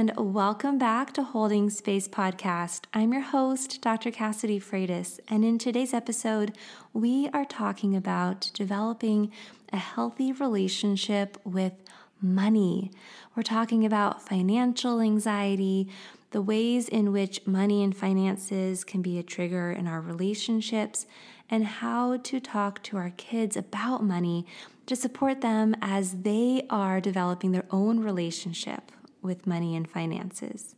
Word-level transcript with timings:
and 0.00 0.14
welcome 0.16 0.78
back 0.78 1.12
to 1.12 1.22
Holding 1.22 1.68
Space 1.68 2.08
Podcast. 2.08 2.84
I'm 2.94 3.12
your 3.12 3.20
host, 3.20 3.82
Dr. 3.82 4.10
Cassidy 4.10 4.58
Freitas, 4.58 5.20
and 5.28 5.44
in 5.44 5.58
today's 5.58 5.92
episode, 5.92 6.56
we 6.94 7.28
are 7.34 7.44
talking 7.44 7.94
about 7.94 8.50
developing 8.54 9.30
a 9.74 9.76
healthy 9.76 10.32
relationship 10.32 11.36
with 11.44 11.74
money. 12.18 12.90
We're 13.36 13.42
talking 13.42 13.84
about 13.84 14.26
financial 14.26 15.02
anxiety, 15.02 15.90
the 16.30 16.40
ways 16.40 16.88
in 16.88 17.12
which 17.12 17.46
money 17.46 17.84
and 17.84 17.94
finances 17.94 18.84
can 18.84 19.02
be 19.02 19.18
a 19.18 19.22
trigger 19.22 19.70
in 19.70 19.86
our 19.86 20.00
relationships, 20.00 21.04
and 21.50 21.66
how 21.66 22.16
to 22.16 22.40
talk 22.40 22.82
to 22.84 22.96
our 22.96 23.10
kids 23.18 23.54
about 23.54 24.02
money 24.02 24.46
to 24.86 24.96
support 24.96 25.42
them 25.42 25.76
as 25.82 26.22
they 26.22 26.66
are 26.70 27.02
developing 27.02 27.52
their 27.52 27.66
own 27.70 28.00
relationship 28.00 28.92
with 29.22 29.46
money 29.46 29.76
and 29.76 29.88
finances. 29.88 30.74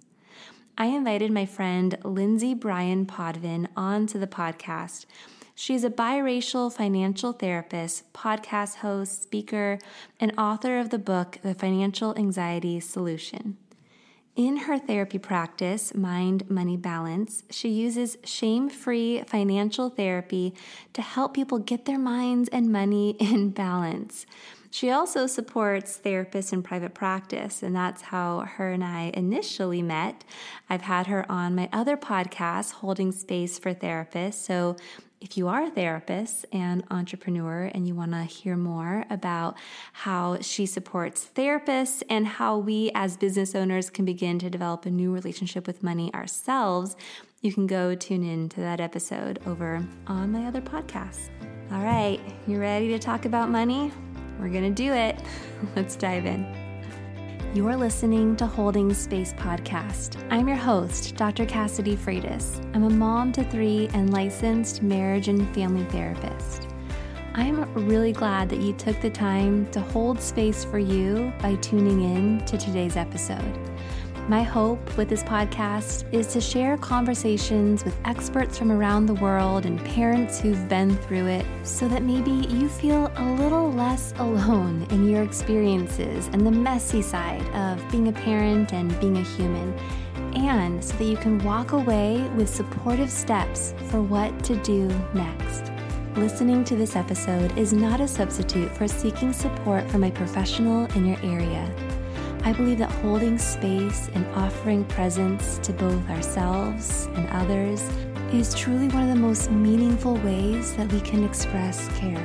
I 0.78 0.86
invited 0.86 1.30
my 1.30 1.46
friend 1.46 1.98
Lindsay 2.02 2.54
Bryan 2.54 3.06
Podvin 3.06 3.68
onto 3.76 4.18
the 4.18 4.26
podcast. 4.26 5.06
She's 5.54 5.84
a 5.84 5.90
biracial 5.90 6.72
financial 6.72 7.32
therapist, 7.32 8.12
podcast 8.12 8.76
host, 8.76 9.22
speaker, 9.22 9.78
and 10.18 10.32
author 10.38 10.78
of 10.78 10.90
the 10.90 10.98
book, 10.98 11.38
The 11.42 11.54
Financial 11.54 12.16
Anxiety 12.16 12.80
Solution. 12.80 13.58
In 14.34 14.56
her 14.56 14.78
therapy 14.78 15.18
practice, 15.18 15.94
Mind 15.94 16.50
Money 16.50 16.78
Balance, 16.78 17.42
she 17.50 17.68
uses 17.68 18.16
shame 18.24 18.70
free 18.70 19.22
financial 19.26 19.90
therapy 19.90 20.54
to 20.94 21.02
help 21.02 21.34
people 21.34 21.58
get 21.58 21.84
their 21.84 21.98
minds 21.98 22.48
and 22.48 22.72
money 22.72 23.10
in 23.20 23.50
balance. 23.50 24.24
She 24.72 24.90
also 24.90 25.26
supports 25.26 26.00
therapists 26.02 26.50
in 26.50 26.62
private 26.62 26.94
practice, 26.94 27.62
and 27.62 27.76
that's 27.76 28.00
how 28.00 28.40
her 28.40 28.72
and 28.72 28.82
I 28.82 29.10
initially 29.12 29.82
met. 29.82 30.24
I've 30.70 30.80
had 30.80 31.08
her 31.08 31.30
on 31.30 31.54
my 31.54 31.68
other 31.74 31.98
podcast, 31.98 32.72
Holding 32.72 33.12
Space 33.12 33.58
for 33.58 33.74
Therapists. 33.74 34.36
So 34.36 34.76
if 35.20 35.36
you 35.36 35.46
are 35.46 35.64
a 35.64 35.70
therapist 35.70 36.46
and 36.52 36.84
entrepreneur 36.90 37.70
and 37.74 37.86
you 37.86 37.94
want 37.94 38.12
to 38.12 38.22
hear 38.22 38.56
more 38.56 39.04
about 39.10 39.58
how 39.92 40.40
she 40.40 40.64
supports 40.64 41.28
therapists 41.34 42.02
and 42.08 42.26
how 42.26 42.56
we 42.56 42.90
as 42.94 43.18
business 43.18 43.54
owners 43.54 43.90
can 43.90 44.06
begin 44.06 44.38
to 44.38 44.48
develop 44.48 44.86
a 44.86 44.90
new 44.90 45.12
relationship 45.12 45.66
with 45.66 45.82
money 45.82 46.12
ourselves, 46.14 46.96
you 47.42 47.52
can 47.52 47.66
go 47.66 47.94
tune 47.94 48.24
in 48.24 48.48
to 48.48 48.60
that 48.60 48.80
episode 48.80 49.38
over 49.46 49.86
on 50.06 50.32
my 50.32 50.46
other 50.46 50.62
podcast. 50.62 51.28
All 51.70 51.84
right, 51.84 52.20
you 52.46 52.58
ready 52.58 52.88
to 52.88 52.98
talk 52.98 53.26
about 53.26 53.50
money? 53.50 53.92
We're 54.42 54.48
going 54.48 54.74
to 54.74 54.82
do 54.82 54.92
it. 54.92 55.20
Let's 55.76 55.94
dive 55.94 56.26
in. 56.26 56.44
You're 57.54 57.76
listening 57.76 58.34
to 58.36 58.46
Holding 58.46 58.92
Space 58.92 59.32
Podcast. 59.34 60.20
I'm 60.32 60.48
your 60.48 60.56
host, 60.56 61.14
Dr. 61.14 61.46
Cassidy 61.46 61.96
Freitas. 61.96 62.58
I'm 62.74 62.82
a 62.82 62.90
mom 62.90 63.30
to 63.32 63.44
three 63.44 63.88
and 63.94 64.12
licensed 64.12 64.82
marriage 64.82 65.28
and 65.28 65.48
family 65.54 65.84
therapist. 65.84 66.66
I'm 67.34 67.72
really 67.86 68.12
glad 68.12 68.48
that 68.48 68.58
you 68.58 68.72
took 68.72 69.00
the 69.00 69.10
time 69.10 69.70
to 69.70 69.80
hold 69.80 70.20
space 70.20 70.64
for 70.64 70.80
you 70.80 71.32
by 71.40 71.54
tuning 71.56 72.02
in 72.02 72.44
to 72.46 72.58
today's 72.58 72.96
episode. 72.96 73.71
My 74.28 74.44
hope 74.44 74.96
with 74.96 75.08
this 75.08 75.24
podcast 75.24 76.04
is 76.12 76.28
to 76.28 76.40
share 76.40 76.76
conversations 76.78 77.84
with 77.84 77.98
experts 78.04 78.56
from 78.56 78.70
around 78.70 79.06
the 79.06 79.14
world 79.14 79.66
and 79.66 79.84
parents 79.84 80.40
who've 80.40 80.68
been 80.68 80.96
through 80.96 81.26
it 81.26 81.44
so 81.64 81.88
that 81.88 82.04
maybe 82.04 82.30
you 82.30 82.68
feel 82.68 83.10
a 83.16 83.24
little 83.24 83.72
less 83.72 84.14
alone 84.18 84.86
in 84.90 85.08
your 85.08 85.24
experiences 85.24 86.28
and 86.28 86.46
the 86.46 86.52
messy 86.52 87.02
side 87.02 87.42
of 87.52 87.90
being 87.90 88.08
a 88.08 88.12
parent 88.12 88.72
and 88.72 88.98
being 89.00 89.16
a 89.16 89.22
human, 89.22 89.76
and 90.36 90.82
so 90.82 90.96
that 90.98 91.04
you 91.04 91.16
can 91.16 91.38
walk 91.40 91.72
away 91.72 92.22
with 92.36 92.48
supportive 92.48 93.10
steps 93.10 93.74
for 93.88 94.00
what 94.00 94.44
to 94.44 94.54
do 94.62 94.86
next. 95.14 95.72
Listening 96.14 96.62
to 96.64 96.76
this 96.76 96.94
episode 96.94 97.58
is 97.58 97.72
not 97.72 98.00
a 98.00 98.06
substitute 98.06 98.70
for 98.76 98.86
seeking 98.86 99.32
support 99.32 99.90
from 99.90 100.04
a 100.04 100.12
professional 100.12 100.86
in 100.94 101.06
your 101.06 101.18
area. 101.24 101.91
I 102.44 102.52
believe 102.52 102.78
that 102.78 102.90
holding 102.90 103.38
space 103.38 104.10
and 104.14 104.26
offering 104.34 104.84
presence 104.86 105.58
to 105.58 105.72
both 105.72 106.10
ourselves 106.10 107.06
and 107.14 107.28
others 107.30 107.82
is 108.32 108.52
truly 108.54 108.88
one 108.88 109.04
of 109.04 109.08
the 109.08 109.14
most 109.14 109.50
meaningful 109.50 110.16
ways 110.16 110.74
that 110.76 110.92
we 110.92 111.00
can 111.00 111.22
express 111.22 111.88
care. 111.98 112.24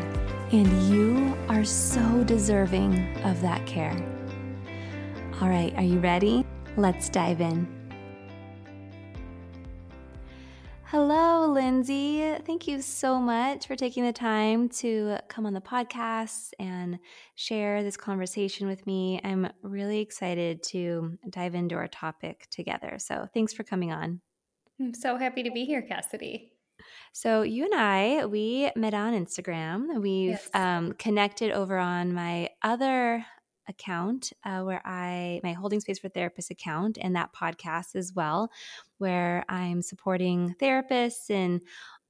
And 0.51 0.67
you 0.89 1.38
are 1.50 1.63
so 1.63 2.23
deserving 2.23 3.16
of 3.25 3.41
that 3.41 3.63
care. 3.67 3.95
All 5.39 5.50
right, 5.50 5.73
are 5.75 5.83
you 5.83 6.00
ready? 6.00 6.44
Let's 6.77 7.09
dive 7.09 7.41
in. 7.41 7.76
Hello, 10.89 11.51
Lindsay. 11.51 12.33
Thank 12.45 12.65
you 12.65 12.81
so 12.81 13.19
much 13.19 13.67
for 13.67 13.75
taking 13.75 14.05
the 14.05 14.13
time 14.13 14.69
to 14.69 15.17
come 15.27 15.45
on 15.45 15.51
the 15.53 15.59
podcast 15.59 16.51
and 16.59 16.97
share 17.35 17.83
this 17.83 17.97
conversation 17.97 18.67
with 18.67 18.87
me. 18.87 19.19
I'm 19.21 19.49
really 19.63 19.99
excited 19.99 20.63
to 20.67 21.17
dive 21.29 21.55
into 21.55 21.75
our 21.75 21.89
topic 21.89 22.47
together. 22.51 22.99
So, 22.99 23.27
thanks 23.33 23.51
for 23.51 23.65
coming 23.65 23.91
on. 23.91 24.21
I'm 24.79 24.93
so 24.93 25.17
happy 25.17 25.43
to 25.43 25.51
be 25.51 25.65
here, 25.65 25.81
Cassidy. 25.81 26.53
So, 27.11 27.41
you 27.41 27.65
and 27.65 27.75
I, 27.75 28.25
we 28.25 28.71
met 28.77 28.93
on 28.93 29.13
Instagram. 29.13 30.01
We've 30.01 30.29
yes. 30.29 30.49
um, 30.53 30.93
connected 30.93 31.51
over 31.51 31.77
on 31.77 32.13
my 32.13 32.47
other 32.63 33.25
account 33.67 34.31
uh, 34.45 34.61
where 34.61 34.81
I, 34.85 35.41
my 35.43 35.53
Holding 35.53 35.79
Space 35.79 35.99
for 35.99 36.09
Therapists 36.09 36.49
account, 36.49 36.97
and 37.01 37.15
that 37.15 37.33
podcast 37.33 37.95
as 37.95 38.13
well, 38.13 38.49
where 38.97 39.45
I'm 39.49 39.81
supporting 39.81 40.55
therapists 40.61 41.29
in 41.29 41.61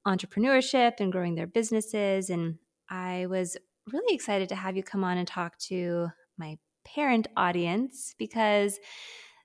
entrepreneurship 0.06 1.00
and 1.00 1.12
growing 1.12 1.34
their 1.34 1.46
businesses. 1.46 2.30
And 2.30 2.56
I 2.88 3.26
was 3.26 3.56
really 3.92 4.14
excited 4.14 4.48
to 4.50 4.54
have 4.54 4.76
you 4.76 4.82
come 4.82 5.04
on 5.04 5.18
and 5.18 5.28
talk 5.28 5.58
to 5.58 6.08
my 6.36 6.58
parent 6.84 7.26
audience 7.36 8.14
because 8.18 8.78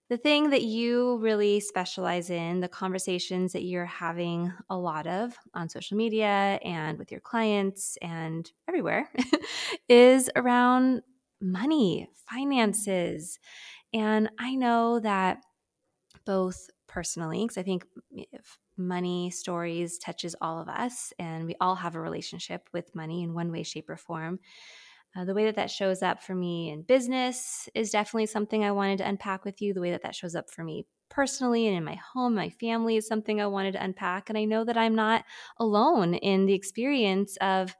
the 0.09 0.17
thing 0.17 0.49
that 0.51 0.63
you 0.63 1.17
really 1.19 1.59
specialize 1.59 2.29
in, 2.29 2.59
the 2.59 2.67
conversations 2.67 3.53
that 3.53 3.63
you're 3.63 3.85
having 3.85 4.51
a 4.69 4.77
lot 4.77 5.07
of 5.07 5.35
on 5.53 5.69
social 5.69 5.97
media 5.97 6.59
and 6.63 6.99
with 6.99 7.09
your 7.09 7.21
clients 7.21 7.97
and 8.01 8.51
everywhere, 8.67 9.09
is 9.89 10.29
around 10.35 11.01
money, 11.41 12.07
finances. 12.29 13.39
And 13.93 14.29
I 14.39 14.55
know 14.55 14.99
that 14.99 15.43
both 16.25 16.69
personally, 16.93 17.43
because 17.43 17.57
I 17.57 17.63
think 17.63 17.87
money 18.77 19.31
stories 19.31 19.97
touches 19.97 20.35
all 20.39 20.61
of 20.61 20.69
us, 20.69 21.11
and 21.17 21.47
we 21.47 21.55
all 21.59 21.75
have 21.75 21.95
a 21.95 21.99
relationship 21.99 22.69
with 22.71 22.93
money 22.93 23.23
in 23.23 23.33
one 23.33 23.51
way, 23.51 23.63
shape, 23.63 23.89
or 23.89 23.97
form. 23.97 24.39
Uh, 25.15 25.25
the 25.25 25.33
way 25.33 25.45
that 25.45 25.55
that 25.55 25.71
shows 25.71 26.03
up 26.03 26.21
for 26.21 26.35
me 26.35 26.69
in 26.69 26.83
business 26.83 27.67
is 27.73 27.91
definitely 27.91 28.27
something 28.27 28.63
I 28.63 28.71
wanted 28.71 28.99
to 28.99 29.07
unpack 29.07 29.43
with 29.43 29.61
you. 29.61 29.73
The 29.73 29.81
way 29.81 29.91
that 29.91 30.03
that 30.03 30.15
shows 30.15 30.35
up 30.35 30.49
for 30.49 30.63
me 30.63 30.85
personally 31.09 31.67
and 31.67 31.77
in 31.77 31.83
my 31.83 31.95
home, 31.95 32.35
my 32.35 32.49
family 32.49 32.97
is 32.97 33.07
something 33.07 33.39
I 33.41 33.47
wanted 33.47 33.73
to 33.73 33.83
unpack. 33.83 34.29
And 34.29 34.37
I 34.37 34.45
know 34.45 34.63
that 34.63 34.77
I'm 34.77 34.95
not 34.95 35.23
alone 35.59 36.15
in 36.15 36.45
the 36.45 36.53
experience 36.53 37.37
of 37.41 37.75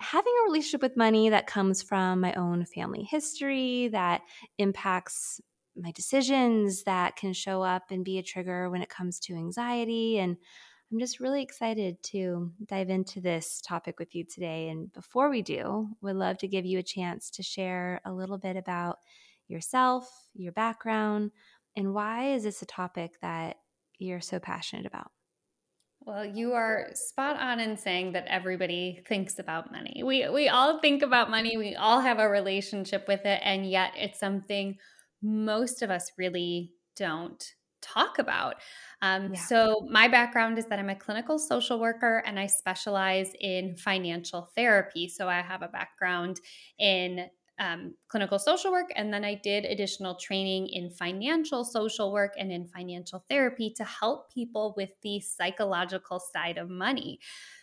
having 0.00 0.32
a 0.40 0.44
relationship 0.44 0.82
with 0.82 0.96
money 0.96 1.30
that 1.30 1.46
comes 1.46 1.82
from 1.82 2.20
my 2.20 2.34
own 2.34 2.64
family 2.64 3.04
history 3.04 3.88
that 3.88 4.22
impacts 4.58 5.40
my 5.76 5.90
decisions 5.92 6.84
that 6.84 7.16
can 7.16 7.32
show 7.32 7.62
up 7.62 7.90
and 7.90 8.04
be 8.04 8.18
a 8.18 8.22
trigger 8.22 8.70
when 8.70 8.82
it 8.82 8.88
comes 8.88 9.20
to 9.20 9.34
anxiety 9.34 10.18
and 10.18 10.36
I'm 10.92 11.00
just 11.00 11.18
really 11.18 11.42
excited 11.42 12.00
to 12.04 12.52
dive 12.64 12.90
into 12.90 13.20
this 13.20 13.60
topic 13.60 13.98
with 13.98 14.14
you 14.14 14.24
today. 14.24 14.68
And 14.68 14.92
before 14.92 15.28
we 15.28 15.42
do, 15.42 15.88
would 16.00 16.14
love 16.14 16.38
to 16.38 16.48
give 16.48 16.64
you 16.64 16.78
a 16.78 16.84
chance 16.84 17.28
to 17.32 17.42
share 17.42 18.00
a 18.04 18.12
little 18.12 18.38
bit 18.38 18.56
about 18.56 18.98
yourself, 19.48 20.08
your 20.34 20.52
background, 20.52 21.32
and 21.76 21.92
why 21.92 22.34
is 22.34 22.44
this 22.44 22.62
a 22.62 22.66
topic 22.66 23.20
that 23.20 23.56
you're 23.98 24.20
so 24.20 24.38
passionate 24.38 24.86
about? 24.86 25.10
Well, 26.00 26.24
you 26.24 26.52
are 26.52 26.90
spot 26.94 27.36
on 27.40 27.58
in 27.58 27.76
saying 27.76 28.12
that 28.12 28.26
everybody 28.28 29.02
thinks 29.08 29.40
about 29.40 29.72
money. 29.72 30.02
We 30.04 30.28
we 30.28 30.48
all 30.48 30.78
think 30.80 31.02
about 31.02 31.30
money. 31.30 31.56
We 31.56 31.74
all 31.74 32.00
have 32.00 32.20
a 32.20 32.28
relationship 32.28 33.08
with 33.08 33.24
it 33.24 33.40
and 33.42 33.68
yet 33.68 33.90
it's 33.96 34.20
something 34.20 34.78
most 35.26 35.82
of 35.82 35.90
us 35.90 36.12
really 36.16 36.72
don't 36.96 37.44
talk 37.82 38.18
about. 38.18 38.56
Um, 39.02 39.34
yeah. 39.34 39.40
So, 39.40 39.86
my 39.90 40.08
background 40.08 40.58
is 40.58 40.66
that 40.66 40.78
I'm 40.78 40.90
a 40.90 40.94
clinical 40.94 41.38
social 41.38 41.78
worker 41.78 42.22
and 42.26 42.38
I 42.38 42.46
specialize 42.46 43.30
in 43.40 43.76
financial 43.76 44.50
therapy. 44.56 45.08
So, 45.08 45.28
I 45.28 45.42
have 45.42 45.62
a 45.62 45.68
background 45.68 46.40
in 46.78 47.26
um, 47.58 47.94
clinical 48.08 48.38
social 48.38 48.70
work, 48.70 48.90
and 48.96 49.12
then 49.12 49.24
I 49.24 49.34
did 49.34 49.64
additional 49.64 50.14
training 50.16 50.68
in 50.68 50.90
financial 50.90 51.64
social 51.64 52.12
work 52.12 52.34
and 52.38 52.52
in 52.52 52.66
financial 52.66 53.24
therapy 53.30 53.72
to 53.76 53.84
help 53.84 54.32
people 54.32 54.74
with 54.76 54.90
the 55.02 55.20
psychological 55.20 56.20
side 56.20 56.58
of 56.58 56.68
money. 56.68 57.18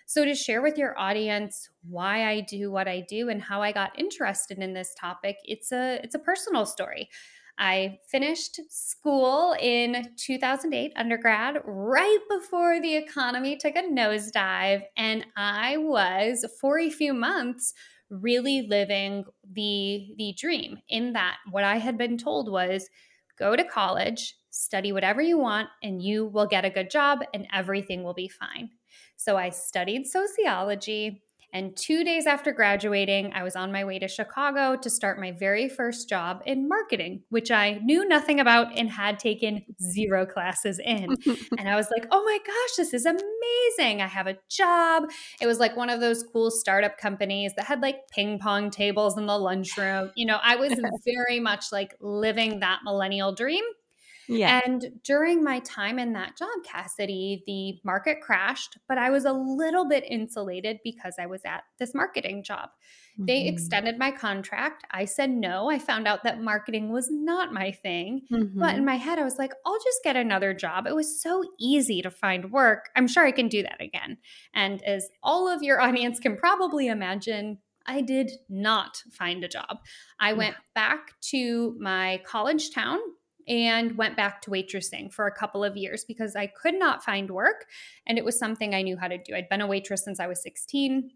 So, 0.06 0.25
to 0.25 0.36
share 0.36 0.62
with 0.62 0.77
your 0.77 0.98
audience 1.00 1.69
why 1.88 2.27
I 2.27 2.42
do 2.42 2.71
what 2.71 2.88
I 2.88 3.06
do 3.07 3.30
and 3.30 3.42
how 3.42 3.62
I 3.62 3.71
got 3.71 3.98
interested 4.00 4.60
in 4.60 4.74
this 4.74 4.94
topic, 5.00 5.38
it's 5.44 5.71
a 5.71 6.00
it's 6.04 6.15
a 6.15 6.19
personal 6.19 6.65
story. 6.65 7.10
I 7.57 8.00
finished 8.09 8.59
school 8.69 9.55
in 9.59 10.09
2008, 10.17 10.94
undergrad, 10.95 11.57
right 11.65 12.19
before 12.29 12.81
the 12.81 12.95
economy 12.95 13.57
took 13.57 13.75
a 13.75 13.83
nosedive. 13.83 14.83
And 14.97 15.25
I 15.38 15.77
was, 15.77 16.45
for 16.59 16.79
a 16.79 16.89
few 16.89 17.13
months, 17.13 17.73
really 18.09 18.67
living 18.69 19.25
the, 19.51 20.13
the 20.17 20.33
dream 20.38 20.77
in 20.89 21.13
that 21.13 21.38
what 21.51 21.63
I 21.63 21.77
had 21.77 21.97
been 21.97 22.17
told 22.17 22.51
was 22.51 22.89
go 23.38 23.55
to 23.55 23.63
college, 23.63 24.35
study 24.51 24.91
whatever 24.91 25.21
you 25.21 25.38
want, 25.38 25.69
and 25.81 26.01
you 26.01 26.27
will 26.27 26.45
get 26.45 26.65
a 26.65 26.69
good 26.69 26.89
job 26.89 27.19
and 27.33 27.47
everything 27.51 28.03
will 28.03 28.13
be 28.13 28.27
fine. 28.27 28.69
So 29.15 29.38
I 29.38 29.50
studied 29.50 30.05
sociology. 30.05 31.23
And 31.53 31.77
two 31.77 32.03
days 32.03 32.25
after 32.25 32.51
graduating, 32.51 33.31
I 33.33 33.44
was 33.44 33.55
on 33.55 33.71
my 33.71 33.85
way 33.85 34.00
to 34.00 34.07
Chicago 34.07 34.75
to 34.75 34.89
start 34.89 35.19
my 35.19 35.31
very 35.31 35.69
first 35.69 36.09
job 36.09 36.41
in 36.47 36.67
marketing, 36.67 37.21
which 37.29 37.51
I 37.51 37.79
knew 37.83 38.07
nothing 38.07 38.39
about 38.39 38.75
and 38.75 38.89
had 38.89 39.19
taken 39.19 39.63
zero 39.79 40.25
classes 40.25 40.79
in. 40.83 41.15
and 41.59 41.69
I 41.69 41.75
was 41.75 41.89
like, 41.95 42.07
oh 42.09 42.23
my 42.23 42.39
gosh, 42.45 42.75
this 42.77 42.94
is 42.95 43.05
amazing. 43.05 44.01
I 44.01 44.07
have 44.07 44.25
a 44.25 44.38
job. 44.50 45.03
It 45.39 45.45
was 45.45 45.59
like 45.59 45.77
one 45.77 45.91
of 45.91 46.00
those 46.00 46.23
cool 46.33 46.50
startup 46.50 46.97
companies 46.97 47.53
that 47.55 47.65
had 47.65 47.81
like 47.81 48.07
ping 48.11 48.39
pong 48.39 48.71
tables 48.71 49.15
in 49.15 49.27
the 49.27 49.38
lunchroom. 49.38 50.11
You 50.15 50.25
know, 50.25 50.39
I 50.41 50.55
was 50.55 50.73
very 51.05 51.39
much 51.39 51.65
like 51.71 51.95
living 52.01 52.61
that 52.61 52.79
millennial 52.83 53.35
dream. 53.35 53.63
Yeah. 54.28 54.62
And 54.66 55.02
during 55.04 55.44
my 55.44 55.60
time 55.60 56.00
in 56.00 56.14
that 56.14 56.38
job, 56.38 56.50
Cassidy, 56.66 57.44
the 57.46 57.80
market 57.86 58.22
crashed, 58.22 58.78
but 58.88 58.98
I 58.98 59.10
was 59.10 59.25
a 59.25 59.34
little 59.34 59.88
bit 59.88 60.04
insulated 60.08 60.80
because 60.84 61.16
I 61.20 61.25
was 61.25 61.42
at 61.46 61.64
this 61.80 61.94
marketing 61.94 62.44
job. 62.44 62.70
Mm-hmm. 63.14 63.25
They 63.25 63.48
extended 63.48 63.98
my 63.98 64.12
contract. 64.12 64.86
I 64.92 65.06
said 65.06 65.30
no. 65.30 65.70
I 65.70 65.80
found 65.80 66.08
out 66.08 66.24
that 66.24 66.42
marketing 66.42 66.92
was 66.92 67.10
not 67.12 67.54
my 67.54 67.72
thing. 67.72 68.22
Mm-hmm. 68.31 68.60
But 68.60 68.72
in 68.72 68.75
mm-hmm. 68.78 68.86
my 68.86 68.96
head, 68.96 69.20
I 69.20 69.24
was 69.24 69.38
like, 69.38 69.54
I'll 69.66 69.80
just 69.84 70.04
get 70.04 70.16
another 70.16 70.54
job. 70.54 70.88
It 70.88 70.96
was 70.96 71.22
so 71.22 71.44
easy 71.60 72.02
to 72.02 72.12
find 72.12 72.52
work. 72.52 72.90
I'm 72.96 73.08
sure 73.08 73.25
I 73.25 73.31
can 73.31 73.48
do 73.48 73.64
that 73.64 73.81
again. 73.81 74.18
And 74.54 74.81
as 74.84 75.10
all 75.22 75.48
of 75.48 75.62
your 75.62 75.81
audience 75.86 76.20
can 76.20 76.38
probably 76.38 76.88
imagine, 76.88 77.60
I 77.86 78.02
did 78.02 78.31
not 78.50 79.04
find 79.12 79.44
a 79.44 79.48
job. 79.48 79.80
I 80.20 80.34
went 80.34 80.56
back 80.74 81.20
to 81.31 81.75
my 81.80 82.22
college 82.25 82.72
town 82.72 83.00
and 83.48 83.98
went 83.98 84.18
back 84.18 84.42
to 84.42 84.51
waitressing 84.51 85.12
for 85.12 85.28
a 85.28 85.36
couple 85.36 85.63
of 85.63 85.78
years 85.78 86.06
because 86.06 86.36
I 86.36 86.48
could 86.48 86.75
not 86.75 87.04
find 87.04 87.30
work 87.30 87.66
and 88.06 88.18
it 88.18 88.25
was 88.25 88.38
something 88.38 88.74
I 88.74 88.81
knew 88.81 88.98
how 88.98 89.07
to 89.07 89.18
do. 89.18 89.36
I'd 89.36 89.50
been 89.50 89.62
a 89.62 89.68
waitress 89.68 90.04
since 90.04 90.19
I 90.19 90.28
was 90.28 90.42
16 90.42 91.12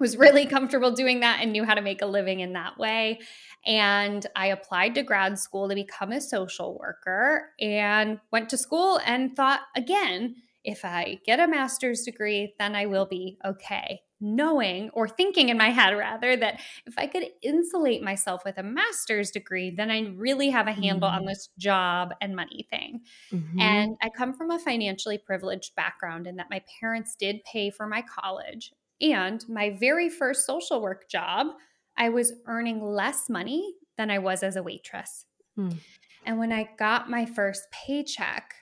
was 0.00 0.16
really 0.16 0.46
comfortable 0.56 0.92
doing 0.92 1.20
that 1.20 1.40
and 1.40 1.52
knew 1.52 1.64
how 1.64 1.74
to 1.74 1.80
make 1.80 2.02
a 2.02 2.06
living 2.06 2.40
in 2.40 2.52
that 2.52 2.78
way. 2.78 3.18
And 3.66 4.24
I 4.36 4.46
applied 4.46 4.94
to 4.94 5.02
grad 5.02 5.38
school 5.38 5.68
to 5.68 5.74
become 5.74 6.12
a 6.12 6.20
social 6.20 6.78
worker 6.78 7.50
and 7.60 8.20
went 8.30 8.48
to 8.50 8.56
school 8.56 9.00
and 9.04 9.34
thought 9.34 9.60
again, 9.76 10.36
if 10.64 10.84
I 10.84 11.18
get 11.24 11.40
a 11.40 11.48
master's 11.48 12.02
degree, 12.02 12.54
then 12.58 12.74
I 12.74 12.86
will 12.86 13.06
be 13.06 13.38
okay 13.44 14.02
knowing 14.20 14.90
or 14.90 15.08
thinking 15.08 15.48
in 15.48 15.56
my 15.56 15.70
head 15.70 15.96
rather 15.96 16.36
that 16.36 16.60
if 16.86 16.94
I 16.98 17.06
could 17.06 17.24
insulate 17.42 18.02
myself 18.02 18.44
with 18.44 18.58
a 18.58 18.62
master's 18.62 19.30
degree, 19.30 19.70
then 19.70 19.90
I 19.90 20.12
really 20.16 20.50
have 20.50 20.66
a 20.66 20.72
handle 20.72 21.08
mm-hmm. 21.08 21.18
on 21.18 21.24
this 21.24 21.48
job 21.58 22.14
and 22.20 22.34
money 22.34 22.66
thing. 22.70 23.00
Mm-hmm. 23.32 23.60
And 23.60 23.96
I 24.02 24.08
come 24.08 24.34
from 24.34 24.50
a 24.50 24.58
financially 24.58 25.18
privileged 25.18 25.74
background 25.76 26.26
in 26.26 26.36
that 26.36 26.50
my 26.50 26.62
parents 26.80 27.14
did 27.14 27.44
pay 27.44 27.70
for 27.70 27.86
my 27.86 28.02
college. 28.02 28.72
And 29.00 29.44
my 29.48 29.70
very 29.70 30.08
first 30.08 30.44
social 30.44 30.80
work 30.80 31.08
job, 31.08 31.48
I 31.96 32.08
was 32.08 32.32
earning 32.46 32.82
less 32.82 33.28
money 33.28 33.74
than 33.96 34.10
I 34.10 34.18
was 34.18 34.42
as 34.42 34.56
a 34.56 34.62
waitress. 34.62 35.26
Mm. 35.56 35.76
And 36.24 36.38
when 36.38 36.52
I 36.52 36.68
got 36.78 37.08
my 37.08 37.24
first 37.24 37.68
paycheck, 37.70 38.54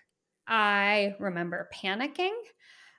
I 0.47 1.15
remember 1.19 1.69
panicking. 1.75 2.35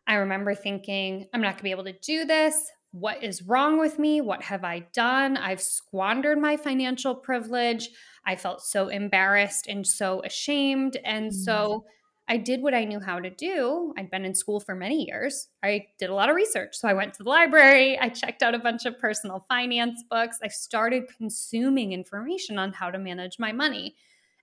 I 0.08 0.16
remember 0.16 0.56
thinking, 0.56 1.28
I'm 1.34 1.42
not 1.42 1.50
going 1.54 1.58
to 1.58 1.64
be 1.64 1.72
able 1.72 1.84
to 1.84 2.00
do 2.00 2.26
this. 2.26 2.72
What 2.92 3.24
is 3.24 3.44
wrong 3.44 3.78
with 3.78 4.00
me? 4.00 4.22
What 4.22 4.42
have 4.44 4.64
I 4.64 4.86
done? 4.94 5.36
I've 5.38 5.62
squandered 5.62 6.40
my 6.40 6.56
financial 6.56 7.14
privilege. 7.14 7.90
I 8.26 8.38
felt 8.38 8.62
so 8.62 8.88
embarrassed 8.88 9.68
and 9.68 9.86
so 9.86 10.22
ashamed. 10.24 10.98
And 11.04 11.36
so 11.36 11.86
mm. 11.86 11.92
I 12.30 12.38
did 12.38 12.62
what 12.62 12.74
I 12.74 12.86
knew 12.86 13.00
how 13.00 13.20
to 13.20 13.30
do. 13.30 13.94
I'd 13.98 14.10
been 14.10 14.26
in 14.26 14.34
school 14.34 14.60
for 14.60 14.76
many 14.76 15.06
years. 15.06 15.50
I 15.64 15.88
did 16.00 16.10
a 16.10 16.14
lot 16.14 16.30
of 16.30 16.36
research. 16.36 16.78
So 16.78 16.88
I 16.88 16.94
went 16.94 17.14
to 17.16 17.24
the 17.24 17.30
library, 17.30 18.00
I 18.00 18.10
checked 18.10 18.44
out 18.44 18.56
a 18.56 18.60
bunch 18.60 18.86
of 18.86 19.00
personal 19.00 19.46
finance 19.48 20.04
books. 20.10 20.40
I 20.42 20.48
started 20.48 21.04
consuming 21.18 21.92
information 21.94 22.58
on 22.58 22.74
how 22.74 22.90
to 22.90 22.98
manage 22.98 23.40
my 23.40 23.52
money. 23.52 23.96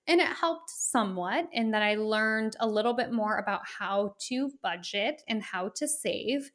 And 0.06 0.21
it 0.21 0.29
helped 0.29 0.71
somewhat 0.71 1.49
in 1.53 1.71
that 1.71 1.83
I 1.83 1.95
learned 1.95 2.56
a 2.61 2.69
little 2.69 2.93
bit 2.93 3.12
more 3.12 3.39
about 3.39 3.62
how 3.65 4.15
to 4.29 4.51
budget 4.62 5.23
and 5.29 5.43
how 5.43 5.71
to 5.77 5.89
save. 5.89 6.51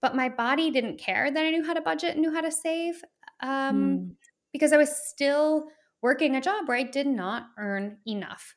But 0.00 0.14
my 0.14 0.28
body 0.28 0.70
didn't 0.70 0.98
care 0.98 1.30
that 1.30 1.44
I 1.44 1.50
knew 1.50 1.64
how 1.64 1.74
to 1.74 1.80
budget 1.80 2.12
and 2.12 2.20
knew 2.20 2.32
how 2.32 2.42
to 2.42 2.52
save 2.52 3.02
um, 3.40 3.50
mm. 3.50 4.10
because 4.52 4.72
I 4.72 4.76
was 4.76 4.94
still 4.94 5.66
working 6.00 6.36
a 6.36 6.40
job 6.40 6.68
where 6.68 6.76
I 6.76 6.84
did 6.84 7.06
not 7.06 7.48
earn 7.58 7.98
enough. 8.06 8.54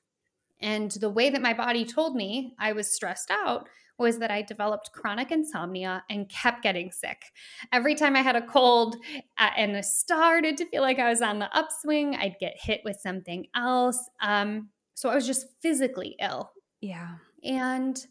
And 0.62 0.92
the 0.92 1.10
way 1.10 1.30
that 1.30 1.42
my 1.42 1.54
body 1.54 1.86
told 1.86 2.16
me 2.16 2.54
I 2.60 2.74
was 2.74 2.94
stressed 2.94 3.31
out 3.31 3.68
was 4.00 4.19
that 4.19 4.31
I 4.31 4.42
developed 4.42 4.92
chronic 4.94 5.31
insomnia 5.31 6.04
and 6.10 6.30
kept 6.30 6.63
getting 6.63 6.92
sick. 6.92 7.22
Every 7.72 7.96
time 7.96 8.16
I 8.16 8.22
had 8.22 8.36
a 8.36 8.46
cold 8.46 8.96
uh, 9.38 9.50
and 9.57 9.75
I 9.75 9.81
started 9.81 10.57
to 10.57 10.66
feel 10.66 10.81
like 10.81 11.00
I 11.00 11.10
was 11.10 11.22
on 11.22 11.40
the 11.40 11.56
upswing, 11.56 12.16
I'd 12.16 12.38
get 12.40 12.56
hit 12.60 12.81
with 12.86 12.98
something 13.00 13.48
else. 13.56 14.10
Um, 14.22 14.69
so 14.96 15.10
I 15.10 15.16
was 15.16 15.28
just 15.28 15.48
physically 15.62 16.16
ill. 16.22 16.51
Yeah. 16.81 17.16
And 17.44 18.06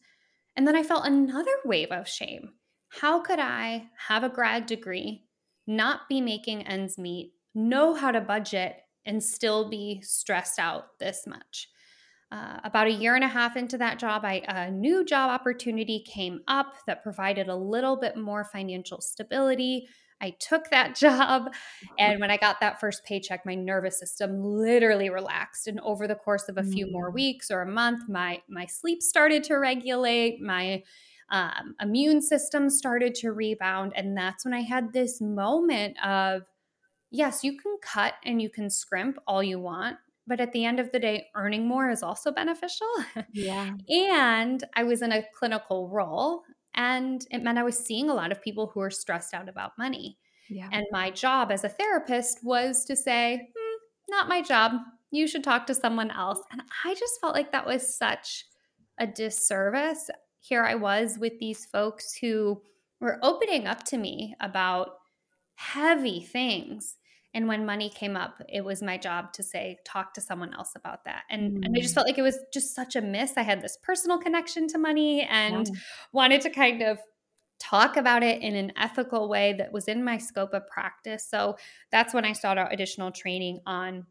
and 0.56 0.66
then 0.66 0.74
I 0.74 0.82
felt 0.82 1.06
another 1.06 1.52
wave 1.64 1.92
of 1.92 2.08
shame. 2.08 2.50
How 2.88 3.20
could 3.20 3.38
I 3.38 3.86
have 4.08 4.24
a 4.24 4.28
grad 4.28 4.66
degree, 4.66 5.24
not 5.66 6.08
be 6.08 6.20
making 6.20 6.66
ends 6.66 6.98
meet, 6.98 7.34
know 7.54 7.94
how 7.94 8.10
to 8.10 8.20
budget, 8.20 8.76
and 9.04 9.22
still 9.22 9.68
be 9.68 10.00
stressed 10.02 10.58
out 10.58 10.98
this 10.98 11.26
much? 11.26 11.68
Uh, 12.30 12.58
about 12.62 12.86
a 12.86 12.92
year 12.92 13.14
and 13.14 13.24
a 13.24 13.28
half 13.28 13.56
into 13.56 13.78
that 13.78 13.98
job, 13.98 14.22
I, 14.22 14.42
a 14.46 14.70
new 14.70 15.02
job 15.02 15.30
opportunity 15.30 16.00
came 16.00 16.40
up 16.46 16.74
that 16.86 17.02
provided 17.02 17.48
a 17.48 17.56
little 17.56 17.96
bit 17.96 18.18
more 18.18 18.44
financial 18.44 19.00
stability. 19.00 19.88
I 20.20 20.36
took 20.38 20.68
that 20.70 20.94
job. 20.96 21.54
And 21.98 22.20
when 22.20 22.30
I 22.30 22.36
got 22.36 22.60
that 22.60 22.80
first 22.80 23.04
paycheck, 23.04 23.46
my 23.46 23.54
nervous 23.54 23.98
system 23.98 24.42
literally 24.42 25.08
relaxed. 25.08 25.68
And 25.68 25.80
over 25.80 26.06
the 26.06 26.16
course 26.16 26.48
of 26.48 26.58
a 26.58 26.64
few 26.64 26.90
more 26.90 27.10
mm. 27.10 27.14
weeks 27.14 27.50
or 27.50 27.62
a 27.62 27.70
month, 27.70 28.08
my, 28.08 28.42
my 28.48 28.66
sleep 28.66 29.02
started 29.02 29.42
to 29.44 29.54
regulate, 29.54 30.40
my 30.42 30.82
um, 31.30 31.74
immune 31.80 32.22
system 32.22 32.70
started 32.70 33.14
to 33.16 33.32
rebound. 33.32 33.92
And 33.94 34.16
that's 34.16 34.44
when 34.44 34.54
I 34.54 34.62
had 34.62 34.92
this 34.92 35.20
moment 35.20 35.96
of, 36.04 36.42
yes, 37.10 37.44
you 37.44 37.58
can 37.58 37.76
cut 37.82 38.14
and 38.24 38.40
you 38.40 38.50
can 38.50 38.70
scrimp 38.70 39.18
all 39.26 39.42
you 39.42 39.58
want, 39.58 39.96
but 40.28 40.40
at 40.40 40.52
the 40.52 40.64
end 40.64 40.78
of 40.78 40.92
the 40.92 41.00
day, 41.00 41.26
earning 41.34 41.66
more 41.66 41.90
is 41.90 42.02
also 42.02 42.30
beneficial. 42.30 42.86
Yeah. 43.32 43.74
and 43.88 44.62
I 44.76 44.84
was 44.84 45.02
in 45.02 45.12
a 45.12 45.24
clinical 45.34 45.88
role, 45.88 46.42
and 46.74 47.26
it 47.30 47.42
meant 47.42 47.58
I 47.58 47.62
was 47.62 47.78
seeing 47.78 48.10
a 48.10 48.14
lot 48.14 48.30
of 48.30 48.42
people 48.42 48.68
who 48.68 48.80
were 48.80 48.90
stressed 48.90 49.34
out 49.34 49.48
about 49.48 49.78
money. 49.78 50.18
Yeah. 50.48 50.68
And 50.72 50.86
my 50.90 51.10
job 51.10 51.50
as 51.50 51.64
a 51.64 51.68
therapist 51.68 52.40
was 52.42 52.84
to 52.84 52.96
say, 52.96 53.50
hmm, 53.56 53.76
not 54.08 54.28
my 54.28 54.42
job. 54.42 54.72
You 55.10 55.26
should 55.26 55.44
talk 55.44 55.66
to 55.66 55.74
someone 55.74 56.10
else. 56.10 56.40
And 56.52 56.62
I 56.84 56.94
just 56.94 57.20
felt 57.20 57.34
like 57.34 57.52
that 57.52 57.66
was 57.66 57.96
such 57.96 58.44
a 58.98 59.06
disservice. 59.06 60.10
Here 60.40 60.64
I 60.64 60.74
was 60.74 61.18
with 61.18 61.38
these 61.38 61.66
folks 61.66 62.14
who 62.14 62.62
were 63.00 63.18
opening 63.22 63.66
up 63.66 63.84
to 63.84 63.98
me 63.98 64.34
about 64.40 64.90
heavy 65.54 66.20
things 66.20 66.97
and 67.34 67.46
when 67.46 67.66
money 67.66 67.90
came 67.90 68.16
up 68.16 68.42
it 68.48 68.64
was 68.64 68.82
my 68.82 68.96
job 68.96 69.32
to 69.32 69.42
say 69.42 69.78
talk 69.84 70.14
to 70.14 70.20
someone 70.20 70.54
else 70.54 70.72
about 70.76 71.04
that 71.04 71.22
and, 71.30 71.58
mm. 71.58 71.64
and 71.64 71.76
i 71.76 71.80
just 71.80 71.92
mm. 71.92 71.96
felt 71.96 72.06
like 72.06 72.18
it 72.18 72.22
was 72.22 72.38
just 72.52 72.74
such 72.74 72.96
a 72.96 73.00
miss 73.00 73.32
i 73.36 73.42
had 73.42 73.62
this 73.62 73.78
personal 73.82 74.18
connection 74.18 74.66
to 74.66 74.78
money 74.78 75.22
and 75.30 75.68
yeah. 75.68 75.74
wanted 76.12 76.40
to 76.40 76.50
kind 76.50 76.82
of 76.82 76.98
talk 77.60 77.96
about 77.96 78.22
it 78.22 78.40
in 78.40 78.54
an 78.54 78.72
ethical 78.76 79.28
way 79.28 79.52
that 79.52 79.72
was 79.72 79.88
in 79.88 80.04
my 80.04 80.16
scope 80.16 80.54
of 80.54 80.66
practice 80.68 81.26
so 81.28 81.56
that's 81.90 82.14
when 82.14 82.24
i 82.24 82.32
sought 82.32 82.58
out 82.58 82.72
additional 82.72 83.10
training 83.10 83.60
on 83.66 84.06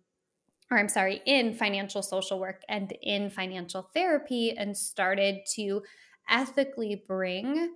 or 0.70 0.78
I'm 0.78 0.90
sorry, 0.90 1.22
in 1.26 1.54
financial 1.54 2.02
social 2.02 2.40
work 2.40 2.62
and 2.68 2.92
in 3.02 3.30
financial 3.30 3.90
therapy, 3.94 4.56
and 4.58 4.76
started 4.76 5.38
to 5.56 5.82
ethically 6.30 7.04
bring 7.08 7.72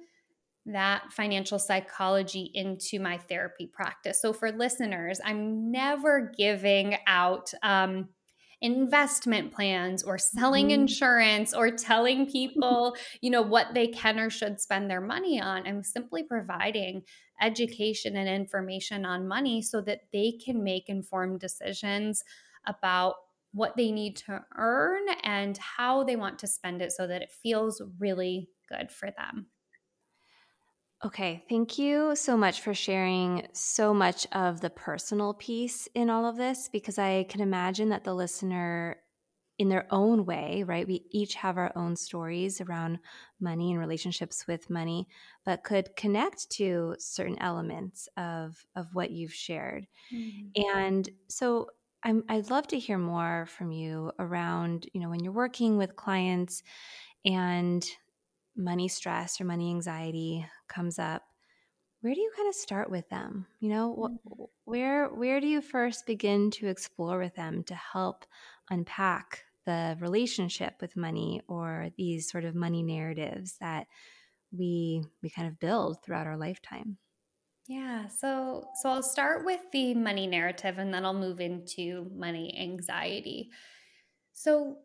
that 0.66 1.12
financial 1.12 1.58
psychology 1.58 2.52
into 2.54 3.00
my 3.00 3.18
therapy 3.18 3.68
practice. 3.68 4.22
So, 4.22 4.34
for 4.34 4.52
listeners, 4.52 5.20
I'm 5.24 5.72
never 5.72 6.32
giving 6.38 6.98
out 7.08 7.54
um, 7.64 8.10
investment 8.62 9.52
plans 9.52 10.04
or 10.04 10.18
selling 10.18 10.68
mm-hmm. 10.68 10.82
insurance 10.82 11.54
or 11.54 11.72
telling 11.72 12.26
people, 12.32 12.96
you 13.22 13.30
know, 13.30 13.42
what 13.42 13.74
they 13.74 13.88
can 13.88 14.20
or 14.20 14.30
should 14.30 14.62
spend 14.62 14.90
their 14.90 15.02
money 15.02 15.42
on. 15.42 15.66
I'm 15.66 15.84
simply 15.84 16.24
providing 16.24 17.04
education 17.42 18.16
and 18.16 18.30
information 18.30 19.04
on 19.04 19.28
money 19.28 19.62
so 19.64 19.82
that 19.82 20.02
they 20.14 20.34
can 20.34 20.64
make 20.64 20.90
informed 20.90 21.40
decisions 21.40 22.24
about 22.68 23.16
what 23.54 23.76
they 23.76 23.92
need 23.92 24.16
to 24.16 24.42
earn 24.56 25.02
and 25.24 25.58
how 25.58 26.04
they 26.04 26.16
want 26.16 26.40
to 26.40 26.48
spend 26.48 26.82
it 26.82 26.92
so 26.92 27.08
that 27.08 27.22
it 27.22 27.32
feels 27.32 27.82
really 28.00 28.48
good 28.70 28.92
for 28.92 29.10
them. 29.12 29.48
Okay, 31.04 31.44
thank 31.50 31.80
you 31.80 32.16
so 32.16 32.38
much 32.38 32.62
for 32.62 32.76
sharing 32.76 33.48
so 33.54 33.92
much 33.92 34.28
of 34.34 34.62
the 34.62 34.70
personal 34.70 35.34
piece 35.34 35.88
in 35.96 36.12
all 36.12 36.28
of 36.28 36.38
this 36.38 36.70
because 36.72 37.00
I 37.00 37.26
can 37.28 37.42
imagine 37.42 37.90
that 37.90 38.04
the 38.04 38.14
listener, 38.14 38.98
in 39.58 39.70
their 39.70 39.86
own 39.92 40.26
way, 40.26 40.64
right? 40.66 40.88
We 40.88 41.06
each 41.12 41.36
have 41.36 41.58
our 41.58 41.72
own 41.76 41.96
stories 41.96 42.62
around 42.62 42.98
money 43.40 43.72
and 43.72 43.80
relationships 43.80 44.48
with 44.48 44.72
money, 44.72 45.08
but 45.46 45.64
could 45.64 45.96
connect 45.96 46.50
to 46.52 46.96
certain 46.98 47.38
elements 47.40 48.08
of, 48.18 48.66
of 48.76 48.88
what 48.94 49.12
you've 49.12 49.34
shared. 49.34 49.86
Mm-hmm. 50.12 50.78
And 50.78 51.10
so 51.30 51.68
I'm, 52.04 52.24
I'd 52.28 52.50
love 52.50 52.68
to 52.70 52.80
hear 52.80 52.98
more 52.98 53.46
from 53.46 53.72
you 53.72 54.12
around, 54.18 54.88
you 54.94 55.02
know, 55.02 55.10
when 55.10 55.24
you're 55.24 55.32
working 55.32 55.78
with 55.78 55.96
clients 55.96 56.64
and 57.24 57.86
money 58.56 58.88
stress 58.88 59.40
or 59.40 59.46
money 59.46 59.70
anxiety 59.70 60.46
comes 60.68 61.00
up, 61.00 61.24
where 62.02 62.14
do 62.14 62.20
you 62.20 62.32
kind 62.36 62.50
of 62.50 62.56
start 62.56 62.90
with 62.90 63.08
them? 63.10 63.46
You 63.60 63.70
know, 63.70 63.96
mm-hmm. 63.98 64.44
where 64.66 65.08
where 65.10 65.40
do 65.40 65.48
you 65.48 65.62
first 65.62 66.06
begin 66.06 66.52
to 66.52 66.68
explore 66.68 67.20
with 67.20 67.36
them 67.36 67.64
to 67.66 67.76
help 67.76 68.26
unpack 68.70 69.44
the 69.66 69.96
relationship 70.00 70.76
with 70.82 70.98
money 70.98 71.42
or 71.48 71.90
these 71.98 72.30
sort 72.30 72.46
of 72.46 72.56
money 72.56 72.82
narratives 72.82 73.56
that 73.62 73.88
we 74.52 75.04
we 75.22 75.30
kind 75.30 75.48
of 75.48 75.60
build 75.60 76.04
throughout 76.04 76.28
our 76.28 76.38
lifetime? 76.38 76.98
Yeah, 77.68 78.08
so 78.08 78.66
so 78.82 78.90
I'll 78.90 79.04
start 79.04 79.46
with 79.46 79.62
the 79.72 79.94
money 79.94 80.26
narrative 80.26 80.80
and 80.80 80.94
then 80.94 81.06
I'll 81.06 81.14
move 81.14 81.40
into 81.40 82.10
money 82.14 82.58
anxiety. 82.60 83.52
So 84.34 84.78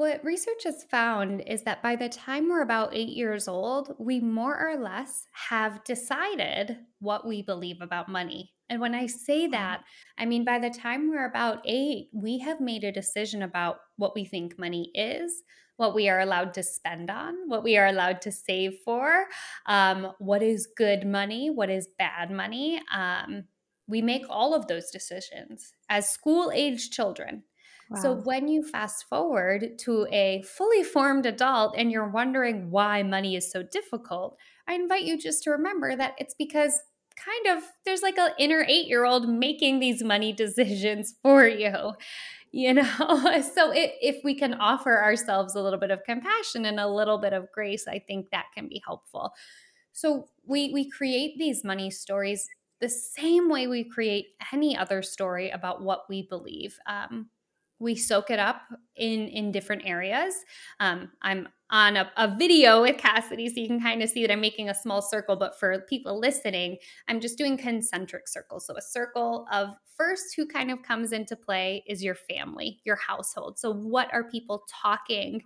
what 0.00 0.24
research 0.24 0.64
has 0.64 0.82
found 0.84 1.42
is 1.46 1.62
that 1.64 1.82
by 1.82 1.94
the 1.94 2.08
time 2.08 2.48
we're 2.48 2.62
about 2.62 2.94
eight 2.94 3.10
years 3.10 3.46
old, 3.46 3.94
we 3.98 4.18
more 4.18 4.58
or 4.58 4.82
less 4.82 5.26
have 5.32 5.84
decided 5.84 6.78
what 7.00 7.26
we 7.26 7.42
believe 7.42 7.82
about 7.82 8.08
money. 8.08 8.50
And 8.70 8.80
when 8.80 8.94
I 8.94 9.04
say 9.04 9.46
that, 9.48 9.82
I 10.16 10.24
mean 10.24 10.42
by 10.42 10.58
the 10.58 10.70
time 10.70 11.10
we're 11.10 11.26
about 11.26 11.58
eight, 11.66 12.08
we 12.14 12.38
have 12.38 12.62
made 12.62 12.82
a 12.82 12.90
decision 12.90 13.42
about 13.42 13.80
what 13.98 14.14
we 14.14 14.24
think 14.24 14.58
money 14.58 14.90
is, 14.94 15.42
what 15.76 15.94
we 15.94 16.08
are 16.08 16.20
allowed 16.20 16.54
to 16.54 16.62
spend 16.62 17.10
on, 17.10 17.34
what 17.46 17.62
we 17.62 17.76
are 17.76 17.88
allowed 17.88 18.22
to 18.22 18.32
save 18.32 18.78
for, 18.82 19.26
um, 19.66 20.12
what 20.18 20.42
is 20.42 20.66
good 20.78 21.06
money, 21.06 21.50
what 21.50 21.68
is 21.68 21.90
bad 21.98 22.30
money. 22.30 22.80
Um, 22.90 23.44
we 23.86 24.00
make 24.00 24.24
all 24.30 24.54
of 24.54 24.66
those 24.66 24.90
decisions 24.90 25.74
as 25.90 26.08
school 26.08 26.50
age 26.54 26.88
children. 26.88 27.42
So 27.92 28.14
when 28.14 28.46
you 28.48 28.62
fast 28.62 29.08
forward 29.08 29.78
to 29.80 30.06
a 30.12 30.42
fully 30.42 30.84
formed 30.84 31.26
adult 31.26 31.74
and 31.76 31.90
you're 31.90 32.08
wondering 32.08 32.70
why 32.70 33.02
money 33.02 33.34
is 33.34 33.50
so 33.50 33.64
difficult, 33.64 34.38
I 34.68 34.74
invite 34.74 35.02
you 35.02 35.18
just 35.18 35.42
to 35.44 35.50
remember 35.50 35.96
that 35.96 36.14
it's 36.18 36.34
because 36.34 36.80
kind 37.16 37.58
of 37.58 37.64
there's 37.84 38.02
like 38.02 38.16
an 38.16 38.30
inner 38.38 38.64
8-year-old 38.64 39.28
making 39.28 39.80
these 39.80 40.02
money 40.04 40.32
decisions 40.44 41.14
for 41.22 41.46
you. 41.46 41.94
You 42.52 42.74
know, 42.74 43.42
so 43.54 43.70
it, 43.72 43.94
if 44.00 44.22
we 44.24 44.34
can 44.34 44.54
offer 44.54 45.02
ourselves 45.02 45.54
a 45.54 45.62
little 45.62 45.78
bit 45.78 45.90
of 45.90 46.04
compassion 46.04 46.64
and 46.66 46.80
a 46.80 46.88
little 46.88 47.18
bit 47.18 47.32
of 47.32 47.50
grace, 47.52 47.86
I 47.88 48.00
think 48.00 48.30
that 48.30 48.46
can 48.54 48.68
be 48.68 48.82
helpful. 48.84 49.32
So 49.92 50.28
we 50.46 50.72
we 50.72 50.90
create 50.90 51.38
these 51.38 51.64
money 51.64 51.90
stories 51.90 52.48
the 52.80 52.88
same 52.88 53.50
way 53.50 53.66
we 53.66 53.84
create 53.84 54.28
any 54.52 54.76
other 54.76 55.02
story 55.02 55.50
about 55.50 55.82
what 55.82 56.08
we 56.08 56.22
believe. 56.22 56.78
Um, 56.86 57.30
we 57.80 57.96
soak 57.96 58.30
it 58.30 58.38
up 58.38 58.62
in 58.96 59.26
in 59.28 59.50
different 59.50 59.82
areas. 59.84 60.34
Um, 60.78 61.10
i'm 61.22 61.48
on 61.72 61.96
a, 61.96 62.10
a, 62.16 62.36
video 62.36 62.82
with 62.82 62.98
cassidy 62.98 63.48
so 63.48 63.60
you 63.60 63.68
can 63.68 63.80
kind 63.80 64.02
of 64.02 64.10
see 64.10 64.22
that 64.22 64.32
i'm 64.32 64.40
making 64.40 64.68
a 64.68 64.74
small 64.74 65.00
circle 65.00 65.36
but 65.36 65.56
for 65.58 65.78
people 65.88 66.18
listening 66.18 66.76
i'm 67.06 67.20
just 67.20 67.38
doing 67.38 67.56
concentric 67.56 68.26
circles. 68.26 68.66
So 68.66 68.76
a 68.76 68.82
circle 68.82 69.46
of 69.52 69.68
first 69.96 70.34
who 70.36 70.46
kind 70.46 70.70
of 70.70 70.82
comes 70.82 71.12
into 71.12 71.36
play 71.36 71.84
is 71.86 72.02
your 72.02 72.14
family 72.14 72.80
your 72.84 72.96
household. 72.96 73.58
So 73.58 73.72
what 73.72 74.12
are 74.12 74.24
people 74.24 74.64
talking 74.68 75.42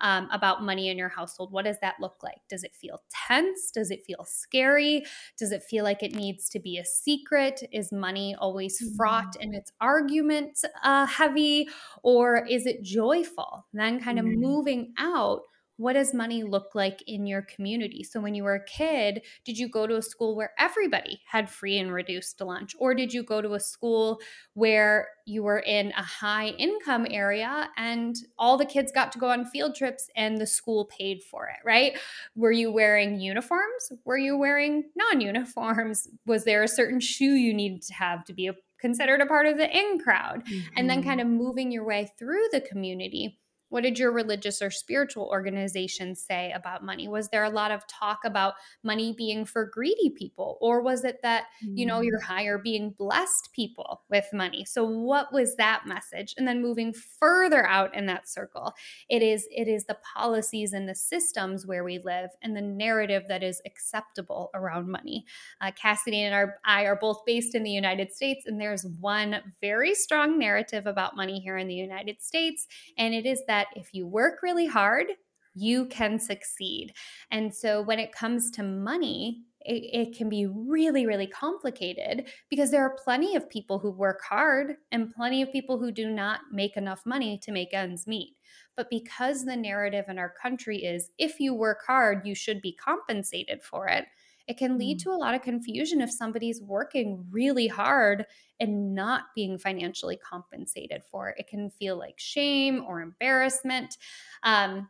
um, 0.00 0.28
about 0.32 0.62
money 0.62 0.88
in 0.88 0.98
your 0.98 1.08
household. 1.08 1.52
What 1.52 1.64
does 1.64 1.78
that 1.80 1.96
look 2.00 2.16
like? 2.22 2.40
Does 2.48 2.64
it 2.64 2.74
feel 2.74 3.02
tense? 3.28 3.70
Does 3.72 3.90
it 3.90 4.04
feel 4.06 4.24
scary? 4.24 5.04
Does 5.38 5.52
it 5.52 5.62
feel 5.62 5.84
like 5.84 6.02
it 6.02 6.14
needs 6.14 6.48
to 6.50 6.60
be 6.60 6.78
a 6.78 6.84
secret? 6.84 7.62
Is 7.72 7.92
money 7.92 8.34
always 8.38 8.78
fraught 8.96 9.36
mm-hmm. 9.38 9.54
its 9.54 9.72
argument 9.80 10.58
uh, 10.82 11.06
heavy? 11.06 11.68
Or 12.02 12.46
is 12.46 12.66
it 12.66 12.82
joyful? 12.82 13.66
Then 13.72 14.00
kind 14.00 14.18
of 14.18 14.24
mm-hmm. 14.24 14.40
moving 14.40 14.94
out 14.98 15.42
what 15.76 15.92
does 15.92 16.14
money 16.14 16.42
look 16.42 16.74
like 16.74 17.02
in 17.06 17.26
your 17.26 17.42
community? 17.42 18.02
So, 18.02 18.20
when 18.20 18.34
you 18.34 18.44
were 18.44 18.54
a 18.54 18.64
kid, 18.64 19.22
did 19.44 19.58
you 19.58 19.68
go 19.68 19.86
to 19.86 19.96
a 19.96 20.02
school 20.02 20.34
where 20.34 20.52
everybody 20.58 21.20
had 21.26 21.50
free 21.50 21.78
and 21.78 21.92
reduced 21.92 22.40
lunch? 22.40 22.74
Or 22.78 22.94
did 22.94 23.12
you 23.12 23.22
go 23.22 23.42
to 23.42 23.54
a 23.54 23.60
school 23.60 24.20
where 24.54 25.08
you 25.26 25.42
were 25.42 25.58
in 25.58 25.88
a 25.88 26.02
high 26.02 26.48
income 26.48 27.06
area 27.10 27.68
and 27.76 28.16
all 28.38 28.56
the 28.56 28.64
kids 28.64 28.92
got 28.92 29.12
to 29.12 29.18
go 29.18 29.30
on 29.30 29.44
field 29.44 29.74
trips 29.74 30.08
and 30.16 30.38
the 30.38 30.46
school 30.46 30.86
paid 30.86 31.22
for 31.22 31.46
it, 31.48 31.58
right? 31.64 31.98
Were 32.34 32.52
you 32.52 32.72
wearing 32.72 33.20
uniforms? 33.20 33.92
Were 34.04 34.18
you 34.18 34.38
wearing 34.38 34.84
non 34.96 35.20
uniforms? 35.20 36.08
Was 36.26 36.44
there 36.44 36.62
a 36.62 36.68
certain 36.68 37.00
shoe 37.00 37.34
you 37.34 37.52
needed 37.52 37.82
to 37.82 37.94
have 37.94 38.24
to 38.26 38.32
be 38.32 38.46
a, 38.46 38.54
considered 38.80 39.20
a 39.20 39.26
part 39.26 39.46
of 39.46 39.58
the 39.58 39.68
in 39.76 39.98
crowd? 39.98 40.46
Mm-hmm. 40.46 40.68
And 40.76 40.88
then 40.88 41.02
kind 41.02 41.20
mm-hmm. 41.20 41.30
of 41.30 41.38
moving 41.38 41.72
your 41.72 41.84
way 41.84 42.10
through 42.18 42.44
the 42.52 42.60
community 42.60 43.38
what 43.68 43.82
did 43.82 43.98
your 43.98 44.12
religious 44.12 44.62
or 44.62 44.70
spiritual 44.70 45.28
organization 45.30 46.14
say 46.14 46.52
about 46.52 46.84
money? 46.84 47.08
Was 47.08 47.28
there 47.28 47.44
a 47.44 47.50
lot 47.50 47.70
of 47.70 47.86
talk 47.86 48.20
about 48.24 48.54
money 48.82 49.14
being 49.16 49.44
for 49.44 49.66
greedy 49.66 50.10
people? 50.10 50.58
Or 50.60 50.80
was 50.80 51.04
it 51.04 51.18
that, 51.22 51.44
you 51.60 51.86
know, 51.86 52.00
mm. 52.00 52.22
higher 52.22 52.58
being 52.58 52.94
blessed 52.96 53.50
people 53.54 54.02
with 54.10 54.26
money? 54.32 54.64
So 54.64 54.84
what 54.84 55.32
was 55.32 55.56
that 55.56 55.82
message? 55.86 56.34
And 56.36 56.46
then 56.46 56.62
moving 56.62 56.92
further 56.92 57.66
out 57.66 57.94
in 57.94 58.06
that 58.06 58.28
circle, 58.28 58.74
it 59.08 59.22
is 59.22 59.46
it 59.50 59.68
is 59.68 59.84
the 59.84 59.98
policies 60.14 60.72
and 60.72 60.88
the 60.88 60.94
systems 60.94 61.66
where 61.66 61.84
we 61.84 61.98
live 61.98 62.30
and 62.42 62.56
the 62.56 62.62
narrative 62.62 63.24
that 63.28 63.42
is 63.42 63.60
acceptable 63.66 64.50
around 64.54 64.88
money. 64.88 65.24
Uh, 65.60 65.70
Cassidy 65.72 66.22
and 66.22 66.34
our, 66.34 66.58
I 66.64 66.84
are 66.84 66.96
both 66.96 67.24
based 67.26 67.54
in 67.54 67.62
the 67.62 67.70
United 67.70 68.12
States, 68.12 68.44
and 68.46 68.60
there's 68.60 68.86
one 69.00 69.40
very 69.60 69.94
strong 69.94 70.38
narrative 70.38 70.86
about 70.86 71.16
money 71.16 71.40
here 71.40 71.56
in 71.56 71.68
the 71.68 71.74
United 71.74 72.22
States, 72.22 72.66
and 72.98 73.14
it 73.14 73.26
is 73.26 73.42
that 73.48 73.55
that 73.56 73.68
if 73.74 73.94
you 73.94 74.06
work 74.06 74.42
really 74.42 74.66
hard, 74.66 75.06
you 75.54 75.86
can 75.86 76.18
succeed. 76.18 76.92
And 77.30 77.54
so 77.54 77.80
when 77.80 77.98
it 77.98 78.12
comes 78.12 78.50
to 78.52 78.62
money, 78.62 79.44
it, 79.64 80.10
it, 80.10 80.16
can 80.16 80.28
be 80.28 80.46
really, 80.46 81.06
really 81.06 81.26
complicated 81.26 82.28
because 82.50 82.70
there 82.70 82.82
are 82.82 82.98
plenty 83.02 83.34
of 83.34 83.48
people 83.48 83.78
who 83.78 83.90
work 83.90 84.20
hard 84.22 84.74
and 84.92 85.12
plenty 85.12 85.40
of 85.40 85.50
people 85.50 85.78
who 85.78 85.90
do 85.90 86.08
not 86.08 86.40
make 86.52 86.76
enough 86.76 87.00
money 87.06 87.38
to 87.42 87.50
make 87.50 87.72
ends 87.72 88.06
meet. 88.06 88.36
But 88.76 88.90
because 88.90 89.44
the 89.44 89.56
narrative 89.56 90.04
in 90.08 90.18
our 90.18 90.34
country 90.40 90.84
is 90.84 91.10
if 91.18 91.40
you 91.40 91.54
work 91.54 91.78
hard, 91.86 92.26
you 92.26 92.34
should 92.34 92.60
be 92.60 92.76
compensated 92.76 93.62
for 93.62 93.88
it, 93.88 94.04
it 94.48 94.56
can 94.56 94.78
lead 94.78 94.98
mm. 94.98 95.02
to 95.02 95.10
a 95.10 95.16
lot 95.16 95.34
of 95.34 95.42
confusion 95.42 96.00
if 96.00 96.10
somebody's 96.10 96.62
working 96.62 97.24
really 97.30 97.66
hard 97.66 98.26
and 98.60 98.94
not 98.94 99.24
being 99.34 99.58
financially 99.58 100.16
compensated 100.16 101.02
for 101.10 101.28
it. 101.28 101.36
It 101.38 101.48
can 101.48 101.70
feel 101.70 101.98
like 101.98 102.14
shame 102.18 102.84
or 102.86 103.00
embarrassment. 103.00 103.96
Um, 104.42 104.88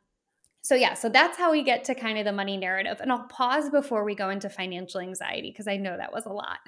so, 0.63 0.75
yeah, 0.75 0.95
so 0.95 1.09
that's 1.09 1.39
how 1.39 1.53
we 1.53 1.63
get 1.63 1.85
to 1.85 1.95
kind 1.95 2.19
of 2.19 2.25
the 2.25 2.33
money 2.33 2.57
narrative. 2.57 2.99
And 3.01 3.13
I'll 3.13 3.29
pause 3.29 3.71
before 3.71 4.05
we 4.05 4.15
go 4.15 4.31
into 4.31 4.51
financial 4.51 5.01
anxiety 5.01 5.51
because 5.51 5.69
I 5.69 5.77
know 5.77 5.97
that 5.97 6.13
was 6.13 6.27
a 6.27 6.33
lot. 6.33 6.59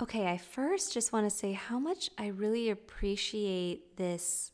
Okay, 0.00 0.26
I 0.26 0.38
first 0.38 0.94
just 0.94 1.12
want 1.12 1.28
to 1.28 1.36
say 1.36 1.52
how 1.52 1.78
much 1.78 2.08
I 2.16 2.28
really 2.28 2.70
appreciate 2.70 3.96
this 3.96 4.52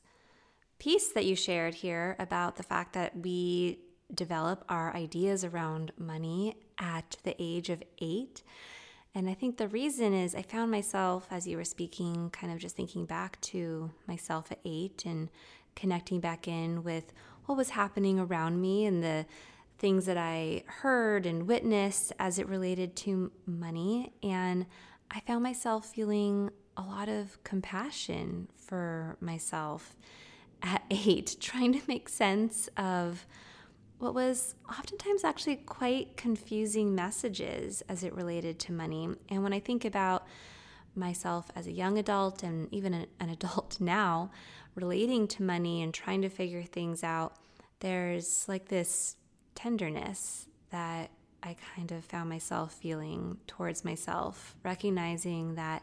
piece 0.79 1.13
that 1.13 1.27
you 1.27 1.37
shared 1.37 1.75
here 1.75 2.17
about 2.19 2.57
the 2.57 2.63
fact 2.63 2.95
that 2.95 3.17
we 3.17 3.79
develop 4.15 4.65
our 4.69 4.95
ideas 4.95 5.45
around 5.45 5.93
money 5.99 6.57
at 6.79 7.17
the 7.23 7.35
age 7.39 7.71
of 7.71 7.83
eight. 8.01 8.43
And 9.15 9.29
I 9.29 9.35
think 9.35 9.57
the 9.57 9.69
reason 9.69 10.13
is 10.13 10.35
I 10.35 10.43
found 10.43 10.71
myself, 10.71 11.29
as 11.31 11.47
you 11.47 11.57
were 11.57 11.65
speaking, 11.65 12.31
kind 12.31 12.53
of 12.53 12.59
just 12.59 12.77
thinking 12.77 13.07
back 13.07 13.41
to 13.43 13.91
myself 14.09 14.51
at 14.51 14.59
eight 14.65 15.05
and 15.07 15.31
connecting 15.77 16.21
back 16.21 16.49
in 16.49 16.83
with 16.83 17.13
what 17.47 17.57
was 17.57 17.71
happening 17.71 18.19
around 18.19 18.61
me 18.61 18.87
and 18.87 19.03
the 19.03 19.27
things 19.79 20.07
that 20.07 20.17
I 20.17 20.65
heard 20.67 21.27
and 21.27 21.47
witnessed 21.47 22.13
as 22.19 22.39
it 22.39 22.49
related 22.49 22.97
to 22.97 23.31
money. 23.47 24.13
And 24.23 24.67
I 25.11 25.21
found 25.21 25.43
myself 25.43 25.87
feeling 25.87 26.51
a 26.77 26.83
lot 26.83 27.09
of 27.09 27.43
compassion 27.45 28.49
for 28.57 29.17
myself 29.21 29.97
at 30.63 30.83
eight, 30.91 31.37
trying 31.41 31.73
to 31.73 31.81
make 31.87 32.09
sense 32.09 32.69
of 32.77 33.27
what 33.99 34.15
was 34.15 34.55
oftentimes 34.69 35.25
actually 35.25 35.57
quite 35.57 36.17
confusing 36.17 36.95
messages 36.95 37.83
as 37.89 38.03
it 38.03 38.15
related 38.15 38.59
to 38.61 38.73
money. 38.73 39.09
And 39.29 39.43
when 39.43 39.53
I 39.53 39.61
think 39.61 39.85
about 39.85 40.27
myself 40.95 41.51
as 41.57 41.67
a 41.67 41.73
young 41.73 41.99
adult 41.99 42.43
and 42.43 42.73
even 42.73 42.95
an 42.95 43.29
adult 43.31 43.77
now, 43.81 44.31
relating 44.75 45.29
to 45.29 45.43
money 45.43 45.83
and 45.83 45.95
trying 45.95 46.23
to 46.23 46.29
figure 46.29 46.63
things 46.63 47.05
out, 47.05 47.37
there's 47.81 48.49
like 48.49 48.69
this 48.69 49.17
tenderness 49.55 50.47
that 50.71 51.11
I 51.43 51.57
kind 51.77 51.93
of 51.93 52.05
found 52.05 52.31
myself 52.31 52.73
feeling 52.73 53.39
towards 53.47 53.85
myself, 53.85 54.57
recognizing 54.65 55.55
that, 55.57 55.83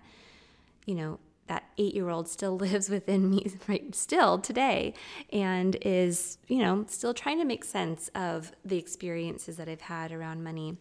you 0.85 0.95
know, 0.95 1.19
that 1.47 1.63
eight 1.77 1.93
year 1.93 2.09
old 2.09 2.27
still 2.27 2.57
lives 2.57 2.89
within 2.89 3.29
me 3.29 3.51
right 3.67 3.93
still 3.95 4.39
today 4.39 4.93
and 5.31 5.77
is, 5.81 6.37
you 6.47 6.59
know, 6.59 6.85
still 6.87 7.13
trying 7.13 7.39
to 7.39 7.45
make 7.45 7.63
sense 7.63 8.09
of 8.15 8.51
the 8.63 8.77
experiences 8.77 9.57
that 9.57 9.67
I've 9.67 9.81
had 9.81 10.11
around 10.11 10.43
money. 10.43 10.77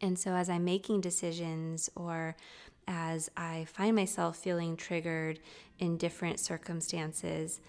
And 0.00 0.18
so 0.18 0.32
as 0.32 0.48
I'm 0.48 0.64
making 0.64 1.00
decisions 1.00 1.90
or 1.94 2.36
as 2.88 3.30
I 3.36 3.66
find 3.66 3.94
myself 3.94 4.36
feeling 4.36 4.76
triggered 4.76 5.38
in 5.78 5.96
different 5.96 6.40
circumstances, 6.40 7.60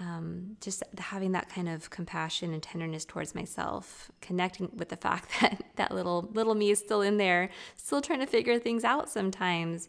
um, 0.00 0.56
just 0.60 0.82
having 0.98 1.32
that 1.32 1.48
kind 1.48 1.68
of 1.68 1.90
compassion 1.90 2.52
and 2.52 2.62
tenderness 2.62 3.04
towards 3.04 3.34
myself, 3.34 4.10
connecting 4.20 4.70
with 4.74 4.90
the 4.90 4.96
fact 5.08 5.30
that 5.40 5.64
that 5.76 5.92
little 5.92 6.28
little 6.32 6.54
me 6.54 6.70
is 6.70 6.78
still 6.78 7.02
in 7.02 7.16
there, 7.16 7.50
still 7.76 8.00
trying 8.00 8.20
to 8.20 8.26
figure 8.26 8.58
things 8.58 8.84
out 8.84 9.08
sometimes. 9.08 9.88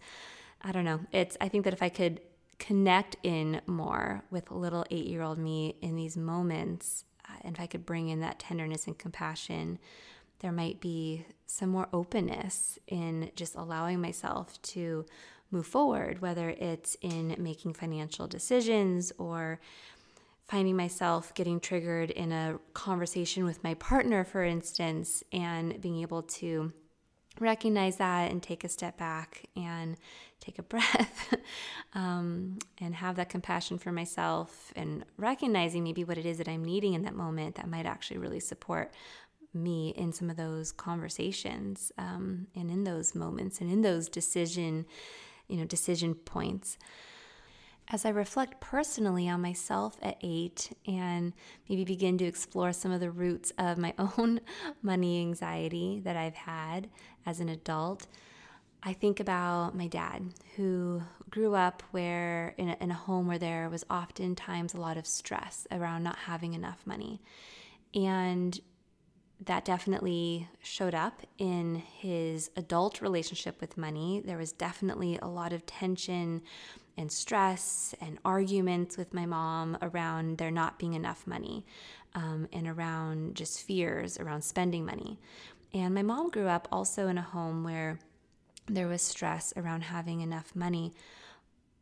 I 0.61 0.71
don't 0.71 0.85
know. 0.85 1.01
It's 1.11 1.37
I 1.39 1.47
think 1.47 1.63
that 1.65 1.73
if 1.73 1.81
I 1.81 1.89
could 1.89 2.21
connect 2.57 3.15
in 3.23 3.61
more 3.65 4.23
with 4.29 4.51
little 4.51 4.85
eight 4.91 5.05
year 5.07 5.21
old 5.21 5.37
me 5.37 5.75
in 5.81 5.95
these 5.95 6.17
moments, 6.17 7.05
uh, 7.27 7.37
and 7.41 7.55
if 7.55 7.61
I 7.61 7.67
could 7.67 7.85
bring 7.85 8.09
in 8.09 8.19
that 8.19 8.39
tenderness 8.39 8.87
and 8.87 8.97
compassion, 8.97 9.79
there 10.39 10.51
might 10.51 10.79
be 10.79 11.25
some 11.45 11.69
more 11.69 11.87
openness 11.93 12.79
in 12.87 13.31
just 13.35 13.55
allowing 13.55 14.01
myself 14.01 14.61
to 14.61 15.05
move 15.51 15.65
forward, 15.65 16.21
whether 16.21 16.49
it's 16.49 16.95
in 17.01 17.35
making 17.37 17.73
financial 17.73 18.27
decisions 18.27 19.11
or 19.17 19.59
finding 20.47 20.75
myself 20.75 21.33
getting 21.33 21.59
triggered 21.59 22.09
in 22.11 22.31
a 22.31 22.59
conversation 22.73 23.45
with 23.45 23.63
my 23.63 23.73
partner, 23.75 24.23
for 24.23 24.43
instance, 24.43 25.23
and 25.31 25.79
being 25.81 26.01
able 26.01 26.23
to 26.23 26.71
recognize 27.39 27.97
that 27.97 28.31
and 28.31 28.41
take 28.41 28.63
a 28.63 28.69
step 28.69 28.97
back 28.97 29.45
and 29.55 29.95
take 30.39 30.59
a 30.59 30.63
breath 30.63 31.35
um, 31.93 32.59
and 32.79 32.95
have 32.95 33.15
that 33.17 33.29
compassion 33.29 33.77
for 33.77 33.91
myself 33.91 34.71
and 34.75 35.03
recognizing 35.17 35.83
maybe 35.83 36.03
what 36.03 36.17
it 36.17 36.25
is 36.25 36.37
that 36.37 36.47
I'm 36.47 36.63
needing 36.63 36.93
in 36.93 37.03
that 37.03 37.15
moment 37.15 37.55
that 37.55 37.67
might 37.67 37.85
actually 37.85 38.17
really 38.17 38.39
support 38.39 38.93
me 39.53 39.89
in 39.97 40.13
some 40.13 40.29
of 40.29 40.37
those 40.37 40.71
conversations 40.71 41.91
um, 41.97 42.47
and 42.55 42.69
in 42.69 42.83
those 42.83 43.15
moments 43.15 43.59
and 43.59 43.71
in 43.71 43.81
those 43.81 44.07
decision 44.07 44.85
you 45.49 45.57
know 45.57 45.65
decision 45.65 46.15
points. 46.15 46.77
As 47.91 48.05
I 48.05 48.09
reflect 48.09 48.61
personally 48.61 49.27
on 49.27 49.41
myself 49.41 49.97
at 50.01 50.17
eight 50.21 50.71
and 50.87 51.33
maybe 51.67 51.83
begin 51.83 52.19
to 52.19 52.25
explore 52.25 52.71
some 52.71 52.91
of 52.91 52.99
the 52.99 53.09
roots 53.09 53.51
of 53.57 53.79
my 53.79 53.95
own 54.17 54.41
money 54.83 55.19
anxiety 55.19 55.99
that 56.05 56.15
I've 56.15 56.35
had 56.35 56.87
as 57.25 57.39
an 57.39 57.49
adult, 57.49 58.05
I 58.81 58.93
think 58.93 59.19
about 59.19 59.75
my 59.75 59.87
dad, 59.87 60.23
who 60.55 61.01
grew 61.29 61.53
up 61.53 61.83
where 61.91 62.55
in 62.57 62.69
a, 62.69 62.77
in 62.79 62.91
a 62.91 62.95
home 62.95 63.27
where 63.27 63.37
there 63.37 63.69
was 63.69 63.83
oftentimes 63.89 64.73
a 64.73 64.79
lot 64.79 64.97
of 64.97 65.05
stress 65.05 65.67
around 65.71 66.03
not 66.03 66.15
having 66.15 66.53
enough 66.53 66.79
money. 66.85 67.21
And 67.93 68.59
that 69.45 69.65
definitely 69.65 70.47
showed 70.61 70.95
up 70.95 71.21
in 71.37 71.75
his 71.75 72.51
adult 72.55 73.01
relationship 73.01 73.61
with 73.61 73.77
money. 73.77 74.21
There 74.23 74.37
was 74.37 74.51
definitely 74.51 75.17
a 75.21 75.27
lot 75.27 75.53
of 75.53 75.65
tension 75.65 76.41
and 76.97 77.11
stress 77.11 77.95
and 78.01 78.17
arguments 78.25 78.97
with 78.97 79.13
my 79.13 79.25
mom 79.25 79.77
around 79.81 80.37
there 80.37 80.51
not 80.51 80.77
being 80.77 80.93
enough 80.93 81.25
money 81.25 81.65
um, 82.15 82.47
and 82.51 82.67
around 82.67 83.35
just 83.35 83.61
fears 83.61 84.19
around 84.19 84.41
spending 84.41 84.85
money. 84.85 85.19
And 85.73 85.93
my 85.95 86.01
mom 86.01 86.29
grew 86.29 86.47
up 86.47 86.67
also 86.71 87.07
in 87.07 87.17
a 87.17 87.21
home 87.21 87.63
where 87.63 87.99
there 88.69 88.87
was 88.87 89.01
stress 89.01 89.53
around 89.57 89.83
having 89.83 90.21
enough 90.21 90.55
money. 90.55 90.93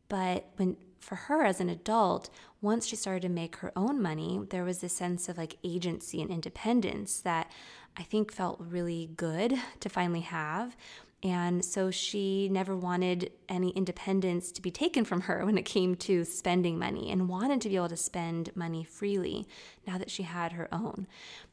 But 0.08 0.50
when 0.56 0.76
for 1.00 1.14
her 1.14 1.44
as 1.44 1.60
an 1.60 1.68
adult, 1.68 2.28
once 2.60 2.86
she 2.86 2.96
started 2.96 3.22
to 3.22 3.28
make 3.28 3.56
her 3.56 3.72
own 3.76 4.02
money, 4.02 4.40
there 4.50 4.64
was 4.64 4.78
this 4.78 4.92
sense 4.92 5.28
of 5.28 5.38
like 5.38 5.56
agency 5.62 6.20
and 6.20 6.30
independence 6.30 7.20
that 7.20 7.50
I 7.96 8.02
think 8.02 8.32
felt 8.32 8.60
really 8.60 9.10
good 9.16 9.54
to 9.80 9.88
finally 9.88 10.20
have. 10.20 10.76
And 11.22 11.64
so 11.64 11.90
she 11.90 12.48
never 12.48 12.76
wanted 12.76 13.32
any 13.48 13.70
independence 13.70 14.52
to 14.52 14.62
be 14.62 14.70
taken 14.70 15.04
from 15.04 15.22
her 15.22 15.44
when 15.44 15.58
it 15.58 15.64
came 15.64 15.96
to 15.96 16.24
spending 16.24 16.78
money 16.78 17.10
and 17.10 17.28
wanted 17.28 17.60
to 17.62 17.68
be 17.68 17.76
able 17.76 17.88
to 17.88 17.96
spend 17.96 18.54
money 18.54 18.84
freely 18.84 19.48
now 19.86 19.98
that 19.98 20.10
she 20.10 20.22
had 20.22 20.52
her 20.52 20.68
own. 20.72 21.08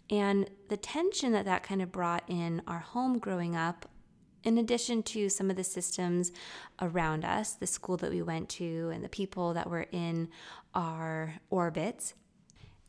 And 0.09 0.49
the 0.69 0.77
tension 0.77 1.31
that 1.31 1.45
that 1.45 1.63
kind 1.63 1.81
of 1.81 1.91
brought 1.91 2.23
in 2.27 2.61
our 2.67 2.79
home 2.79 3.17
growing 3.17 3.55
up, 3.55 3.89
in 4.45 4.57
addition 4.57 5.03
to 5.03 5.27
some 5.29 5.49
of 5.49 5.55
the 5.55 5.63
systems 5.63 6.31
around 6.81 7.25
us, 7.25 7.53
the 7.53 7.67
school 7.67 7.97
that 7.97 8.11
we 8.11 8.21
went 8.21 8.47
to, 8.49 8.91
and 8.93 9.03
the 9.03 9.09
people 9.09 9.53
that 9.53 9.69
were 9.69 9.87
in 9.91 10.29
our 10.73 11.35
orbits, 11.49 12.13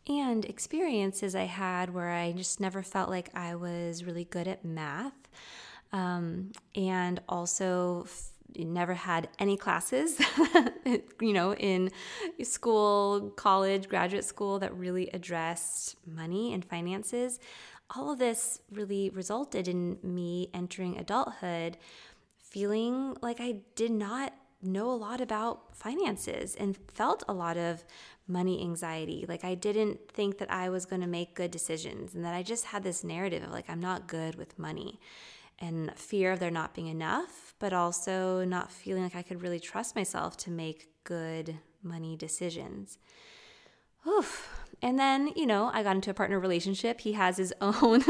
and 0.09 0.45
experiences 0.45 1.35
I 1.35 1.45
had 1.45 1.92
where 1.92 2.12
I 2.12 2.33
just 2.33 2.61
never 2.61 2.83
felt 2.83 3.11
like 3.11 3.31
I 3.35 3.57
was 3.57 4.05
really 4.05 4.25
good 4.25 4.47
at 4.47 4.64
math 4.64 5.14
um, 5.92 6.53
and 6.75 7.21
also 7.29 8.05
f- 8.07 8.31
never 8.57 8.95
had 8.95 9.29
any 9.38 9.57
classes, 9.57 10.21
you 11.21 11.33
know, 11.33 11.55
in 11.55 11.90
school, 12.42 13.31
college, 13.37 13.88
graduate 13.88 14.25
school 14.25 14.59
that 14.61 14.75
really 14.75 15.09
addressed 15.12 15.97
money 16.07 16.53
and 16.53 16.64
finances. 16.64 17.38
All 17.94 18.11
of 18.11 18.18
this 18.18 18.61
really 18.70 19.11
resulted 19.11 19.68
in 19.68 19.99
me 20.03 20.51
entering 20.53 20.99
adulthood 20.99 21.79
feeling 22.37 23.16
like 23.22 23.40
I 23.40 23.57
did 23.75 23.90
not 23.90 24.33
know 24.62 24.90
a 24.90 24.96
lot 24.96 25.20
about 25.20 25.77
finances 25.77 26.55
and 26.55 26.77
felt 26.92 27.22
a 27.29 27.35
lot 27.35 27.57
of 27.57 27.85
money 28.27 28.61
anxiety. 28.62 29.25
Like 29.29 29.44
I 29.44 29.55
didn't 29.55 30.11
think 30.11 30.38
that 30.38 30.51
I 30.51 30.68
was 30.68 30.87
going 30.87 31.03
to 31.03 31.07
make 31.07 31.35
good 31.35 31.51
decisions 31.51 32.14
and 32.14 32.25
that 32.25 32.35
I 32.35 32.42
just 32.42 32.66
had 32.66 32.83
this 32.83 33.05
narrative 33.05 33.42
of 33.42 33.51
like 33.51 33.68
I'm 33.68 33.81
not 33.81 34.09
good 34.09 34.37
with 34.37 34.59
money 34.59 34.99
and 35.59 35.92
fear 35.96 36.33
of 36.33 36.40
there 36.40 36.51
not 36.51 36.75
being 36.75 36.88
enough, 36.88 37.55
but 37.59 37.72
also 37.72 38.44
not 38.44 38.72
feeling 38.72 39.03
like 39.03 39.16
I 39.16 39.22
could 39.22 39.42
really 39.42 39.61
trust 39.61 39.96
myself 39.96 40.37
to 40.38 40.51
make 40.51 40.88
good 41.05 41.59
money 41.83 42.16
decisions. 42.16 42.99
Oof. 44.07 44.53
And 44.83 44.99
then, 44.99 45.33
you 45.35 45.47
know, 45.47 45.71
I 45.73 45.83
got 45.83 45.97
into 45.97 46.11
a 46.11 46.14
partner 46.14 46.38
relationship. 46.38 47.01
He 47.01 47.14
has 47.14 47.38
his 47.38 47.53
own, 47.61 48.03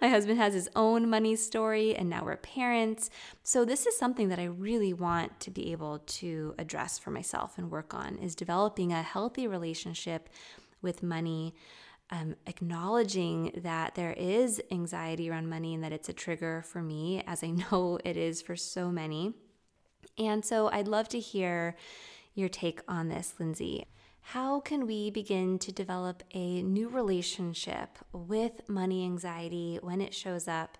my 0.00 0.08
husband 0.08 0.38
has 0.38 0.52
his 0.52 0.68
own 0.76 1.08
money 1.08 1.34
story, 1.34 1.96
and 1.96 2.10
now 2.10 2.24
we're 2.24 2.36
parents. 2.36 3.08
So, 3.42 3.64
this 3.64 3.86
is 3.86 3.96
something 3.96 4.28
that 4.28 4.38
I 4.38 4.44
really 4.44 4.92
want 4.92 5.40
to 5.40 5.50
be 5.50 5.72
able 5.72 6.00
to 6.00 6.54
address 6.58 6.98
for 6.98 7.10
myself 7.10 7.56
and 7.56 7.70
work 7.70 7.94
on 7.94 8.16
is 8.18 8.34
developing 8.34 8.92
a 8.92 9.02
healthy 9.02 9.46
relationship 9.46 10.28
with 10.82 11.02
money 11.02 11.54
um, 12.10 12.36
acknowledging 12.46 13.52
that 13.62 13.94
there 13.94 14.12
is 14.12 14.62
anxiety 14.70 15.30
around 15.30 15.48
money 15.48 15.74
and 15.74 15.82
that 15.82 15.92
it's 15.92 16.08
a 16.08 16.12
trigger 16.12 16.62
for 16.62 16.82
me, 16.82 17.22
as 17.26 17.42
I 17.42 17.50
know 17.72 17.98
it 18.04 18.16
is 18.16 18.42
for 18.42 18.56
so 18.56 18.90
many. 18.90 19.32
And 20.18 20.44
so 20.44 20.68
I'd 20.68 20.88
love 20.88 21.08
to 21.08 21.18
hear 21.18 21.76
your 22.34 22.48
take 22.48 22.80
on 22.86 23.08
this, 23.08 23.34
Lindsay. 23.38 23.86
How 24.28 24.60
can 24.60 24.86
we 24.86 25.10
begin 25.10 25.58
to 25.60 25.70
develop 25.70 26.22
a 26.32 26.62
new 26.62 26.88
relationship 26.88 27.98
with 28.12 28.68
money 28.68 29.04
anxiety 29.04 29.78
when 29.82 30.00
it 30.00 30.14
shows 30.14 30.48
up? 30.48 30.78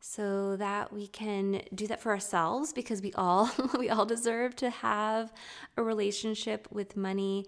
so 0.00 0.54
that 0.54 0.92
we 0.92 1.08
can 1.08 1.60
do 1.74 1.88
that 1.88 2.00
for 2.00 2.12
ourselves 2.12 2.72
because 2.72 3.02
we 3.02 3.12
all 3.14 3.50
we 3.78 3.90
all 3.90 4.06
deserve 4.06 4.54
to 4.54 4.70
have 4.70 5.32
a 5.76 5.82
relationship 5.82 6.68
with 6.70 6.96
money 6.96 7.44